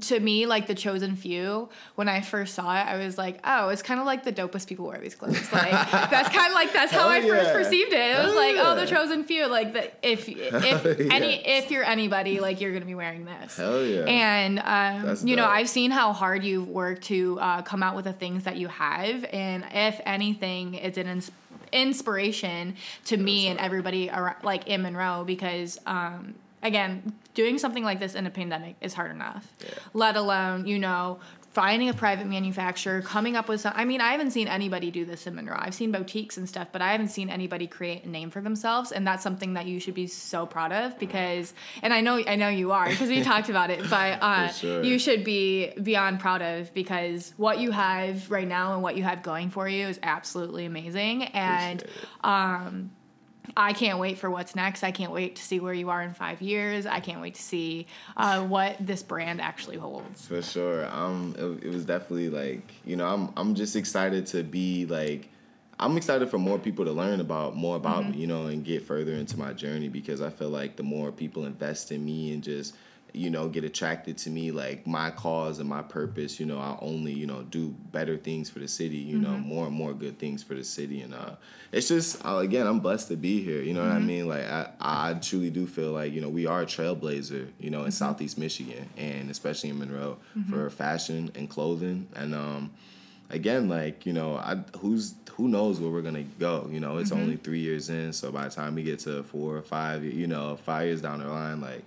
to 0.00 0.18
me, 0.18 0.46
like 0.46 0.66
the 0.66 0.74
chosen 0.74 1.14
few, 1.16 1.68
when 1.94 2.08
I 2.08 2.20
first 2.20 2.54
saw 2.54 2.74
it, 2.74 2.82
I 2.82 2.96
was 2.96 3.16
like, 3.16 3.38
"Oh, 3.44 3.68
it's 3.68 3.82
kind 3.82 4.00
of 4.00 4.06
like 4.06 4.24
the 4.24 4.32
dopest 4.32 4.66
people 4.66 4.86
wear 4.86 4.98
these 4.98 5.14
clothes." 5.14 5.52
Like 5.52 5.70
that's 6.10 6.28
kind 6.30 6.48
of 6.48 6.54
like 6.54 6.72
that's 6.72 6.92
how 6.92 7.08
Hell 7.08 7.10
I 7.10 7.20
first 7.20 7.52
perceived 7.52 7.92
it. 7.92 7.98
It 7.98 8.18
was 8.18 8.26
Hell 8.26 8.34
like, 8.34 8.56
"Oh, 8.58 8.74
the 8.74 8.86
chosen 8.86 9.24
few." 9.24 9.46
Like 9.46 9.72
the 9.72 9.90
if 10.02 10.28
if 10.28 10.50
Hell 10.50 11.12
any 11.12 11.34
if 11.46 11.70
you're 11.70 11.84
anybody, 11.84 12.40
like 12.40 12.60
you're 12.60 12.72
gonna 12.72 12.84
be 12.84 12.94
wearing 12.94 13.24
this. 13.24 13.56
Hell 13.56 13.84
yeah. 13.84 14.04
And 14.04 14.58
um, 14.58 15.16
you 15.26 15.36
know. 15.36 15.44
I've 15.44 15.68
seen 15.68 15.92
how 15.92 16.12
hard 16.12 16.42
you've 16.42 16.68
worked 16.68 17.02
to 17.04 17.38
uh, 17.38 17.62
come 17.62 17.82
out 17.82 17.94
with 17.94 18.06
the 18.06 18.12
things 18.12 18.44
that 18.44 18.56
you 18.56 18.66
have, 18.68 19.24
and 19.32 19.64
if 19.72 20.00
anything, 20.04 20.74
it's 20.74 20.98
an 20.98 21.06
ins- 21.06 21.30
inspiration 21.70 22.74
to 23.04 23.16
me 23.16 23.46
and 23.46 23.60
everybody 23.60 24.10
around, 24.10 24.42
like 24.42 24.66
in 24.66 24.82
Monroe 24.82 25.22
because. 25.24 25.78
Um, 25.86 26.34
Again, 26.64 27.14
doing 27.34 27.58
something 27.58 27.84
like 27.84 28.00
this 28.00 28.14
in 28.14 28.26
a 28.26 28.30
pandemic 28.30 28.76
is 28.80 28.94
hard 28.94 29.10
enough. 29.10 29.46
Let 29.92 30.16
alone, 30.16 30.66
you 30.66 30.78
know, 30.78 31.20
finding 31.54 31.88
a 31.88 31.94
private 31.94 32.26
manufacturer, 32.26 33.00
coming 33.00 33.36
up 33.36 33.48
with 33.48 33.60
some. 33.60 33.72
I 33.76 33.84
mean, 33.84 34.00
I 34.00 34.10
haven't 34.10 34.32
seen 34.32 34.48
anybody 34.48 34.90
do 34.90 35.04
this 35.04 35.26
in 35.26 35.36
Monroe. 35.36 35.56
I've 35.56 35.74
seen 35.74 35.92
boutiques 35.92 36.36
and 36.36 36.48
stuff, 36.48 36.68
but 36.72 36.82
I 36.82 36.90
haven't 36.90 37.08
seen 37.08 37.30
anybody 37.30 37.68
create 37.68 38.04
a 38.04 38.08
name 38.08 38.30
for 38.30 38.40
themselves, 38.40 38.90
and 38.90 39.06
that's 39.06 39.22
something 39.22 39.54
that 39.54 39.66
you 39.66 39.78
should 39.78 39.94
be 39.94 40.08
so 40.08 40.46
proud 40.46 40.72
of 40.72 40.98
because. 40.98 41.54
And 41.82 41.94
I 41.94 42.00
know, 42.00 42.22
I 42.26 42.34
know 42.34 42.48
you 42.48 42.72
are 42.72 42.88
because 42.88 43.08
we 43.08 43.22
talked 43.32 43.48
about 43.48 43.70
it, 43.70 43.88
but 43.88 44.18
uh, 44.20 44.48
sure. 44.48 44.82
you 44.82 44.98
should 44.98 45.22
be 45.22 45.70
beyond 45.80 46.18
proud 46.18 46.42
of 46.42 46.74
because 46.74 47.32
what 47.36 47.60
you 47.60 47.70
have 47.70 48.30
right 48.30 48.48
now 48.48 48.74
and 48.74 48.82
what 48.82 48.96
you 48.96 49.04
have 49.04 49.22
going 49.22 49.50
for 49.50 49.68
you 49.68 49.86
is 49.86 49.98
absolutely 50.02 50.66
amazing, 50.66 51.24
and. 51.24 51.84
Um, 52.22 52.90
I 53.56 53.72
can't 53.72 53.98
wait 53.98 54.18
for 54.18 54.30
what's 54.30 54.56
next. 54.56 54.82
I 54.82 54.90
can't 54.90 55.12
wait 55.12 55.36
to 55.36 55.42
see 55.42 55.60
where 55.60 55.74
you 55.74 55.90
are 55.90 56.02
in 56.02 56.14
five 56.14 56.40
years. 56.40 56.86
I 56.86 57.00
can't 57.00 57.20
wait 57.20 57.34
to 57.34 57.42
see 57.42 57.86
uh, 58.16 58.42
what 58.44 58.76
this 58.80 59.02
brand 59.02 59.40
actually 59.40 59.76
holds. 59.76 60.26
For 60.26 60.42
sure. 60.42 60.86
Um, 60.86 61.34
it, 61.38 61.66
it 61.66 61.70
was 61.70 61.84
definitely 61.84 62.30
like 62.30 62.72
you 62.84 62.96
know 62.96 63.06
I'm 63.06 63.32
I'm 63.36 63.54
just 63.54 63.76
excited 63.76 64.26
to 64.28 64.42
be 64.42 64.86
like 64.86 65.28
I'm 65.78 65.96
excited 65.96 66.30
for 66.30 66.38
more 66.38 66.58
people 66.58 66.84
to 66.84 66.92
learn 66.92 67.20
about 67.20 67.56
more 67.56 67.76
about 67.76 68.08
me, 68.08 68.18
you 68.18 68.26
know, 68.26 68.46
and 68.46 68.64
get 68.64 68.82
further 68.82 69.12
into 69.12 69.38
my 69.38 69.52
journey 69.52 69.88
because 69.88 70.20
I 70.20 70.30
feel 70.30 70.50
like 70.50 70.76
the 70.76 70.82
more 70.82 71.10
people 71.10 71.46
invest 71.46 71.92
in 71.92 72.04
me 72.04 72.32
and 72.32 72.42
just 72.42 72.76
you 73.14 73.30
know 73.30 73.48
get 73.48 73.62
attracted 73.62 74.18
to 74.18 74.28
me 74.28 74.50
like 74.50 74.84
my 74.88 75.08
cause 75.08 75.60
and 75.60 75.68
my 75.68 75.80
purpose 75.80 76.40
you 76.40 76.44
know 76.44 76.58
i'll 76.58 76.80
only 76.82 77.12
you 77.12 77.26
know 77.26 77.42
do 77.42 77.68
better 77.92 78.16
things 78.16 78.50
for 78.50 78.58
the 78.58 78.66
city 78.66 78.96
you 78.96 79.16
know 79.16 79.30
more 79.38 79.66
and 79.66 79.74
more 79.74 79.94
good 79.94 80.18
things 80.18 80.42
for 80.42 80.54
the 80.54 80.64
city. 80.64 81.00
And 81.00 81.14
uh 81.14 81.36
it's 81.70 81.88
just 81.88 82.24
uh, 82.26 82.38
again 82.38 82.66
i'm 82.66 82.80
blessed 82.80 83.08
to 83.08 83.16
be 83.16 83.42
here 83.42 83.62
you 83.62 83.72
know 83.72 83.82
what 83.82 83.92
i 83.92 83.98
mean? 84.00 84.28
Like 84.28 84.44
I, 84.44 84.68
I 84.80 85.14
truly 85.14 85.50
do 85.50 85.66
feel 85.66 85.92
like 85.92 86.12
you 86.12 86.20
know 86.20 86.28
we 86.28 86.46
are 86.46 86.62
a 86.62 86.66
trailblazer 86.66 87.48
you 87.60 87.70
know 87.70 87.84
in 87.84 87.92
southeast 87.92 88.36
michigan 88.36 88.88
and 88.96 89.30
especially 89.30 89.70
in 89.70 89.78
monroe 89.78 90.18
for 90.50 90.68
fashion 90.70 91.30
and 91.36 91.48
clothing. 91.48 92.08
And 92.16 92.34
um 92.34 92.72
again 93.30 93.68
like 93.68 94.04
you 94.04 94.12
know 94.12 94.36
i 94.36 94.56
who's 94.78 95.14
who 95.32 95.48
knows 95.48 95.80
where 95.80 95.90
we're 95.90 96.02
gonna 96.02 96.22
go 96.38 96.68
you 96.70 96.78
know? 96.80 96.98
It's 96.98 97.10
only 97.12 97.36
three 97.36 97.60
years 97.60 97.88
in 97.90 98.12
so 98.12 98.30
by 98.30 98.44
the 98.48 98.50
time 98.50 98.74
we 98.74 98.82
get 98.82 98.98
to 99.00 99.22
four 99.22 99.56
or 99.56 99.62
five 99.62 100.04
you 100.04 100.26
know 100.26 100.56
five 100.56 100.86
years 100.86 101.00
down 101.00 101.20
the 101.20 101.28
line 101.28 101.60
like 101.60 101.82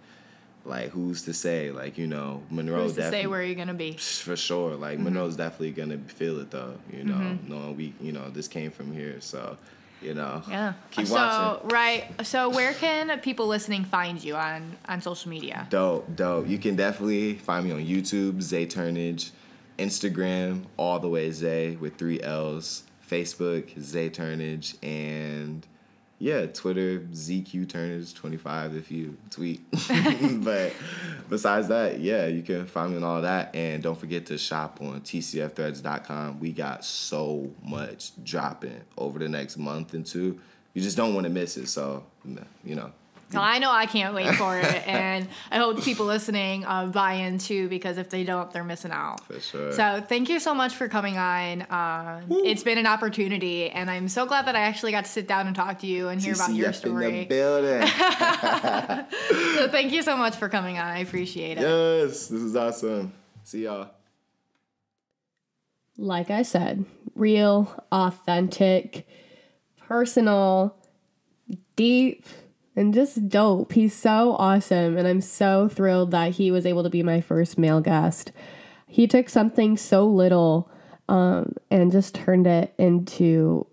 like 0.68 0.90
who's 0.90 1.24
to 1.24 1.34
say 1.34 1.72
like 1.72 1.98
you 1.98 2.08
know 2.08 2.44
monroe 2.50 2.84
Who's 2.84 2.96
to 2.96 3.10
say 3.10 3.28
where 3.28 3.44
you're 3.44 3.56
gonna 3.56 3.74
be? 3.74 3.94
for 3.94 4.36
sure 4.36 4.76
like 4.76 4.96
mm-hmm. 4.96 5.06
monroe's 5.06 5.36
definitely 5.36 5.72
gonna 5.72 5.98
feel 5.98 6.40
it 6.40 6.52
though 6.52 6.78
you 6.92 7.04
know 7.04 7.16
mm-hmm. 7.16 7.50
knowing 7.50 7.78
we 7.78 7.94
you 8.02 8.12
know 8.12 8.30
this 8.30 8.48
came 8.48 8.72
from 8.72 8.92
here 8.92 9.20
so 9.20 9.58
you 10.02 10.14
know 10.14 10.44
Yeah. 10.48 10.74
keep 10.92 11.08
so 11.08 11.16
watching 11.16 11.70
right. 11.70 12.26
So 12.28 12.50
where 12.50 12.74
can 12.74 13.20
people 13.20 13.48
listening 13.48 13.84
find 13.86 14.24
you 14.24 14.36
on 14.36 14.78
on 14.88 15.02
social 15.02 15.30
media? 15.30 15.68
Dope, 15.70 16.16
dope. 16.16 16.48
You 16.48 16.58
can 16.58 16.76
definitely 16.76 17.36
find 17.36 17.66
me 17.66 17.72
on 17.72 17.84
YouTube, 17.84 18.42
Zay 18.42 18.66
Turnage, 18.66 19.32
Instagram, 19.80 20.66
all 20.78 21.00
the 21.00 21.10
way 21.10 21.32
Zay 21.32 21.76
with 21.76 21.96
three 21.98 22.22
L's, 22.22 22.84
Facebook, 23.10 23.80
Zay 23.82 24.10
Turnage, 24.10 24.76
and 24.84 25.66
yeah, 26.20 26.48
Twitter, 26.48 27.02
ZQ 27.12 27.68
Turnage 27.68 28.16
25 28.16 28.76
if 28.76 28.90
you 28.90 29.18
tweet. 29.30 29.62
but 30.44 30.74
besides 31.30 31.68
that, 31.68 32.00
yeah, 32.00 32.26
you 32.26 32.42
can 32.42 32.66
find 32.66 32.92
me 32.92 32.98
on 32.98 33.04
all 33.04 33.22
that. 33.22 33.56
And 33.56 33.84
don't 33.84 34.00
forget 34.00 34.26
to 34.28 34.38
shop 34.38 34.80
on 34.82 35.02
tcfthreads.com. 35.02 36.40
We 36.40 36.52
got 36.54 36.84
so 36.84 37.52
much 37.64 38.12
dropping 38.24 38.82
over 38.98 39.20
the 39.20 39.30
next 39.30 39.58
month 39.58 39.94
and 39.94 40.06
two. 40.06 40.40
You 40.74 40.82
just 40.82 40.98
don't 40.98 41.14
want 41.14 41.26
to 41.26 41.32
miss 41.32 41.58
it. 41.58 41.68
So, 41.68 42.04
you 42.64 42.76
know, 42.76 42.92
Well, 43.34 43.42
I 43.42 43.60
know 43.60 43.70
I 43.70 43.88
can't 43.88 44.16
wait 44.16 44.34
for 44.36 44.58
it, 44.58 44.64
and 44.88 45.28
I 45.52 45.58
hope 45.58 45.76
the 45.76 45.82
people 45.82 46.06
listening 46.06 46.64
uh, 46.64 46.86
buy 46.86 47.14
in 47.14 47.40
too 47.40 47.68
because 47.68 47.98
if 47.98 48.10
they 48.10 48.24
don't, 48.24 48.50
they're 48.54 48.64
missing 48.64 48.92
out. 48.92 49.26
For 49.26 49.40
sure. 49.42 49.72
So 49.74 50.02
thank 50.08 50.30
you 50.30 50.40
so 50.40 50.54
much 50.56 50.76
for 50.76 50.88
coming 50.88 51.18
on. 51.18 51.66
Um, 51.70 52.24
it's 52.46 52.64
been 52.64 52.78
an 52.78 52.88
opportunity, 52.88 53.70
and 53.70 53.92
I'm 53.92 54.08
so 54.08 54.26
glad 54.26 54.46
that 54.48 54.56
I 54.56 54.62
actually 54.62 54.94
got 54.94 55.04
to 55.06 55.12
sit 55.12 55.28
down 55.28 55.46
and 55.48 55.56
talk 55.56 55.80
to 55.80 55.88
you 55.88 56.08
and 56.08 56.22
hear 56.22 56.36
about 56.36 56.54
your 56.54 56.70
TCF 56.70 56.86
in 56.86 56.96
the 56.96 57.00
story. 57.00 57.26
building. 57.26 57.88
So 59.58 59.68
thank 59.70 59.92
you 59.92 60.02
so 60.04 60.16
much 60.16 60.36
for 60.36 60.48
coming 60.50 60.78
on. 60.78 60.86
I 60.88 61.00
appreciate 61.00 61.58
it. 61.58 61.62
yes, 61.62 62.28
this 62.28 62.42
is 62.42 62.56
awesome. 62.56 63.12
See 63.44 63.64
y'all. 63.64 63.90
like 65.98 66.30
I 66.30 66.44
said, 66.44 66.86
real, 67.16 67.84
authentic, 67.92 69.08
personal, 69.88 70.76
deep, 71.76 72.26
and 72.78 72.94
just 72.94 73.28
dope. 73.28 73.74
He's 73.74 73.94
so 73.94 74.36
awesome, 74.38 74.98
and 74.98 75.08
I'm 75.08 75.20
so 75.20 75.68
thrilled 75.68 76.12
that 76.12 76.34
he 76.34 76.52
was 76.52 76.66
able 76.66 76.84
to 76.84 76.90
be 76.90 77.02
my 77.02 77.20
first 77.20 77.58
male 77.58 77.82
guest. 77.82 78.32
He 78.86 79.08
took 79.08 79.28
something 79.28 79.76
so 79.76 80.08
little 80.08 80.70
um, 81.10 81.56
and 81.72 81.92
just 81.92 82.14
turned 82.14 82.46
it 82.46 82.74
into 82.78 83.66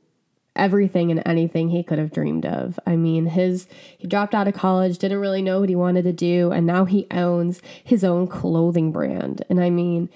everything 0.56 1.10
and 1.10 1.22
anything 1.26 1.68
he 1.68 1.82
could 1.82 1.98
have 1.98 2.12
dreamed 2.12 2.46
of. 2.46 2.80
I 2.86 2.96
mean, 2.96 3.26
his 3.26 3.68
he 3.98 4.08
dropped 4.08 4.34
out 4.34 4.48
of 4.48 4.54
college, 4.54 4.98
didn't 4.98 5.18
really 5.20 5.42
know 5.42 5.60
what 5.60 5.68
he 5.68 5.76
wanted 5.76 6.04
to 6.04 6.12
do, 6.12 6.50
and 6.50 6.66
now 6.66 6.86
he 6.86 7.06
owns 7.10 7.60
his 7.82 8.04
own 8.04 8.26
clothing 8.26 8.90
brand. 8.90 9.44
And 9.50 9.62
I 9.62 9.68
mean, 9.68 10.08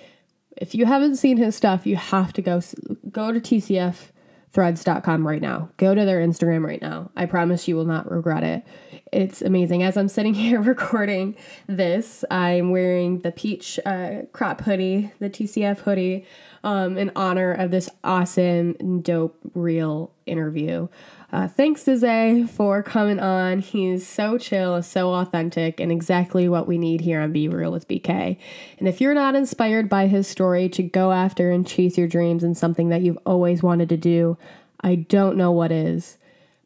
if 0.57 0.75
you 0.75 0.87
haven't 0.87 1.17
seen 1.17 1.37
his 1.37 1.55
stuff, 1.55 1.87
you 1.87 1.97
have 1.97 2.33
to 2.33 2.43
go 2.43 2.63
go 3.11 3.33
to 3.33 3.41
tcfthreads.com 4.53 5.27
right 5.27 5.43
now. 5.43 5.71
Go 5.77 5.95
to 5.95 6.05
their 6.05 6.21
Instagram 6.21 6.65
right 6.65 6.81
now. 6.81 7.11
I 7.17 7.27
promise 7.27 7.69
you 7.69 7.77
will 7.77 7.85
not 7.85 8.11
regret 8.11 8.43
it. 8.43 8.65
It's 9.13 9.43
amazing. 9.43 9.83
As 9.83 9.97
I'm 9.97 10.09
sitting 10.09 10.35
here 10.35 10.61
recording 10.61 11.37
this, 11.67 12.25
I'm 12.31 12.71
wearing 12.71 13.21
the 13.21 13.33
peach 13.33 13.79
uh, 13.85 14.23
crop 14.33 14.61
hoodie, 14.63 15.13
the 15.19 15.31
TCF 15.31 15.79
hoodie, 15.79 16.27
um, 16.65 16.99
in 16.99 17.13
honor 17.15 17.53
of 17.53 17.71
this 17.71 17.89
awesome, 18.05 19.01
dope, 19.03 19.39
real 19.55 20.13
interview. 20.27 20.89
Uh, 21.31 21.47
thanks 21.47 21.85
to 21.85 22.47
for 22.47 22.83
coming 22.83 23.21
on. 23.21 23.59
He's 23.59 24.07
so 24.07 24.39
chill, 24.39 24.83
so 24.83 25.11
authentic, 25.11 25.79
and 25.79 25.93
exactly 25.93 26.49
what 26.49 26.67
we 26.67 26.79
need 26.79 27.03
here 27.03 27.21
on 27.21 27.33
Be 27.33 27.49
Real 27.49 27.71
with 27.71 27.87
BK. 27.87 28.39
And 28.79 28.89
if 28.89 28.99
you're 28.99 29.13
not 29.13 29.35
inspired 29.35 29.91
by 29.91 30.07
his 30.07 30.27
story 30.27 30.71
to 30.71 30.83
go 30.83 31.13
after 31.13 31.51
and 31.51 31.67
chase 31.67 31.99
your 31.99 32.09
dreams 32.09 32.43
and 32.43 32.57
something 32.57 32.89
that 32.89 33.03
you've 33.03 33.19
always 33.27 33.63
wanted 33.63 33.91
to 33.91 33.99
do, 33.99 34.39
I 34.81 34.95
don't 34.95 35.37
know 35.37 35.53
what 35.53 35.71
is. 35.71 36.17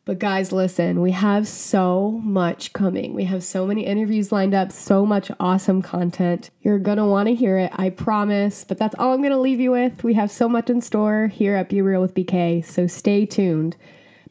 But 0.05 0.21
guys, 0.21 0.53
listen, 0.53 1.01
we 1.01 1.11
have 1.11 1.49
so 1.49 2.21
much 2.23 2.73
coming. 2.73 3.15
We 3.15 3.25
have 3.25 3.43
so 3.43 3.67
many 3.67 3.85
interviews 3.85 4.31
lined 4.31 4.55
up, 4.55 4.71
so 4.71 5.05
much 5.05 5.31
awesome 5.41 5.83
content. 5.83 6.51
You're 6.61 6.79
gonna 6.79 7.07
wanna 7.07 7.31
hear 7.33 7.59
it, 7.59 7.73
I 7.75 7.91
promise. 7.91 8.65
But 8.65 8.79
that's 8.79 8.95
all 8.97 9.13
I'm 9.13 9.23
gonna 9.23 9.41
leave 9.41 9.61
you 9.61 9.73
with. 9.73 10.05
We 10.05 10.15
have 10.15 10.31
so 10.31 10.49
much 10.49 10.71
in 10.71 10.81
store 10.81 11.27
here 11.27 11.57
at 11.57 11.69
Be 11.69 11.83
Real 11.83 12.01
with 12.01 12.15
BK, 12.15 12.65
so 12.65 12.87
stay 12.87 13.27
tuned. 13.27 13.77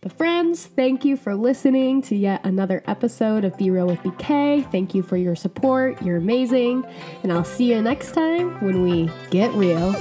But, 0.01 0.13
friends, 0.13 0.65
thank 0.65 1.05
you 1.05 1.15
for 1.15 1.35
listening 1.35 2.01
to 2.03 2.15
yet 2.15 2.43
another 2.43 2.83
episode 2.87 3.45
of 3.45 3.55
Be 3.55 3.69
Real 3.69 3.85
with 3.85 3.99
BK. 3.99 4.69
Thank 4.71 4.95
you 4.95 5.03
for 5.03 5.15
your 5.15 5.35
support. 5.35 6.01
You're 6.01 6.17
amazing. 6.17 6.83
And 7.21 7.31
I'll 7.31 7.43
see 7.43 7.71
you 7.71 7.79
next 7.83 8.13
time 8.13 8.59
when 8.65 8.81
we 8.81 9.11
get 9.29 9.53
real. 9.53 9.93